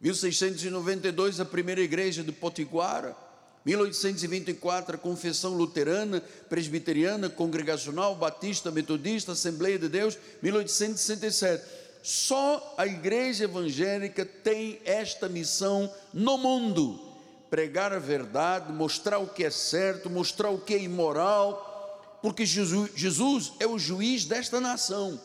1692, 0.00 1.40
a 1.40 1.44
primeira 1.44 1.80
igreja 1.80 2.22
de 2.22 2.30
Potiguara. 2.30 3.16
1824, 3.64 4.94
a 4.94 4.98
confissão 4.98 5.54
luterana, 5.54 6.22
presbiteriana, 6.48 7.28
congregacional, 7.28 8.14
batista, 8.14 8.70
metodista, 8.70 9.32
Assembleia 9.32 9.78
de 9.78 9.88
Deus. 9.88 10.16
1867. 10.40 11.64
Só 12.02 12.74
a 12.78 12.86
igreja 12.86 13.44
evangélica 13.44 14.24
tem 14.24 14.80
esta 14.84 15.28
missão 15.28 15.92
no 16.12 16.38
mundo: 16.38 17.07
pregar 17.50 17.92
a 17.92 17.98
verdade, 17.98 18.72
mostrar 18.72 19.18
o 19.18 19.26
que 19.26 19.44
é 19.44 19.50
certo, 19.50 20.10
mostrar 20.10 20.50
o 20.50 20.58
que 20.58 20.74
é 20.74 20.78
imoral, 20.78 22.18
porque 22.22 22.44
Jesus, 22.44 22.90
Jesus 22.94 23.52
é 23.58 23.66
o 23.66 23.78
juiz 23.78 24.24
desta 24.24 24.60
nação. 24.60 25.20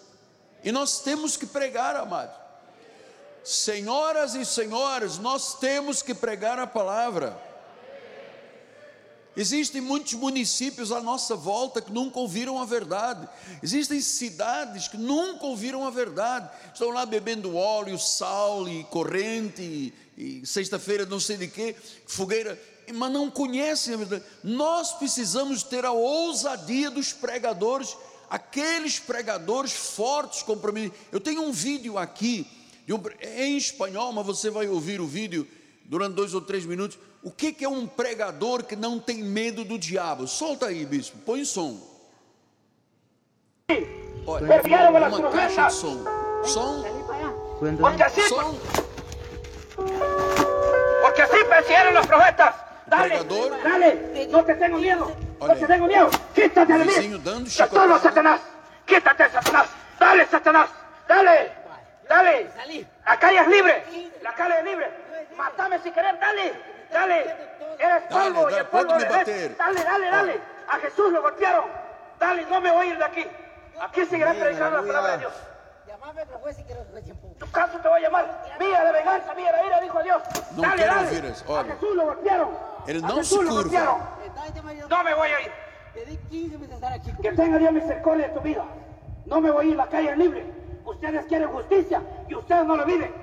E 0.63 0.71
nós 0.71 1.01
temos 1.01 1.36
que 1.36 1.45
pregar, 1.45 1.95
amados. 1.95 2.36
Senhoras 3.43 4.36
e 4.36 4.45
senhores, 4.45 5.17
nós 5.17 5.59
temos 5.59 6.01
que 6.01 6.13
pregar 6.13 6.57
a 6.59 6.65
palavra. 6.65 7.38
Existem 9.36 9.81
muitos 9.81 10.13
municípios 10.13 10.91
à 10.91 11.01
nossa 11.01 11.36
volta 11.36 11.81
que 11.81 11.91
nunca 11.91 12.19
ouviram 12.19 12.62
a 12.62 12.65
verdade. 12.65 13.27
Existem 13.63 13.99
cidades 13.99 14.88
que 14.88 14.95
nunca 14.95 15.45
ouviram 15.45 15.86
a 15.86 15.89
verdade. 15.89 16.49
Estão 16.71 16.91
lá 16.91 17.03
bebendo 17.05 17.55
óleo, 17.55 17.97
sal 17.97 18.67
e 18.69 18.83
corrente, 18.86 19.91
e, 20.17 20.45
sexta-feira 20.45 21.06
não 21.06 21.19
sei 21.19 21.38
de 21.38 21.47
quê, 21.47 21.76
fogueira 22.06 22.60
mas 22.91 23.12
não 23.12 23.30
conhecem 23.30 23.93
a 23.93 23.97
verdade. 23.97 24.23
Nós 24.43 24.91
precisamos 24.93 25.63
ter 25.63 25.86
a 25.86 25.91
ousadia 25.91 26.89
dos 26.89 27.13
pregadores, 27.13 27.95
aqueles 28.30 28.99
pregadores 28.99 29.71
fortes, 29.71 30.43
comprometidos. 30.43 30.97
Eu 31.12 31.19
tenho 31.19 31.43
um 31.43 31.52
vídeo 31.52 31.97
aqui, 31.97 32.45
um, 32.89 32.99
é 33.19 33.45
em 33.45 33.58
espanhol, 33.58 34.12
mas 34.12 34.26
você 34.26 34.49
vai 34.49 34.67
ouvir 34.67 34.99
o 34.99 35.08
vídeo 35.08 35.47
durante 35.86 36.15
dois 36.15 36.34
ou 36.34 36.41
três 36.41 36.65
minutos. 36.65 36.97
O 37.21 37.32
que, 37.32 37.54
que 37.54 37.63
é 37.63 37.69
um 37.69 37.88
pregador 37.88 38.63
que 38.63 38.76
não 38.76 38.99
tem 38.99 39.23
medo 39.23 39.63
do 39.63 39.80
diabo? 39.80 40.28
Solta 40.28 40.65
aí, 40.65 40.86
bispo, 40.86 41.17
põe 41.26 41.45
som. 41.45 41.80
Olha, 44.26 44.62
uma 45.08 45.32
caixa 45.32 45.67
de 45.67 45.73
som. 45.73 46.04
Som. 46.45 46.84
Som. 48.28 48.82
Persiguieron 51.49 51.93
los 51.93 52.08
profetas. 52.08 52.56
Dale, 52.86 53.23
dale, 53.63 54.27
no 54.29 54.43
te 54.43 54.56
tengo 54.56 54.77
miedo, 54.77 55.15
no 55.39 55.56
te 55.56 55.65
tengo 55.65 55.88
miedo. 55.88 56.10
Quítate 56.36 56.73
de 56.73 56.86
mí. 56.86 57.45
chicotada. 57.47 57.99
Satanás. 57.99 58.41
Quítate, 58.86 59.29
Satanás. 59.29 59.67
Dale, 59.99 60.25
Satanás. 60.27 60.69
Dale, 61.08 61.51
dale. 62.10 62.51
La 63.06 63.17
calle 63.17 63.39
es 63.39 63.47
libre. 63.47 63.84
La 64.21 64.34
calle 64.34 64.60
es 64.60 64.65
libre. 64.65 64.91
Mátame 65.38 65.79
si 65.79 65.91
querés, 65.91 66.19
dale, 66.19 66.53
dale. 66.91 67.36
Eres 67.79 68.03
polvo 68.10 68.49
y 68.49 68.53
dale, 68.53 68.58
el 68.58 68.65
polvo 68.67 68.95
eres. 68.95 69.58
Dale, 69.58 69.84
dale, 69.84 70.10
dale. 70.10 70.39
A 70.67 70.79
Jesús 70.79 71.12
lo 71.12 71.21
golpearon. 71.21 71.65
Dale, 72.19 72.45
no 72.45 72.62
me 72.62 72.71
voy 72.71 72.88
a 72.88 72.89
ir 72.91 72.97
de 72.97 73.06
aquí. 73.06 73.25
Aquí 73.79 74.06
seguiré 74.06 74.34
predicando 74.34 74.82
la 74.82 74.88
palabra 74.88 75.12
de 75.13 75.17
Dios. 75.19 75.34
Llamame, 75.88 76.25
pero 76.25 76.39
fue 76.39 76.53
si 76.53 76.63
quiero 76.63 76.84
tiempo. 77.03 77.32
Tu 77.43 77.51
caso 77.51 77.77
te 77.79 77.88
voy 77.89 77.99
a 77.99 78.03
llamar. 78.08 78.43
Vía 78.60 78.84
de 78.86 78.91
venganza, 78.93 79.34
vía 79.34 79.51
de 79.51 79.67
ira, 79.67 79.82
dijo 79.82 80.01
Dios. 80.03 80.21
No 80.56 80.62
dale, 80.62 80.75
quiero 80.75 80.95
dale. 80.95 81.29
eso, 81.29 81.58
A. 81.58 81.63
Jesús 81.65 81.95
lo 81.95 82.06
golpearon. 82.06 82.49
A 82.88 82.91
não 82.93 83.15
Jesús 83.17 83.38
se 83.39 83.43
lo 83.43 83.53
golpearon. 83.56 83.97
No 84.89 85.03
me 85.03 85.13
voy 85.13 85.27
a 85.29 85.41
ir. 85.41 85.51
Te 85.93 86.06
di 86.06 86.17
15 86.29 86.58
meses 86.58 86.69
de 86.69 86.75
estar 86.75 86.93
aquí. 86.93 87.12
Que 87.21 87.32
tenga 87.34 87.58
Dios 87.58 87.71
misericordia 87.73 88.27
de 88.29 88.34
tu 88.34 88.39
vida. 88.41 88.63
No 89.25 89.41
me 89.41 89.51
voy 89.51 89.65
a 89.65 89.69
ir, 89.71 89.75
la 89.75 89.88
calle 89.88 90.15
libre. 90.15 90.45
Ustedes 90.86 91.25
quieren 91.25 91.49
justicia 91.51 92.01
y 92.29 92.36
ustedes 92.36 92.65
no 92.65 92.77
lo 92.77 92.86
viven. 92.86 93.13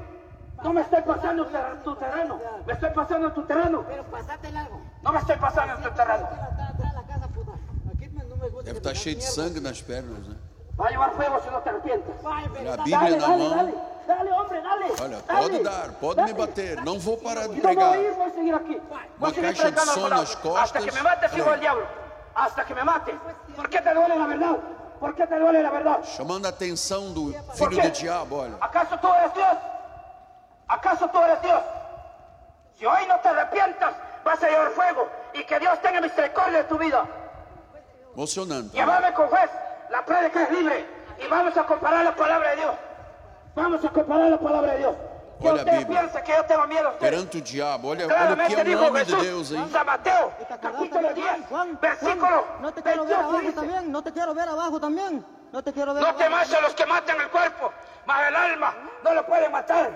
No 0.62 0.72
me 0.74 0.82
estoy 0.82 1.00
pasando 1.02 1.46
ter- 1.46 1.82
tu 1.82 1.96
terreno. 1.96 2.38
Me 2.66 2.72
estoy 2.74 2.90
pasando 2.90 3.28
en 3.28 3.34
tu 3.34 3.42
terreno. 3.44 3.84
Pero 3.88 4.04
pasate 4.04 4.50
largo. 4.52 4.80
No 5.02 5.12
me 5.12 5.18
estoy 5.18 5.36
pasando 5.36 5.74
en 5.76 5.82
tu 5.82 5.90
terreno. 5.92 6.28
No. 6.30 8.62
Deve 8.62 8.64
que 8.64 8.70
estar 8.78 8.92
cheio 8.94 9.16
de 9.16 9.22
sangue 9.22 9.60
nas 9.60 9.80
pernas, 9.82 10.28
né? 10.28 10.36
Va 10.78 10.86
a 10.86 10.90
llevar 10.90 11.12
fuego 11.12 11.40
si 11.44 11.50
no 11.50 11.58
te 11.60 11.68
arrepientes. 11.70 12.22
Vai, 12.22 12.44
A. 12.44 12.48
Bíblia 12.48 12.76
Dale, 12.76 13.16
na 13.16 13.26
dale, 13.26 13.48
mão. 13.48 13.56
dale. 13.56 13.74
Dale, 14.06 14.32
hombre, 14.32 14.60
dale. 14.60 14.84
Olha, 15.00 15.18
Dale. 15.26 15.40
pode 15.40 15.62
dar, 15.62 15.92
pode 16.00 16.20
me 16.22 16.32
Dale. 16.32 16.46
bater. 16.46 16.82
Não 16.84 16.98
vou 16.98 17.16
parar 17.16 17.42
de 17.48 17.54
me 17.54 17.58
a 17.58 17.62
pregar. 17.62 17.98
ir, 18.00 18.10
voy 18.12 18.26
a 18.26 18.30
seguir 18.30 18.54
aquí. 18.54 18.80
Voy 18.88 19.00
Uma 19.18 19.28
a 19.28 19.32
caixa 19.32 19.70
de 19.70 19.80
som 19.80 20.08
nas 20.08 20.34
costas. 20.34 20.62
Hasta 20.64 20.80
que 20.80 20.90
me 20.92 21.02
mate, 21.02 21.26
Olha. 21.42 21.54
el 21.54 21.60
diablo. 21.60 21.86
Hasta 22.34 22.64
que 22.64 22.74
me 22.74 22.84
mate. 22.84 23.14
¿Por 23.56 23.68
qué 23.68 23.80
te 23.80 23.94
duele 23.94 24.16
la 24.16 24.26
verdad? 24.26 24.56
¿Por 24.98 25.14
qué 25.14 25.26
te 25.26 25.38
duele 25.38 25.62
la 25.62 25.70
verdad? 25.70 26.02
Chamando 26.16 26.46
a 26.46 26.50
atenção 26.50 27.12
do 27.12 27.32
¿Por 27.32 27.70
filho 27.70 27.82
do 27.82 27.90
diabo, 27.90 28.36
olha. 28.40 28.56
¿Acaso 28.60 28.98
tú 28.98 29.08
eres 29.14 29.32
Dios? 29.34 29.56
¿Acaso 30.68 31.08
tú 31.08 31.18
eres 31.22 31.40
Dios? 31.42 31.62
Si 32.78 32.86
hoy 32.86 33.06
no 33.06 33.18
te 33.20 33.28
arrepientas, 33.28 33.92
vas 34.24 34.42
a 34.42 34.48
llevar 34.48 34.70
fuego 34.70 35.08
y 35.34 35.44
que 35.44 35.58
Dios 35.58 35.80
tenga 35.82 36.00
misericordia 36.00 36.58
de 36.58 36.64
tu 36.64 36.78
vida. 36.78 37.04
Emocionante. 38.14 38.76
Llévame 38.76 39.12
con 39.14 39.28
juez, 39.28 39.50
la 39.90 40.04
prédica 40.04 40.42
es 40.44 40.50
libre 40.50 40.86
y 41.18 41.26
vamos 41.28 41.56
a 41.56 41.64
comparar 41.64 42.04
la 42.04 42.14
palabra 42.14 42.50
de 42.50 42.56
Dios. 42.56 42.74
Vamos 43.60 43.84
a 43.84 43.90
comparar 43.90 44.30
la 44.30 44.38
palabra 44.38 44.72
de 44.72 44.78
Dios. 44.78 44.94
Que 45.38 45.48
Olha 45.48 45.60
a 45.60 45.64
Bíblia. 45.64 46.00
piensa 46.00 46.22
que 46.22 46.32
yo 46.32 46.44
tengo 46.44 46.66
miedo 46.66 46.88
a 46.88 46.90
usted. 46.92 47.10
Perante 47.10 47.38
o 47.38 47.40
diabo, 47.42 47.88
olha, 47.88 48.06
olha 48.06 48.32
o 48.32 48.36
que 48.36 48.54
é 48.54 48.76
o 48.76 48.80
nome 48.80 49.04
de 49.04 49.16
Deus 49.16 49.52
aí. 49.52 49.58
Mateo, 49.58 50.32
¿Te 50.38 50.54
acordaste, 50.54 50.88
capítulo 50.90 51.14
10, 51.14 51.14
Juan? 51.14 51.46
Juan, 51.48 51.78
versículo 51.80 52.44
no 52.60 52.72
te 52.72 52.82
quiero 52.82 53.04
ver 53.04 53.16
28 53.16 53.28
abajo 53.28 53.52
también, 53.52 53.92
no 53.92 54.02
te 54.02 54.12
quiero 54.12 54.34
ver 54.34 54.48
abajo 54.48 54.80
también, 54.80 55.24
no 55.52 55.62
te 55.62 55.72
quiero 55.72 55.94
ver 55.94 56.02
No 56.02 56.14
temas 56.14 56.52
a 56.52 56.60
los 56.60 56.74
que 56.74 56.86
matan 56.86 57.20
el 57.20 57.28
cuerpo, 57.28 57.72
mas 58.06 58.28
el 58.28 58.36
alma 58.36 58.74
no 59.04 59.14
lo 59.14 59.26
pueden 59.26 59.52
matar. 59.52 59.90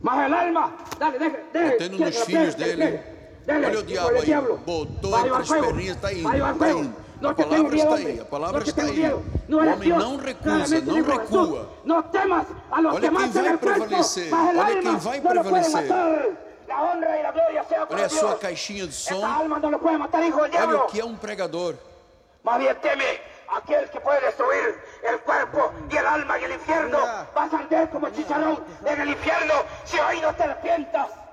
Mas 0.00 0.26
el 0.26 0.34
alma, 0.34 0.76
dale, 0.98 1.18
deje, 1.18 1.44
deje. 1.52 1.70
Batendo 1.70 1.98
nos 1.98 2.24
filhos 2.24 2.56
dele. 2.56 3.16
Olha 3.48 3.78
o 3.78 3.82
diabo 3.82 4.08
aí. 4.10 4.34
Botou 4.64 5.18
entre 5.18 5.32
as 5.36 5.48
perninhas, 5.48 5.98
indo, 6.12 6.66
indo. 6.66 7.05
No 7.20 7.30
A 7.30 7.34
palavra 7.34 7.76
está 7.76 7.94
aí, 7.94 8.20
a 8.20 8.24
palavra 8.24 8.60
no 8.60 8.66
está 8.66 8.82
aí. 8.82 9.24
No 9.48 9.58
O 9.58 9.60
homem 9.60 9.78
Dios. 9.78 9.98
não 9.98 10.16
recusa, 10.16 10.80
não 10.82 11.02
recua. 11.02 11.68
No 11.84 11.94
Olha 11.94 13.00
que 13.00 13.18
quem 13.18 13.30
vai 13.30 13.56
prevalecer. 13.56 14.34
Olha 14.34 14.82
quem 14.82 14.96
vai 14.96 15.20
no 15.20 15.28
prevalecer. 15.30 15.92
Olha 17.88 18.06
a 18.06 18.08
sua 18.08 18.36
caixinha 18.36 18.86
de 18.86 18.94
som. 18.94 19.14
No 19.14 19.66
Olha 20.66 20.76
o 20.78 20.86
que 20.86 21.00
é 21.00 21.04
um 21.04 21.16
pregador. 21.16 21.74
Bien 22.58 22.76
teme 22.76 23.04
aquel 23.48 23.90
que 23.90 23.98
puede 23.98 24.20
destruir 24.20 24.78
el 25.02 25.18
cuerpo 25.20 25.72
y 25.90 25.96
el 25.96 26.06
alma 26.06 26.38
en 26.38 26.44
el 26.44 26.52
infierno. 26.52 26.98
Vas 27.34 27.52
a 27.52 27.58
arder 27.58 27.90
como 27.90 28.08
chicharrón 28.10 28.62
en 28.84 29.00
el 29.00 29.08
infierno 29.08 29.54
si 29.84 29.98
hoy 29.98 30.20
no 30.20 30.32
te 30.32 30.44
arrepientas. 30.44 31.25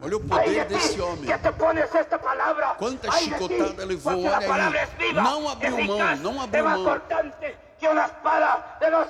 Olha 0.00 0.16
o 0.16 0.20
poder 0.20 0.64
desse 0.66 1.00
homem. 1.00 1.24
que 1.24 1.38
te 1.38 1.52
pones 1.52 1.94
esta 1.94 2.18
palabra. 2.18 2.74
Quanta 2.78 3.08
Ay 3.12 3.24
de 3.24 3.24
ti, 3.24 3.34
chicotada 3.34 3.84
levou, 3.84 4.24
olha 4.24 4.38
aí. 4.38 5.12
Não 5.12 5.48
abriu 5.48 5.84
mão, 5.84 6.16
não 6.16 6.40
abriu 6.40 6.64
mão. 6.64 7.00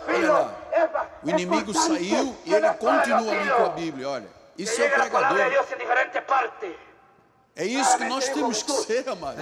filos. 0.07 0.29
lá. 0.29 1.07
O 1.23 1.31
inimigo 1.31 1.75
saiu 1.75 2.37
e 2.45 2.55
ele 2.55 2.69
continua 2.75 3.33
ali 3.33 3.51
com 3.51 3.65
a 3.65 3.69
Bíblia. 3.71 4.09
Olha, 4.09 4.29
isso 4.57 4.81
é 4.81 4.89
de 4.89 4.95
pregador. 4.95 5.51
Dios 5.51 5.73
en 5.73 5.79
diferentes 5.79 6.23
partes. 6.23 6.75
É 7.59 7.65
isso 7.65 7.99
que 7.99 8.05
nós 8.05 8.29
temos 8.29 8.63
que 8.63 8.71
ser, 8.71 9.09
amado. 9.09 9.37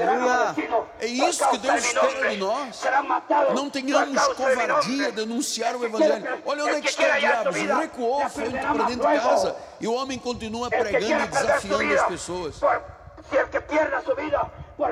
É 0.98 1.06
isso 1.06 1.46
que 1.50 1.58
Deus 1.58 1.84
espera 1.84 2.30
de 2.30 2.36
nós. 2.38 2.80
Não 3.54 3.68
tenhamos 3.68 4.26
covardia 4.28 5.06
de 5.06 5.12
denunciar 5.12 5.76
o 5.76 5.84
Evangelho. 5.84 6.42
Olha 6.46 6.64
onde 6.64 6.76
é 6.76 6.80
que 6.80 6.88
está 6.88 7.14
o 7.14 7.20
diabo. 7.20 7.50
Recuou, 7.78 8.28
foi 8.30 8.50
para 8.50 8.84
dentro 8.84 9.06
de 9.06 9.20
casa. 9.20 9.56
E 9.78 9.86
o 9.86 9.92
homem 9.92 10.18
continua 10.18 10.70
pregando 10.70 11.24
e 11.24 11.26
desafiando 11.26 11.94
as 11.94 12.06
pessoas. 12.06 12.56
por- 12.56 12.82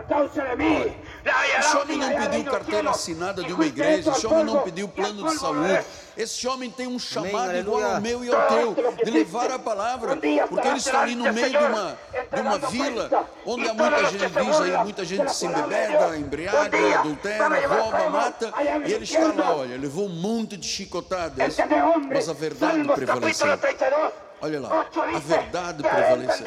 causa 0.09 0.29
de 0.29 0.41
hallará 0.41 1.61
Esse 1.61 1.77
homem 1.77 1.99
não 1.99 2.09
pediu 2.09 2.45
carteira 2.45 2.91
assinada 2.91 3.43
de 3.43 3.53
uma 3.53 3.67
igreja, 3.67 4.13
al 4.13 4.33
homem 4.33 4.45
não 4.45 4.63
pediu 4.63 4.89
plano 4.89 5.29
de 5.29 5.39
saúde. 5.39 5.85
Esse 6.17 6.47
homem 6.47 6.71
tem 6.71 6.87
um 6.87 6.99
chamado 6.99 7.37
aleluia. 7.37 7.61
igual 7.61 7.95
ao 7.95 8.01
meu 8.01 8.25
e 8.25 8.33
ao 8.33 8.47
teu, 8.47 8.77
de 9.05 9.11
levar 9.11 9.51
a 9.51 9.59
palavra, 9.59 10.17
porque 10.49 10.69
ele 10.69 10.77
está 10.77 11.01
ali 11.03 11.15
no 11.17 11.33
meio 11.33 11.51
de 11.51 11.57
uma, 11.57 11.99
de 12.33 12.41
uma 12.41 12.59
vila 12.59 13.29
onde 13.45 13.69
há 13.69 13.75
muita 13.75 14.11
gente, 14.11 14.29
diz 14.29 14.61
aí, 14.61 14.85
muita 14.85 15.05
gente 15.05 15.35
se 15.35 15.47
embebeda, 15.47 16.17
embriaga, 16.17 16.99
adultera, 17.01 17.67
rouba, 17.67 18.11
mata, 18.11 18.53
e 18.87 18.93
ele 18.93 19.05
está 19.05 19.33
lá, 19.33 19.57
olha, 19.57 19.77
levou 19.77 20.07
um 20.07 20.09
monte 20.15 20.57
de 20.57 20.69
chicotadas, 20.69 21.59
hombre. 21.59 22.15
mas 22.15 22.29
a 22.29 22.33
verdade 22.33 22.85
prevaleceu. 22.85 23.47
capítulo 23.49 23.77
32. 23.77 24.25
Olha 24.43 24.61
lá, 24.61 24.87
a 25.15 25.19
verdade 25.19 25.83
"Para 25.83 25.95
prevaleceu. 25.95 26.47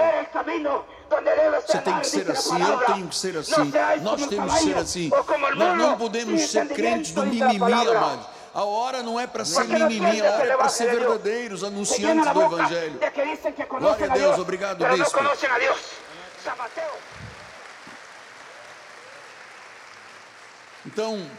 Você 1.65 1.77
tem 1.79 1.93
andar", 1.93 2.01
que 2.01 2.07
ser 2.07 2.31
assim, 2.31 2.61
eu 2.61 2.77
tenho 2.79 3.07
que 3.07 3.15
ser 3.15 3.37
assim, 3.37 3.71
nós 4.01 4.27
temos 4.27 4.53
que 4.53 4.59
ser 4.59 4.77
assim. 4.77 5.11
Nós 5.55 5.77
não 5.77 5.97
podemos 5.97 6.41
ser 6.41 6.67
crentes 6.67 7.11
do 7.11 7.25
mimimi, 7.25 7.73
amados. 7.73 8.36
A 8.53 8.63
hora 8.63 9.03
não 9.03 9.19
é 9.19 9.27
para 9.27 9.45
ser 9.45 9.65
mimimi, 9.67 10.21
a 10.21 10.31
hora 10.33 10.53
é 10.53 10.57
para 10.57 10.69
ser 10.69 10.89
verdadeiros, 10.91 11.63
anunciantes 11.63 12.33
do 12.33 12.41
Evangelho. 12.41 12.99
Glória 13.79 14.11
a 14.11 14.17
Deus, 14.17 14.39
obrigado, 14.39 14.85
bispo. 14.85 15.19
Então, 20.85 21.29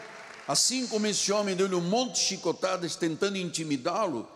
assim 0.47 0.87
como 0.87 1.07
esse 1.07 1.33
homem 1.33 1.57
deu-lhe 1.57 1.75
um 1.75 1.81
monte 1.81 2.15
de 2.15 2.21
chicotadas 2.21 2.95
tentando 2.97 3.37
intimidá-lo, 3.39 4.29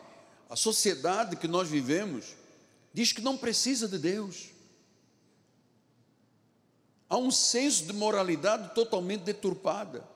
a 0.48 0.56
sociedade 0.56 1.36
que 1.36 1.46
nós 1.46 1.68
vivemos 1.68 2.34
diz 2.92 3.12
que 3.12 3.20
não 3.20 3.36
precisa 3.36 3.86
de 3.86 3.98
Deus. 3.98 4.50
Há 7.08 7.16
um 7.16 7.30
senso 7.30 7.84
de 7.84 7.92
moralidade 7.92 8.74
totalmente 8.74 9.22
deturpada. 9.22 10.11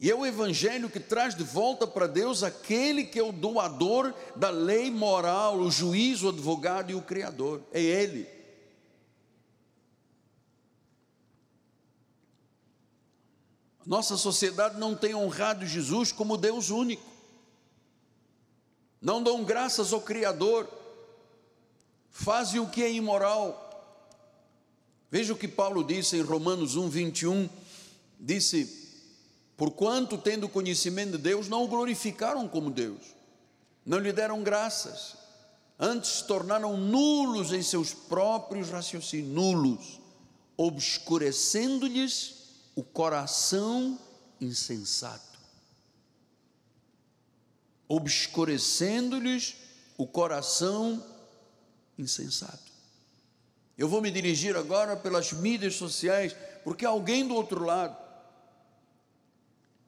E 0.00 0.10
é 0.10 0.14
o 0.14 0.24
Evangelho 0.24 0.88
que 0.88 0.98
traz 0.98 1.34
de 1.34 1.44
volta 1.44 1.86
para 1.86 2.06
Deus 2.06 2.42
aquele 2.42 3.04
que 3.04 3.18
é 3.18 3.22
o 3.22 3.32
doador 3.32 4.14
da 4.34 4.48
lei 4.48 4.90
moral, 4.90 5.58
o 5.58 5.70
juiz, 5.70 6.22
o 6.22 6.30
advogado 6.30 6.90
e 6.90 6.94
o 6.94 7.02
Criador. 7.02 7.60
É 7.70 7.82
Ele. 7.82 8.26
Nossa 13.84 14.16
sociedade 14.16 14.78
não 14.78 14.94
tem 14.94 15.14
honrado 15.14 15.66
Jesus 15.66 16.12
como 16.12 16.38
Deus 16.38 16.70
único. 16.70 17.04
Não 19.02 19.22
dão 19.22 19.44
graças 19.44 19.92
ao 19.92 20.00
Criador. 20.00 20.66
Fazem 22.08 22.58
o 22.58 22.70
que 22.70 22.82
é 22.82 22.90
imoral. 22.90 23.66
Veja 25.10 25.34
o 25.34 25.36
que 25.36 25.48
Paulo 25.48 25.84
disse 25.84 26.16
em 26.16 26.22
Romanos 26.22 26.74
1, 26.74 26.88
21. 26.88 27.50
Disse: 28.18 28.79
Porquanto, 29.60 30.16
tendo 30.16 30.48
conhecimento 30.48 31.18
de 31.18 31.18
Deus, 31.18 31.46
não 31.46 31.64
o 31.64 31.68
glorificaram 31.68 32.48
como 32.48 32.70
Deus, 32.70 33.14
não 33.84 33.98
lhe 33.98 34.10
deram 34.10 34.42
graças, 34.42 35.18
antes 35.78 36.12
se 36.12 36.24
tornaram 36.24 36.78
nulos 36.78 37.52
em 37.52 37.62
seus 37.62 37.92
próprios 37.92 38.70
raciocínios, 38.70 39.28
nulos, 39.28 40.00
obscurecendo-lhes 40.56 42.36
o 42.74 42.82
coração 42.82 43.98
insensato. 44.40 45.38
Obscurecendo-lhes 47.86 49.56
o 49.98 50.06
coração 50.06 51.04
insensato. 51.98 52.72
Eu 53.76 53.90
vou 53.90 54.00
me 54.00 54.10
dirigir 54.10 54.56
agora 54.56 54.96
pelas 54.96 55.34
mídias 55.34 55.74
sociais, 55.74 56.34
porque 56.64 56.86
alguém 56.86 57.28
do 57.28 57.34
outro 57.34 57.62
lado 57.62 58.08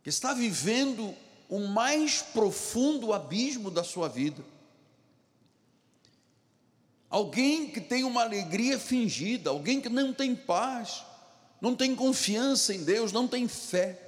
que 0.02 0.08
está 0.08 0.34
vivendo 0.34 1.14
o 1.48 1.60
mais 1.60 2.22
profundo 2.22 3.12
abismo 3.12 3.70
da 3.70 3.84
sua 3.84 4.08
vida. 4.08 4.42
Alguém 7.08 7.68
que 7.70 7.80
tem 7.80 8.04
uma 8.04 8.22
alegria 8.22 8.78
fingida, 8.78 9.50
alguém 9.50 9.80
que 9.80 9.88
não 9.88 10.14
tem 10.14 10.34
paz, 10.34 11.04
não 11.60 11.76
tem 11.76 11.94
confiança 11.94 12.74
em 12.74 12.82
Deus, 12.82 13.12
não 13.12 13.28
tem 13.28 13.46
fé. 13.46 13.98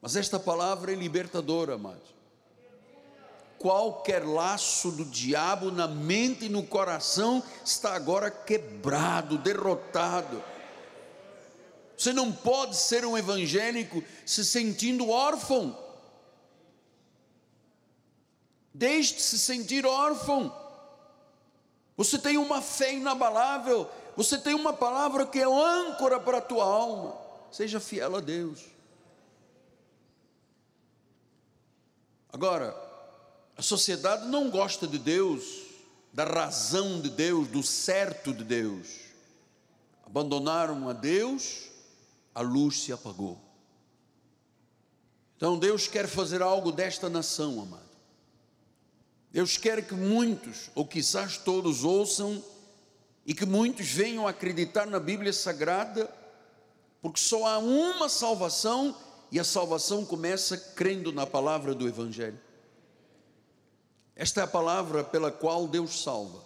Mas 0.00 0.16
esta 0.16 0.40
palavra 0.40 0.92
é 0.92 0.96
libertadora, 0.96 1.74
amados. 1.74 2.08
Qualquer 3.58 4.26
laço 4.26 4.90
do 4.90 5.04
diabo 5.04 5.70
na 5.70 5.86
mente 5.86 6.46
e 6.46 6.48
no 6.48 6.62
coração 6.62 7.42
está 7.62 7.94
agora 7.94 8.30
quebrado, 8.30 9.36
derrotado. 9.36 10.42
Você 12.00 12.14
não 12.14 12.32
pode 12.32 12.76
ser 12.76 13.04
um 13.04 13.18
evangélico 13.18 14.02
se 14.24 14.42
sentindo 14.42 15.10
órfão. 15.10 15.78
Deixe 18.72 19.16
de 19.16 19.20
se 19.20 19.38
sentir 19.38 19.84
órfão. 19.84 20.50
Você 21.98 22.18
tem 22.18 22.38
uma 22.38 22.62
fé 22.62 22.94
inabalável. 22.94 23.86
Você 24.16 24.38
tem 24.38 24.54
uma 24.54 24.72
palavra 24.72 25.26
que 25.26 25.40
é 25.40 25.44
âncora 25.44 26.18
para 26.18 26.38
a 26.38 26.40
tua 26.40 26.64
alma. 26.64 27.14
Seja 27.52 27.78
fiel 27.78 28.16
a 28.16 28.20
Deus. 28.20 28.60
Agora, 32.32 32.74
a 33.58 33.60
sociedade 33.60 34.26
não 34.26 34.48
gosta 34.48 34.86
de 34.86 34.98
Deus, 34.98 35.44
da 36.14 36.24
razão 36.24 36.98
de 36.98 37.10
Deus, 37.10 37.46
do 37.48 37.62
certo 37.62 38.32
de 38.32 38.42
Deus. 38.42 38.88
Abandonaram 40.06 40.88
a 40.88 40.94
Deus 40.94 41.68
a 42.34 42.40
luz 42.40 42.82
se 42.82 42.92
apagou. 42.92 43.40
Então 45.36 45.58
Deus 45.58 45.86
quer 45.86 46.06
fazer 46.06 46.42
algo 46.42 46.70
desta 46.70 47.08
nação, 47.08 47.62
amado. 47.62 47.90
Deus 49.32 49.56
quer 49.56 49.86
que 49.86 49.94
muitos, 49.94 50.70
ou 50.74 50.86
quizás 50.86 51.38
todos, 51.38 51.84
ouçam 51.84 52.44
e 53.24 53.32
que 53.32 53.46
muitos 53.46 53.86
venham 53.86 54.26
acreditar 54.26 54.86
na 54.86 54.98
Bíblia 54.98 55.32
Sagrada, 55.32 56.12
porque 57.00 57.20
só 57.20 57.46
há 57.46 57.58
uma 57.58 58.08
salvação 58.08 58.96
e 59.30 59.38
a 59.38 59.44
salvação 59.44 60.04
começa 60.04 60.56
crendo 60.56 61.12
na 61.12 61.26
palavra 61.26 61.74
do 61.74 61.86
Evangelho. 61.86 62.40
Esta 64.16 64.40
é 64.40 64.44
a 64.44 64.48
palavra 64.48 65.04
pela 65.04 65.30
qual 65.30 65.68
Deus 65.68 66.02
salva, 66.02 66.44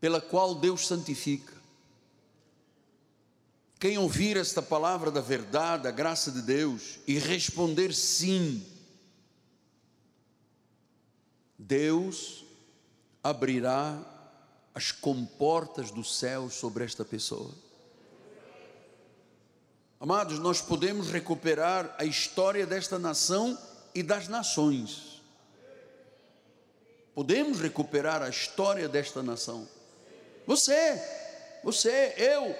pela 0.00 0.20
qual 0.20 0.54
Deus 0.54 0.86
santifica, 0.86 1.57
quem 3.78 3.96
ouvir 3.96 4.36
esta 4.36 4.60
palavra 4.60 5.10
da 5.10 5.20
verdade, 5.20 5.84
da 5.84 5.90
graça 5.90 6.32
de 6.32 6.42
Deus 6.42 6.98
e 7.06 7.18
responder 7.18 7.94
sim, 7.94 8.66
Deus 11.56 12.44
abrirá 13.22 14.00
as 14.74 14.90
comportas 14.90 15.90
do 15.90 16.02
céu 16.02 16.50
sobre 16.50 16.84
esta 16.84 17.04
pessoa. 17.04 17.52
Amados, 20.00 20.38
nós 20.38 20.60
podemos 20.60 21.10
recuperar 21.10 21.94
a 21.98 22.04
história 22.04 22.64
desta 22.64 22.98
nação 22.98 23.58
e 23.94 24.02
das 24.02 24.28
nações. 24.28 25.20
Podemos 27.14 27.60
recuperar 27.60 28.22
a 28.22 28.28
história 28.28 28.88
desta 28.88 29.22
nação. 29.24 29.68
Você, 30.46 31.02
você, 31.64 32.14
eu, 32.16 32.54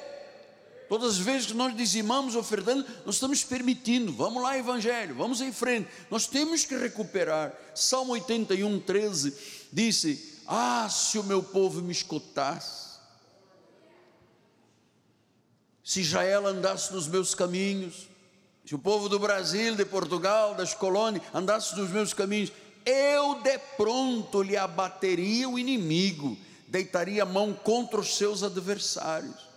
Todas 0.88 1.12
as 1.12 1.18
vezes 1.18 1.48
que 1.48 1.54
nós 1.54 1.76
dizimamos, 1.76 2.34
ofertando, 2.34 2.84
nós 3.04 3.16
estamos 3.16 3.44
permitindo. 3.44 4.10
Vamos 4.10 4.42
lá, 4.42 4.56
Evangelho, 4.56 5.14
vamos 5.14 5.42
em 5.42 5.52
frente. 5.52 5.88
Nós 6.10 6.26
temos 6.26 6.64
que 6.64 6.74
recuperar. 6.76 7.52
Salmo 7.74 8.12
81, 8.12 8.80
13 8.80 9.34
disse: 9.70 10.40
Ah, 10.46 10.88
se 10.88 11.18
o 11.18 11.24
meu 11.24 11.42
povo 11.42 11.82
me 11.82 11.92
escutasse, 11.92 12.98
se 15.84 16.00
Israel 16.00 16.46
andasse 16.46 16.90
nos 16.94 17.06
meus 17.06 17.34
caminhos, 17.34 18.08
se 18.64 18.74
o 18.74 18.78
povo 18.78 19.10
do 19.10 19.18
Brasil, 19.18 19.76
de 19.76 19.84
Portugal, 19.84 20.54
das 20.54 20.72
colônias, 20.72 21.22
andasse 21.34 21.76
nos 21.76 21.90
meus 21.90 22.14
caminhos, 22.14 22.50
eu 22.86 23.42
de 23.42 23.58
pronto 23.76 24.42
lhe 24.42 24.56
abateria 24.56 25.46
o 25.50 25.58
inimigo, 25.58 26.36
deitaria 26.66 27.24
a 27.24 27.26
mão 27.26 27.52
contra 27.52 28.00
os 28.00 28.16
seus 28.16 28.42
adversários 28.42 29.47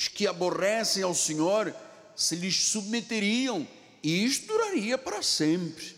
os 0.00 0.08
que 0.08 0.26
aborrecem 0.26 1.02
ao 1.02 1.14
Senhor 1.14 1.74
se 2.16 2.34
lhes 2.34 2.56
submeteriam, 2.56 3.68
e 4.02 4.24
isto 4.24 4.46
duraria 4.46 4.96
para 4.96 5.20
sempre. 5.20 5.94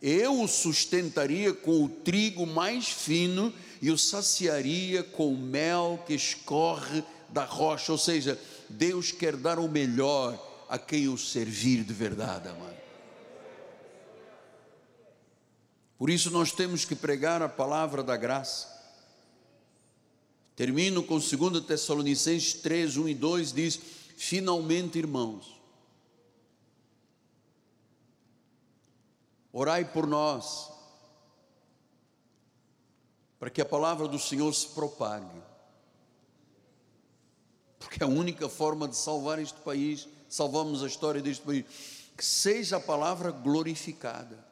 Eu 0.00 0.40
o 0.40 0.48
sustentaria 0.48 1.52
com 1.52 1.84
o 1.84 1.88
trigo 1.90 2.46
mais 2.46 2.88
fino 2.88 3.52
e 3.82 3.90
o 3.90 3.98
saciaria 3.98 5.02
com 5.02 5.30
o 5.30 5.36
mel 5.36 6.02
que 6.06 6.14
escorre 6.14 7.04
da 7.28 7.44
rocha. 7.44 7.92
Ou 7.92 7.98
seja, 7.98 8.40
Deus 8.66 9.12
quer 9.12 9.36
dar 9.36 9.58
o 9.58 9.68
melhor 9.68 10.42
a 10.66 10.78
quem 10.78 11.08
o 11.08 11.18
servir 11.18 11.84
de 11.84 11.92
verdade, 11.92 12.48
amado. 12.48 12.76
Por 15.98 16.08
isso 16.08 16.30
nós 16.30 16.50
temos 16.50 16.86
que 16.86 16.94
pregar 16.94 17.42
a 17.42 17.48
palavra 17.48 18.02
da 18.02 18.16
graça. 18.16 18.73
Termino 20.56 21.02
com 21.02 21.18
2 21.18 21.64
Tessalonicenses 21.64 22.54
3, 22.54 22.96
1 22.96 23.08
e 23.08 23.14
2, 23.14 23.52
diz: 23.52 23.80
Finalmente, 24.16 24.98
irmãos, 24.98 25.60
orai 29.52 29.84
por 29.84 30.06
nós, 30.06 30.70
para 33.38 33.50
que 33.50 33.60
a 33.60 33.64
palavra 33.64 34.06
do 34.06 34.18
Senhor 34.18 34.52
se 34.54 34.68
propague, 34.68 35.42
porque 37.78 38.02
é 38.02 38.06
a 38.06 38.08
única 38.08 38.48
forma 38.48 38.86
de 38.86 38.96
salvar 38.96 39.40
este 39.40 39.58
país, 39.60 40.08
salvamos 40.28 40.84
a 40.84 40.86
história 40.86 41.20
deste 41.20 41.44
país, 41.44 41.64
que 42.16 42.24
seja 42.24 42.76
a 42.76 42.80
palavra 42.80 43.32
glorificada, 43.32 44.46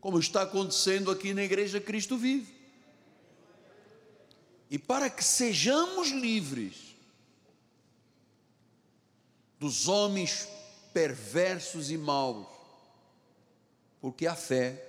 como 0.00 0.18
está 0.18 0.42
acontecendo 0.42 1.10
aqui 1.10 1.34
na 1.34 1.42
Igreja 1.42 1.78
Cristo 1.78 2.16
Vive. 2.16 2.57
E 4.70 4.78
para 4.78 5.08
que 5.08 5.24
sejamos 5.24 6.10
livres 6.10 6.94
dos 9.58 9.88
homens 9.88 10.48
perversos 10.92 11.90
e 11.90 11.98
maus, 11.98 12.46
porque 14.00 14.26
a 14.26 14.34
fé 14.34 14.84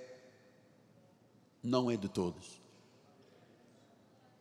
não 1.62 1.90
é 1.90 1.96
de 1.96 2.08
todos. 2.08 2.60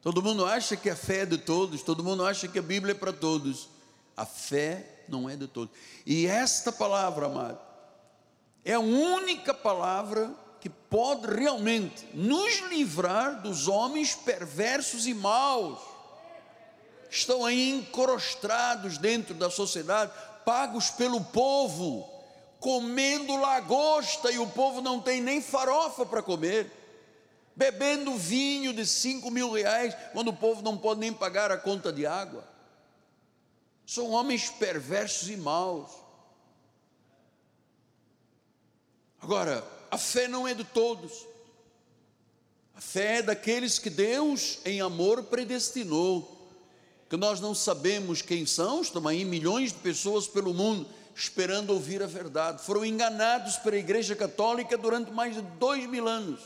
Todo 0.01 0.21
mundo 0.21 0.45
acha 0.45 0.77
que 0.77 0.89
a 0.89 0.95
fé 0.95 1.19
é 1.19 1.25
de 1.25 1.37
todos, 1.37 1.83
todo 1.83 2.03
mundo 2.03 2.25
acha 2.25 2.47
que 2.47 2.59
a 2.59 2.61
Bíblia 2.61 2.91
é 2.91 2.97
para 2.97 3.11
todos. 3.11 3.69
A 4.15 4.25
fé 4.25 5.03
não 5.07 5.29
é 5.29 5.35
de 5.35 5.47
todos. 5.47 5.75
E 6.05 6.25
esta 6.25 6.71
palavra, 6.71 7.25
amado, 7.25 7.59
é 8.63 8.73
a 8.73 8.79
única 8.79 9.53
palavra 9.53 10.33
que 10.59 10.69
pode 10.69 11.27
realmente 11.27 12.05
nos 12.13 12.59
livrar 12.69 13.41
dos 13.41 13.67
homens 13.67 14.15
perversos 14.15 15.07
e 15.07 15.13
maus. 15.13 15.79
Estão 17.09 17.45
aí 17.45 17.71
encrostrados 17.71 18.97
dentro 18.97 19.33
da 19.33 19.49
sociedade, 19.49 20.11
pagos 20.45 20.89
pelo 20.89 21.21
povo, 21.21 22.07
comendo 22.59 23.35
lagosta 23.37 24.31
e 24.31 24.37
o 24.37 24.47
povo 24.47 24.81
não 24.81 24.99
tem 24.99 25.21
nem 25.21 25.41
farofa 25.41 26.05
para 26.05 26.21
comer 26.21 26.79
bebendo 27.59 28.15
vinho 28.15 28.71
de 28.71 28.85
cinco 28.85 29.29
mil 29.29 29.51
reais, 29.51 29.93
quando 30.13 30.29
o 30.29 30.35
povo 30.35 30.61
não 30.61 30.77
pode 30.77 31.01
nem 31.01 31.11
pagar 31.11 31.51
a 31.51 31.57
conta 31.57 31.91
de 31.91 32.05
água. 32.05 32.47
São 33.85 34.11
homens 34.11 34.49
perversos 34.49 35.29
e 35.29 35.35
maus. 35.35 35.91
Agora, 39.21 39.61
a 39.91 39.97
fé 39.97 40.27
não 40.27 40.47
é 40.47 40.53
de 40.53 40.63
todos. 40.63 41.25
A 42.75 42.81
fé 42.81 43.17
é 43.17 43.21
daqueles 43.21 43.77
que 43.79 43.89
Deus, 43.89 44.59
em 44.65 44.81
amor, 44.81 45.23
predestinou. 45.23 46.37
Que 47.09 47.17
nós 47.17 47.39
não 47.39 47.55
sabemos 47.55 48.21
quem 48.21 48.45
são, 48.45 48.81
estão 48.81 49.07
aí 49.07 49.25
milhões 49.25 49.73
de 49.73 49.79
pessoas 49.79 50.27
pelo 50.27 50.53
mundo 50.53 50.87
esperando 51.15 51.71
ouvir 51.71 52.01
a 52.01 52.07
verdade. 52.07 52.63
Foram 52.63 52.85
enganados 52.85 53.57
pela 53.57 53.75
Igreja 53.75 54.15
Católica 54.15 54.77
durante 54.77 55.11
mais 55.11 55.35
de 55.35 55.41
dois 55.41 55.85
mil 55.89 56.07
anos 56.07 56.39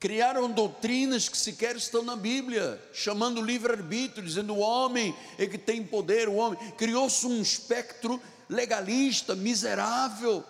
Criaram 0.00 0.48
doutrinas 0.48 1.28
que 1.28 1.36
sequer 1.36 1.74
estão 1.74 2.04
na 2.04 2.14
Bíblia, 2.14 2.80
chamando 2.92 3.42
livre-arbítrio, 3.42 4.24
dizendo 4.24 4.54
o 4.54 4.60
homem 4.60 5.12
é 5.36 5.44
que 5.44 5.58
tem 5.58 5.82
poder, 5.82 6.28
o 6.28 6.36
homem. 6.36 6.56
Criou-se 6.76 7.26
um 7.26 7.42
espectro 7.42 8.22
legalista, 8.48 9.34
miserável, 9.34 10.44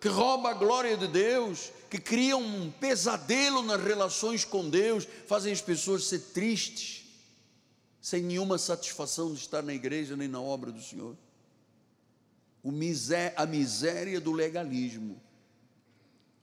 que 0.00 0.08
rouba 0.08 0.50
a 0.50 0.54
glória 0.54 0.96
de 0.96 1.08
Deus, 1.08 1.72
que 1.90 1.98
cria 1.98 2.36
um 2.36 2.70
pesadelo 2.70 3.62
nas 3.62 3.82
relações 3.82 4.44
com 4.44 4.68
Deus, 4.68 5.06
fazem 5.26 5.52
as 5.52 5.60
pessoas 5.60 6.04
ser 6.04 6.20
tristes, 6.32 7.04
sem 8.00 8.22
nenhuma 8.22 8.58
satisfação 8.58 9.32
de 9.32 9.40
estar 9.40 9.62
na 9.62 9.74
igreja 9.74 10.16
nem 10.16 10.28
na 10.28 10.40
obra 10.40 10.70
do 10.70 10.82
Senhor. 10.82 11.16
A 13.36 13.46
miséria 13.46 14.20
do 14.20 14.32
legalismo 14.32 15.20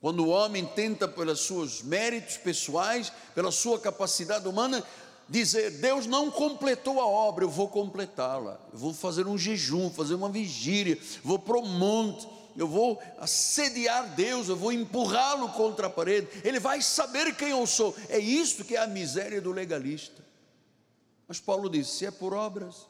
quando 0.06 0.20
o 0.20 0.30
homem 0.30 0.64
tenta, 0.64 1.08
pelos 1.08 1.47
seus 1.47 1.82
méritos 1.82 2.38
pessoais, 2.38 3.12
pela 3.34 3.51
sua 3.51 3.80
capacidade 3.80 4.47
humana, 4.47 4.84
dizer: 5.28 5.72
Deus 5.80 6.06
não 6.06 6.30
completou 6.30 7.01
a 7.01 7.08
obra, 7.08 7.43
eu 7.43 7.49
vou 7.49 7.68
completá-la. 7.68 8.60
Eu 8.72 8.78
vou 8.78 8.93
fazer 8.93 9.26
um 9.26 9.36
jejum, 9.36 9.89
fazer 9.89 10.14
uma 10.14 10.30
vigília, 10.30 10.95
vou 11.24 11.39
para 11.39 11.58
o 11.58 11.66
monte, 11.66 12.28
eu 12.56 12.68
vou 12.68 13.01
assediar 13.18 14.16
Deus, 14.16 14.47
eu 14.47 14.56
vou 14.56 14.72
empurrá-lo 14.72 15.49
contra 15.49 15.88
a 15.88 15.89
parede. 15.89 16.28
Ele 16.43 16.60
vai 16.60 16.82
saber 16.82 17.36
quem 17.36 17.49
eu 17.49 17.68
sou. 17.68 17.95
É 18.08 18.18
isso 18.18 18.64
que 18.64 18.76
é 18.76 18.80
a 18.80 18.88
miséria 18.88 19.41
do 19.41 19.51
legalista. 19.51 20.24
Mas 21.28 21.39
Paulo 21.39 21.70
diz: 21.70 21.88
se 21.88 22.06
é 22.06 22.12
por 22.12 22.34
obras, 22.34 22.88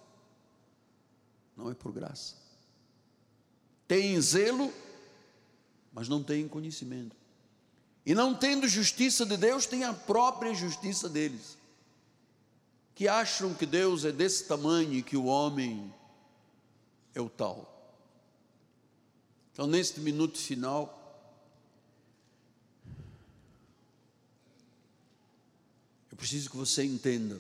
não 1.58 1.72
é 1.72 1.74
por 1.74 1.92
graça. 1.92 2.36
Tem 3.88 4.20
zelo, 4.22 4.72
mas 5.92 6.08
não 6.08 6.24
têm 6.24 6.48
conhecimento. 6.48 7.16
E 8.06 8.14
não 8.14 8.36
tendo 8.36 8.68
justiça 8.68 9.26
de 9.26 9.36
Deus, 9.36 9.66
têm 9.66 9.84
a 9.84 9.94
própria 9.94 10.54
justiça 10.54 11.10
deles. 11.10 11.58
Que 12.94 13.08
acham 13.08 13.54
que 13.54 13.66
Deus 13.66 14.06
é 14.06 14.12
desse 14.12 14.46
tamanho 14.46 14.94
e 14.94 15.02
que 15.02 15.18
o 15.18 15.26
homem 15.26 15.92
é 17.16 17.22
o 17.22 17.30
tal. 17.30 17.75
Então, 19.56 19.68
neste 19.68 20.02
minuto 20.02 20.38
final, 20.38 21.02
eu 26.12 26.18
preciso 26.18 26.50
que 26.50 26.58
você 26.58 26.84
entenda 26.84 27.40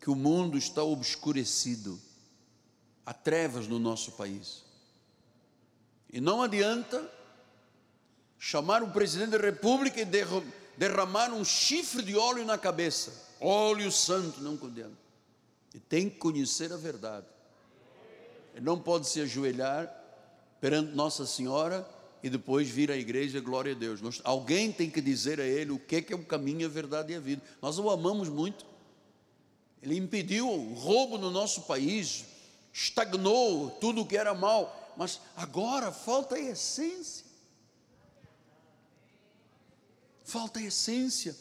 que 0.00 0.08
o 0.08 0.14
mundo 0.14 0.56
está 0.56 0.84
obscurecido, 0.84 2.00
há 3.04 3.12
trevas 3.12 3.66
no 3.66 3.80
nosso 3.80 4.12
país. 4.12 4.62
E 6.12 6.20
não 6.20 6.42
adianta 6.42 7.12
chamar 8.38 8.84
o 8.84 8.92
presidente 8.92 9.30
da 9.30 9.38
república 9.38 10.00
e 10.00 10.06
derramar 10.78 11.32
um 11.32 11.44
chifre 11.44 12.02
de 12.04 12.16
óleo 12.16 12.44
na 12.44 12.56
cabeça. 12.56 13.12
Óleo 13.40 13.90
santo, 13.90 14.40
não 14.40 14.56
condena. 14.56 14.96
E 15.74 15.80
tem 15.80 16.08
que 16.08 16.18
conhecer 16.18 16.72
a 16.72 16.76
verdade. 16.76 17.26
Ele 18.54 18.64
não 18.64 18.78
pode 18.78 19.08
se 19.08 19.20
ajoelhar 19.20 19.88
perante 20.60 20.94
Nossa 20.94 21.26
Senhora 21.26 21.88
e 22.22 22.28
depois 22.28 22.68
vir 22.68 22.90
à 22.90 22.96
igreja, 22.96 23.40
glória 23.40 23.72
a 23.72 23.76
Deus. 23.76 24.00
Nós, 24.00 24.20
alguém 24.24 24.70
tem 24.70 24.90
que 24.90 25.00
dizer 25.00 25.40
a 25.40 25.44
ele 25.44 25.70
o 25.70 25.78
que 25.78 25.96
é, 25.96 26.02
que 26.02 26.12
é 26.12 26.16
o 26.16 26.24
caminho, 26.24 26.66
a 26.66 26.70
verdade 26.70 27.12
e 27.12 27.16
a 27.16 27.20
vida. 27.20 27.42
Nós 27.62 27.78
o 27.78 27.88
amamos 27.88 28.28
muito. 28.28 28.66
Ele 29.82 29.96
impediu 29.96 30.48
o 30.48 30.74
roubo 30.74 31.16
no 31.16 31.30
nosso 31.30 31.62
país, 31.62 32.24
estagnou 32.72 33.70
tudo 33.80 34.02
o 34.02 34.06
que 34.06 34.16
era 34.16 34.34
mal 34.34 34.80
mas 35.00 35.18
agora 35.34 35.90
falta 35.90 36.34
a 36.34 36.38
essência. 36.38 37.24
Falta 40.22 40.60
a 40.60 40.62
essência, 40.62 41.34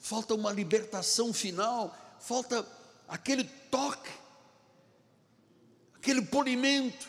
falta 0.00 0.34
uma 0.34 0.50
libertação 0.50 1.30
final, 1.30 1.94
falta 2.18 2.66
aquele 3.06 3.44
toque, 3.44 4.10
aquele 6.02 6.22
polimento, 6.22 7.08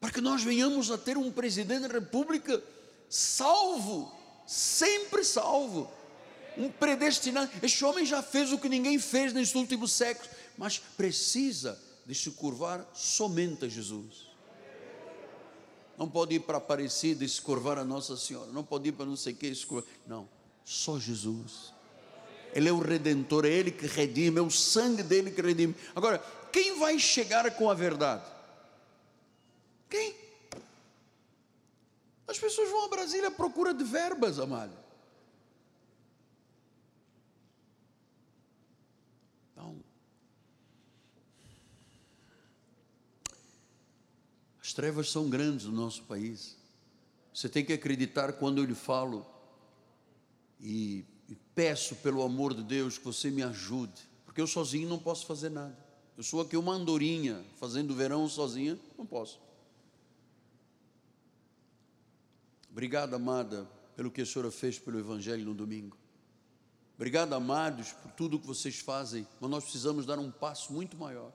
para 0.00 0.12
que 0.12 0.20
nós 0.20 0.42
venhamos 0.44 0.88
a 0.90 0.96
ter 0.96 1.18
um 1.18 1.32
presidente 1.32 1.88
da 1.88 1.94
República 1.94 2.62
salvo, 3.08 4.12
sempre 4.46 5.24
salvo, 5.24 5.90
um 6.56 6.70
predestinado. 6.70 7.50
Este 7.60 7.84
homem 7.84 8.06
já 8.06 8.22
fez 8.22 8.52
o 8.52 8.58
que 8.58 8.68
ninguém 8.68 9.00
fez 9.00 9.32
nesses 9.32 9.56
últimos 9.56 9.90
séculos, 9.90 10.30
mas 10.56 10.78
precisa 10.78 11.76
de 12.06 12.14
se 12.14 12.30
curvar 12.30 12.88
somente 12.94 13.64
a 13.64 13.68
Jesus 13.68 14.32
não 16.02 16.08
pode 16.08 16.34
ir 16.34 16.40
para 16.40 16.58
Aparecida 16.58 17.24
e 17.24 17.28
se 17.28 17.40
curvar 17.40 17.78
a 17.78 17.84
Nossa 17.84 18.16
Senhora, 18.16 18.50
não 18.50 18.64
pode 18.64 18.88
ir 18.88 18.92
para 18.92 19.06
não 19.06 19.14
sei 19.14 19.32
o 19.32 19.36
que 19.36 19.46
e 19.46 19.54
se 19.54 19.64
curvar. 19.64 19.88
Não, 20.04 20.28
só 20.64 20.98
Jesus. 20.98 21.72
Ele 22.52 22.68
é 22.68 22.72
o 22.72 22.80
redentor, 22.80 23.44
é 23.44 23.50
Ele 23.50 23.70
que 23.70 23.86
redime, 23.86 24.38
é 24.38 24.42
o 24.42 24.50
sangue 24.50 25.02
dele 25.04 25.30
que 25.30 25.40
redime. 25.40 25.76
Agora, 25.94 26.20
quem 26.52 26.78
vai 26.78 26.98
chegar 26.98 27.50
com 27.56 27.70
a 27.70 27.74
verdade? 27.74 28.30
Quem? 29.88 30.14
As 32.28 32.38
pessoas 32.38 32.70
vão 32.70 32.84
a 32.84 32.88
Brasília 32.88 33.28
à 33.28 33.30
procura 33.30 33.74
de 33.74 33.84
verbas, 33.84 34.38
amado. 34.38 34.82
As 44.72 44.74
trevas 44.74 45.10
são 45.10 45.28
grandes 45.28 45.66
no 45.66 45.72
nosso 45.72 46.02
país. 46.04 46.56
Você 47.34 47.46
tem 47.46 47.62
que 47.62 47.74
acreditar 47.74 48.32
quando 48.32 48.56
eu 48.56 48.64
lhe 48.64 48.74
falo 48.74 49.26
e, 50.58 51.04
e 51.28 51.34
peço 51.54 51.96
pelo 51.96 52.22
amor 52.22 52.54
de 52.54 52.62
Deus 52.62 52.96
que 52.96 53.04
você 53.04 53.30
me 53.30 53.42
ajude, 53.42 54.00
porque 54.24 54.40
eu 54.40 54.46
sozinho 54.46 54.88
não 54.88 54.98
posso 54.98 55.26
fazer 55.26 55.50
nada. 55.50 55.81
Eu 56.22 56.24
sou 56.24 56.40
aqui 56.40 56.56
uma 56.56 56.74
andorinha 56.74 57.44
fazendo 57.56 57.96
verão 57.96 58.28
sozinha, 58.28 58.78
não 58.96 59.04
posso. 59.04 59.40
Obrigado, 62.70 63.14
amada, 63.14 63.68
pelo 63.96 64.08
que 64.08 64.22
a 64.22 64.24
senhora 64.24 64.48
fez 64.48 64.78
pelo 64.78 65.00
Evangelho 65.00 65.44
no 65.44 65.52
domingo. 65.52 65.96
Obrigado, 66.94 67.32
amados, 67.32 67.90
por 67.90 68.12
tudo 68.12 68.38
que 68.38 68.46
vocês 68.46 68.78
fazem, 68.78 69.26
mas 69.40 69.50
nós 69.50 69.64
precisamos 69.64 70.06
dar 70.06 70.20
um 70.20 70.30
passo 70.30 70.72
muito 70.72 70.96
maior. 70.96 71.32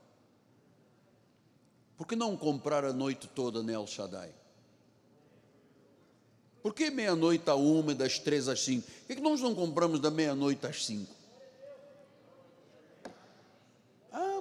Por 1.94 2.06
que 2.06 2.16
não 2.16 2.34
comprar 2.34 2.82
a 2.82 2.92
noite 2.94 3.28
toda 3.28 3.62
na 3.62 3.72
El 3.72 3.86
Shaddai? 3.86 4.34
Por 6.62 6.72
que 6.72 6.90
meia-noite 6.90 7.50
a 7.50 7.54
uma 7.54 7.94
das 7.94 8.18
três 8.18 8.48
às 8.48 8.60
cinco? 8.60 8.90
Por 9.06 9.14
que 9.14 9.20
nós 9.20 9.42
não 9.42 9.54
compramos 9.54 10.00
da 10.00 10.10
meia-noite 10.10 10.66
às 10.66 10.86
cinco? 10.86 11.17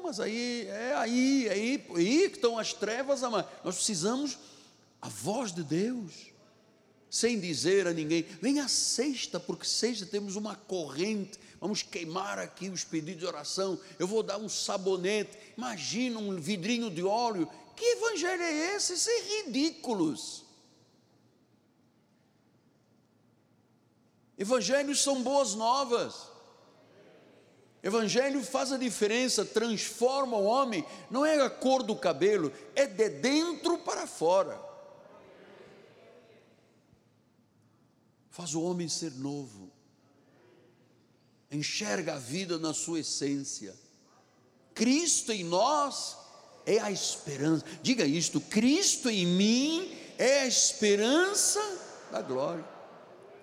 Mas 0.08 0.22
aí, 0.22 0.66
é 0.70 0.94
aí, 0.96 1.48
é 1.48 1.52
aí, 1.52 1.86
é 1.90 1.98
aí 1.98 2.30
que 2.30 2.38
estão 2.38 2.58
as 2.58 2.72
trevas, 2.72 3.24
amado. 3.24 3.46
Nós 3.62 3.76
precisamos 3.76 4.38
a 5.02 5.10
voz 5.10 5.54
de 5.54 5.62
Deus, 5.64 6.32
sem 7.10 7.38
dizer 7.38 7.88
a 7.88 7.94
ninguém, 7.94 8.26
vem 8.42 8.62
a 8.62 8.70
sexta, 8.70 9.38
porque 9.38 9.66
sexta 9.66 10.06
temos 10.06 10.38
uma 10.38 10.56
corrente 10.56 11.38
vamos 11.60 11.82
queimar 11.82 12.38
aqui 12.40 12.70
os 12.70 12.84
pedidos 12.84 13.20
de 13.20 13.26
oração, 13.26 13.80
eu 13.98 14.08
vou 14.08 14.22
dar 14.22 14.38
um 14.38 14.48
sabonete, 14.48 15.36
imagina 15.58 16.20
um 16.20 16.40
vidrinho 16.40 16.90
de 16.90 17.04
óleo, 17.04 17.50
que 17.76 17.84
evangelho 17.84 18.44
é 18.44 18.76
esse? 18.76 18.94
Isso 18.94 19.10
é 19.10 19.22
ridículos. 19.22 20.46
Evangelhos 24.38 25.02
são 25.02 25.22
boas 25.24 25.56
novas. 25.56 26.37
Evangelho 27.88 28.44
faz 28.44 28.74
a 28.74 28.78
diferença, 28.78 29.46
transforma 29.46 30.36
o 30.36 30.44
homem, 30.44 30.86
não 31.10 31.26
é 31.26 31.42
a 31.42 31.50
cor 31.50 31.84
do 31.84 31.96
cabelo, 31.96 32.52
é 32.76 32.86
de 32.86 33.08
dentro 33.08 33.78
para 33.78 34.06
fora. 34.06 34.62
Faz 38.30 38.54
o 38.54 38.62
homem 38.62 38.90
ser 38.90 39.14
novo, 39.14 39.72
enxerga 41.50 42.16
a 42.16 42.20
vida 42.20 42.60
na 42.60 42.74
sua 42.74 43.00
essência. 43.00 43.74
Cristo 44.76 45.32
em 45.32 45.46
nós 45.46 46.18
é 46.66 46.80
a 46.80 46.92
esperança. 46.92 47.66
Diga 47.82 48.06
isto: 48.06 48.42
Cristo 48.42 49.10
em 49.10 49.26
mim 49.26 49.98
é 50.18 50.42
a 50.42 50.46
esperança 50.46 51.62
da 52.12 52.22
glória 52.22 52.77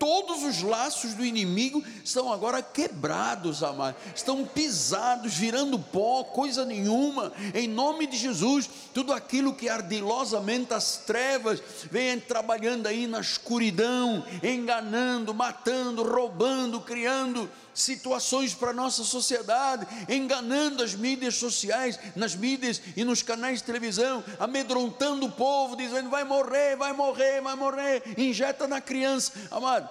todos 0.05 0.43
os 0.43 0.61
laços 0.61 1.15
do 1.15 1.25
inimigo 1.25 1.83
estão 2.05 2.31
agora 2.31 2.61
quebrados, 2.61 3.63
amados, 3.63 3.99
estão 4.15 4.45
pisados, 4.45 5.33
virando 5.33 5.79
pó, 5.79 6.23
coisa 6.25 6.63
nenhuma, 6.63 7.33
em 7.55 7.67
nome 7.67 8.07
de 8.07 8.19
Jesus, 8.19 8.69
tudo 8.93 9.15
aquilo 9.15 9.55
que 9.55 9.67
ardilosamente 9.67 10.75
as 10.75 10.99
trevas 10.99 11.63
vem 11.91 12.21
trabalhando 12.21 12.87
aí 12.87 13.07
na 13.07 13.21
escuridão, 13.21 14.23
enganando, 14.43 15.33
matando, 15.33 16.03
roubando, 16.03 16.83
criando 16.83 17.49
situações 17.75 18.55
para 18.55 18.71
a 18.71 18.75
nossa 18.75 19.03
sociedade, 19.03 19.87
enganando 20.09 20.83
as 20.83 20.95
mídias 20.95 21.35
sociais, 21.35 21.99
nas 22.15 22.35
mídias 22.35 22.81
e 22.97 23.05
nos 23.05 23.23
canais 23.23 23.59
de 23.59 23.65
televisão, 23.65 24.25
amedrontando 24.39 25.27
o 25.27 25.33
povo, 25.33 25.77
dizendo 25.77 26.09
vai 26.09 26.25
morrer, 26.25 26.77
vai 26.77 26.93
morrer, 26.93 27.41
vai 27.41 27.57
morrer, 27.57 28.03
injeta 28.17 28.69
na 28.69 28.81
criança, 28.81 29.33
amado. 29.51 29.89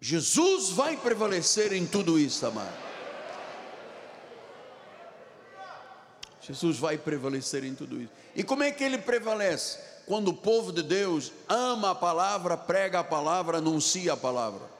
Jesus 0.00 0.70
vai 0.70 0.96
prevalecer 0.96 1.72
em 1.72 1.86
tudo 1.86 2.18
isso, 2.18 2.44
amado. 2.46 2.92
Jesus 6.40 6.76
vai 6.76 6.98
prevalecer 6.98 7.62
em 7.62 7.74
tudo 7.74 8.00
isso. 8.00 8.12
E 8.34 8.42
como 8.42 8.64
é 8.64 8.72
que 8.72 8.82
ele 8.82 8.98
prevalece? 8.98 9.78
Quando 10.06 10.28
o 10.28 10.34
povo 10.34 10.72
de 10.72 10.82
Deus 10.82 11.32
ama 11.48 11.92
a 11.92 11.94
palavra, 11.94 12.56
prega 12.56 12.98
a 12.98 13.04
palavra, 13.04 13.58
anuncia 13.58 14.14
a 14.14 14.16
palavra. 14.16 14.71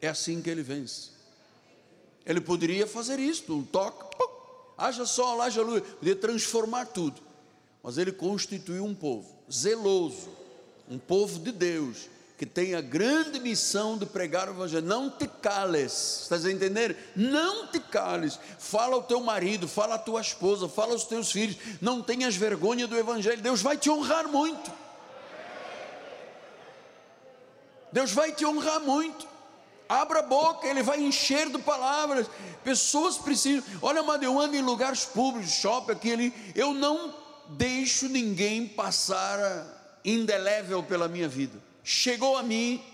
É 0.00 0.08
assim 0.08 0.40
que 0.40 0.48
ele 0.48 0.62
vence. 0.62 1.10
Ele 2.24 2.40
poderia 2.40 2.86
fazer 2.86 3.18
isso, 3.18 3.52
um 3.54 3.62
toque, 3.62 4.16
pum, 4.16 4.28
haja 4.76 5.06
sol, 5.06 5.40
haja 5.40 5.62
luz, 5.62 5.82
poderia 5.82 6.16
transformar 6.16 6.86
tudo. 6.86 7.20
Mas 7.82 7.96
ele 7.96 8.12
constituiu 8.12 8.84
um 8.84 8.94
povo 8.94 9.34
zeloso, 9.50 10.28
um 10.90 10.98
povo 10.98 11.38
de 11.38 11.50
Deus, 11.50 12.08
que 12.36 12.46
tem 12.46 12.74
a 12.74 12.80
grande 12.80 13.40
missão 13.40 13.98
de 13.98 14.06
pregar 14.06 14.48
o 14.48 14.52
Evangelho. 14.52 14.86
Não 14.86 15.10
te 15.10 15.26
cales, 15.26 16.20
estás 16.22 16.44
a 16.44 16.52
entender? 16.52 16.96
Não 17.16 17.66
te 17.66 17.80
cales. 17.80 18.38
Fala 18.58 18.94
ao 18.94 19.02
teu 19.02 19.20
marido, 19.20 19.66
fala 19.66 19.96
à 19.96 19.98
tua 19.98 20.20
esposa, 20.20 20.68
fala 20.68 20.92
aos 20.92 21.04
teus 21.04 21.32
filhos. 21.32 21.56
Não 21.80 22.00
tenhas 22.00 22.36
vergonha 22.36 22.86
do 22.86 22.96
Evangelho. 22.96 23.42
Deus 23.42 23.60
vai 23.60 23.76
te 23.76 23.90
honrar 23.90 24.28
muito. 24.28 24.70
Deus 27.90 28.12
vai 28.12 28.32
te 28.32 28.46
honrar 28.46 28.80
muito. 28.80 29.26
Abra 29.88 30.18
a 30.18 30.22
boca, 30.22 30.66
ele 30.66 30.82
vai 30.82 31.00
encher 31.00 31.48
de 31.48 31.58
palavras. 31.58 32.26
Pessoas 32.62 33.16
precisam. 33.16 33.64
Olha, 33.80 34.02
mano, 34.02 34.22
eu 34.22 34.38
ando 34.38 34.54
em 34.54 34.60
lugares 34.60 35.06
públicos, 35.06 35.52
shopping, 35.52 35.92
aquele. 35.92 36.34
Eu 36.54 36.74
não 36.74 37.14
deixo 37.48 38.08
ninguém 38.08 38.66
passar 38.66 39.66
indelével 40.04 40.82
pela 40.82 41.08
minha 41.08 41.28
vida. 41.28 41.58
Chegou 41.82 42.36
a 42.36 42.42
mim, 42.42 42.84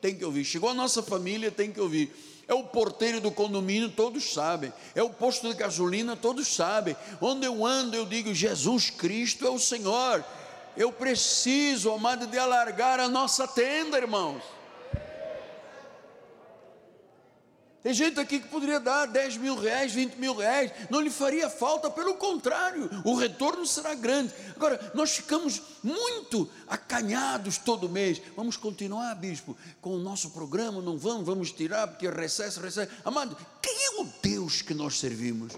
tem 0.00 0.14
que 0.14 0.24
ouvir. 0.24 0.44
Chegou 0.44 0.70
a 0.70 0.74
nossa 0.74 1.02
família, 1.02 1.52
tem 1.52 1.70
que 1.70 1.80
ouvir. 1.80 2.12
É 2.48 2.54
o 2.54 2.64
porteiro 2.64 3.20
do 3.20 3.30
condomínio, 3.30 3.88
todos 3.88 4.32
sabem. 4.32 4.72
É 4.92 5.02
o 5.04 5.10
posto 5.10 5.48
de 5.48 5.54
gasolina, 5.54 6.16
todos 6.16 6.48
sabem. 6.48 6.96
Onde 7.20 7.46
eu 7.46 7.64
ando, 7.64 7.94
eu 7.94 8.04
digo: 8.04 8.34
Jesus 8.34 8.90
Cristo 8.90 9.46
é 9.46 9.50
o 9.50 9.58
Senhor. 9.58 10.24
Eu 10.76 10.90
preciso, 10.90 11.92
amado, 11.92 12.26
de 12.26 12.36
alargar 12.36 12.98
a 12.98 13.08
nossa 13.08 13.46
tenda, 13.46 13.96
irmãos. 13.96 14.42
Tem 17.82 17.94
gente 17.94 18.20
aqui 18.20 18.38
que 18.38 18.48
poderia 18.48 18.78
dar 18.78 19.06
10 19.06 19.38
mil 19.38 19.56
reais, 19.56 19.92
20 19.92 20.16
mil 20.16 20.34
reais, 20.34 20.70
não 20.90 21.00
lhe 21.00 21.08
faria 21.08 21.48
falta, 21.48 21.88
pelo 21.88 22.14
contrário, 22.14 22.90
o 23.04 23.14
retorno 23.14 23.66
será 23.66 23.94
grande. 23.94 24.34
Agora, 24.54 24.92
nós 24.94 25.12
ficamos 25.12 25.62
muito 25.82 26.46
acanhados 26.68 27.56
todo 27.56 27.88
mês. 27.88 28.20
Vamos 28.36 28.58
continuar, 28.58 29.14
bispo, 29.14 29.56
com 29.80 29.94
o 29.94 29.98
nosso 29.98 30.30
programa, 30.30 30.82
não 30.82 30.98
vamos, 30.98 31.24
vamos 31.24 31.52
tirar, 31.52 31.88
porque 31.88 32.08
recesso, 32.10 32.60
recesso. 32.60 32.92
Amado, 33.02 33.34
quem 33.62 33.74
é 33.74 34.02
o 34.02 34.08
Deus 34.22 34.60
que 34.60 34.74
nós 34.74 34.98
servimos? 34.98 35.54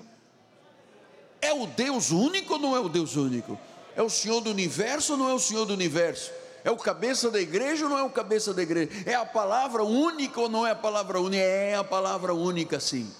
É 1.40 1.52
o 1.52 1.66
Deus 1.66 2.12
único 2.12 2.52
ou 2.52 2.60
não 2.60 2.76
é 2.76 2.78
o 2.78 2.88
Deus 2.88 3.16
único? 3.16 3.58
É 3.96 4.02
o 4.02 4.08
Senhor 4.08 4.40
do 4.40 4.50
universo 4.50 5.14
ou 5.14 5.18
não 5.18 5.28
é 5.28 5.34
o 5.34 5.40
Senhor 5.40 5.64
do 5.64 5.74
universo? 5.74 6.30
É 6.64 6.70
o 6.70 6.76
cabeça 6.76 7.30
da 7.30 7.40
igreja 7.40 7.84
ou 7.84 7.90
não 7.90 7.98
é 7.98 8.02
o 8.02 8.10
cabeça 8.10 8.54
da 8.54 8.62
igreja? 8.62 8.90
É 9.04 9.14
a 9.14 9.26
palavra 9.26 9.82
única 9.82 10.40
ou 10.40 10.48
não 10.48 10.66
é 10.66 10.70
a 10.70 10.76
palavra 10.76 11.20
única? 11.20 11.42
É 11.42 11.74
a 11.74 11.82
palavra 11.82 12.32
única, 12.32 12.78
sim. 12.78 13.12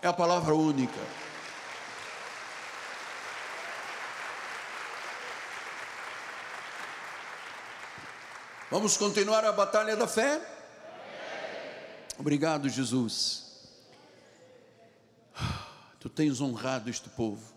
É 0.00 0.08
a 0.08 0.12
palavra 0.12 0.54
única. 0.54 0.98
Vamos 8.70 8.96
continuar 8.96 9.44
a 9.44 9.52
batalha 9.52 9.96
da 9.96 10.08
fé? 10.08 10.40
Obrigado, 12.18 12.68
Jesus. 12.68 13.44
Tu 16.00 16.08
tens 16.08 16.40
honrado 16.40 16.88
este 16.88 17.08
povo 17.10 17.55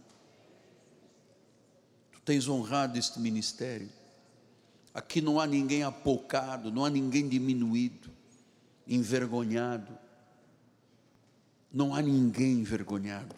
tens 2.30 2.47
honrado 2.47 2.95
este 2.95 3.19
ministério. 3.19 3.89
Aqui 4.93 5.19
não 5.19 5.39
há 5.39 5.47
ninguém 5.47 5.82
apocado, 5.82 6.71
não 6.71 6.86
há 6.86 6.89
ninguém 6.89 7.27
diminuído, 7.27 8.07
envergonhado. 8.88 9.97
Não 11.73 11.95
há 11.95 12.03
ninguém 12.03 12.59
envergonhado. 12.59 13.36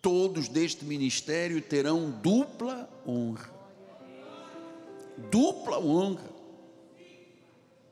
Todos 0.00 0.48
deste 0.48 0.86
ministério 0.86 1.60
terão 1.60 2.10
dupla 2.22 2.88
honra. 3.06 3.52
Dupla 5.30 5.78
honra. 5.78 6.30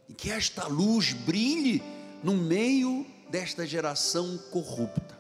E 0.09 0.15
que 0.15 0.31
esta 0.31 0.67
luz 0.69 1.13
brilhe 1.13 1.83
no 2.25 2.35
meio 2.35 3.05
desta 3.29 3.67
geração 3.67 4.39
corrupta. 4.51 5.19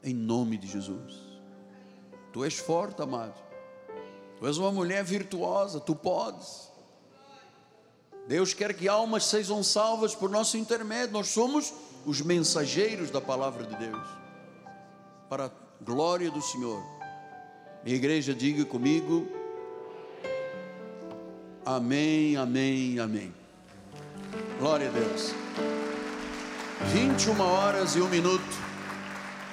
Em 0.00 0.14
nome 0.14 0.56
de 0.56 0.68
Jesus. 0.68 1.33
Tu 2.34 2.44
és 2.44 2.58
forte, 2.58 3.00
amado. 3.00 3.40
Tu 4.40 4.46
és 4.48 4.58
uma 4.58 4.72
mulher 4.72 5.04
virtuosa, 5.04 5.78
tu 5.78 5.94
podes. 5.94 6.68
Deus 8.26 8.52
quer 8.52 8.74
que 8.74 8.88
almas 8.88 9.26
sejam 9.26 9.62
salvas 9.62 10.16
por 10.16 10.28
nosso 10.28 10.56
intermédio. 10.56 11.12
Nós 11.12 11.28
somos 11.28 11.72
os 12.04 12.20
mensageiros 12.20 13.08
da 13.08 13.20
palavra 13.20 13.64
de 13.64 13.76
Deus. 13.76 14.08
Para 15.30 15.46
a 15.46 15.50
glória 15.80 16.28
do 16.28 16.42
Senhor. 16.42 16.82
Minha 17.84 17.94
igreja, 17.94 18.34
diga 18.34 18.64
comigo. 18.64 19.28
Amém, 21.64 22.36
amém, 22.36 22.98
amém. 22.98 23.32
Glória 24.58 24.88
a 24.88 24.90
Deus. 24.90 25.32
21 26.92 27.40
horas 27.40 27.94
e 27.94 28.00
um 28.00 28.08
minuto 28.08 28.73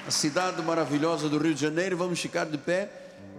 a 0.08 0.12
cidade 0.12 0.62
maravilhosa 0.62 1.30
do 1.30 1.38
Rio 1.38 1.54
de 1.54 1.62
Janeiro. 1.62 1.96
Vamos 1.96 2.20
ficar 2.20 2.46
de 2.46 2.58
pé. 2.58 2.90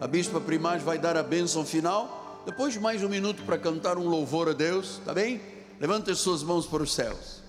A 0.00 0.06
bispa 0.06 0.40
Primaz 0.40 0.82
vai 0.82 0.98
dar 0.98 1.16
a 1.16 1.22
bênção 1.22 1.64
final. 1.64 2.42
Depois, 2.46 2.76
mais 2.76 3.02
um 3.02 3.08
minuto 3.08 3.42
para 3.44 3.58
cantar 3.58 3.98
um 3.98 4.08
louvor 4.08 4.48
a 4.48 4.52
Deus, 4.52 5.00
tá 5.04 5.12
bem? 5.12 5.40
Levante 5.80 6.10
as 6.10 6.18
suas 6.18 6.42
mãos 6.42 6.66
para 6.66 6.82
os 6.82 6.92
céus. 6.92 7.42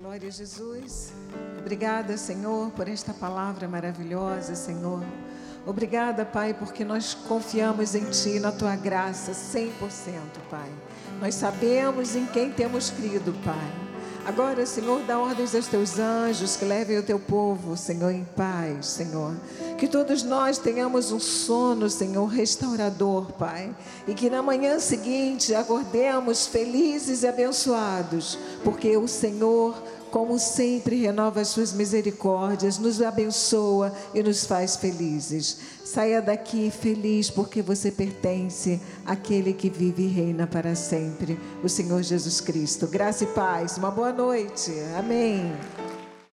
Glória 0.00 0.28
a 0.28 0.30
Jesus. 0.30 1.12
Obrigada, 1.58 2.16
Senhor, 2.16 2.70
por 2.70 2.88
esta 2.88 3.12
palavra 3.14 3.68
maravilhosa, 3.68 4.54
Senhor. 4.54 5.04
Obrigada, 5.64 6.24
Pai, 6.24 6.54
porque 6.54 6.84
nós 6.84 7.14
confiamos 7.14 7.94
em 7.94 8.04
Ti, 8.10 8.40
na 8.40 8.50
Tua 8.50 8.74
graça, 8.74 9.32
100%, 9.32 9.70
Pai. 10.50 10.70
Nós 11.20 11.34
sabemos 11.34 12.16
em 12.16 12.26
quem 12.26 12.50
temos 12.50 12.90
crido, 12.90 13.32
Pai. 13.44 13.91
Agora, 14.24 14.64
Senhor, 14.64 15.00
dá 15.02 15.18
ordens 15.18 15.52
aos 15.52 15.66
teus 15.66 15.98
anjos 15.98 16.54
que 16.54 16.64
levem 16.64 16.96
o 16.96 17.02
teu 17.02 17.18
povo, 17.18 17.76
Senhor, 17.76 18.10
em 18.10 18.24
paz, 18.36 18.86
Senhor. 18.86 19.34
Que 19.76 19.88
todos 19.88 20.22
nós 20.22 20.58
tenhamos 20.58 21.10
um 21.10 21.18
sono, 21.18 21.90
Senhor, 21.90 22.26
restaurador, 22.26 23.32
Pai. 23.32 23.74
E 24.06 24.14
que 24.14 24.30
na 24.30 24.40
manhã 24.40 24.78
seguinte 24.78 25.52
acordemos 25.52 26.46
felizes 26.46 27.24
e 27.24 27.26
abençoados, 27.26 28.38
porque 28.62 28.96
o 28.96 29.08
Senhor 29.08 29.74
como 30.12 30.38
sempre 30.38 30.96
renova 30.96 31.40
as 31.40 31.48
suas 31.48 31.72
misericórdias, 31.72 32.78
nos 32.78 33.00
abençoa 33.00 33.90
e 34.12 34.22
nos 34.22 34.44
faz 34.44 34.76
felizes. 34.76 35.56
Saia 35.92 36.22
daqui 36.22 36.70
feliz 36.70 37.28
porque 37.28 37.60
você 37.60 37.90
pertence 37.90 38.80
àquele 39.04 39.52
que 39.52 39.68
vive 39.68 40.04
e 40.04 40.08
reina 40.08 40.46
para 40.46 40.74
sempre, 40.74 41.38
o 41.62 41.68
Senhor 41.68 42.02
Jesus 42.02 42.40
Cristo. 42.40 42.86
Graça 42.86 43.24
e 43.24 43.26
paz. 43.26 43.76
Uma 43.76 43.90
boa 43.90 44.10
noite. 44.10 44.72
Amém. 44.98 45.52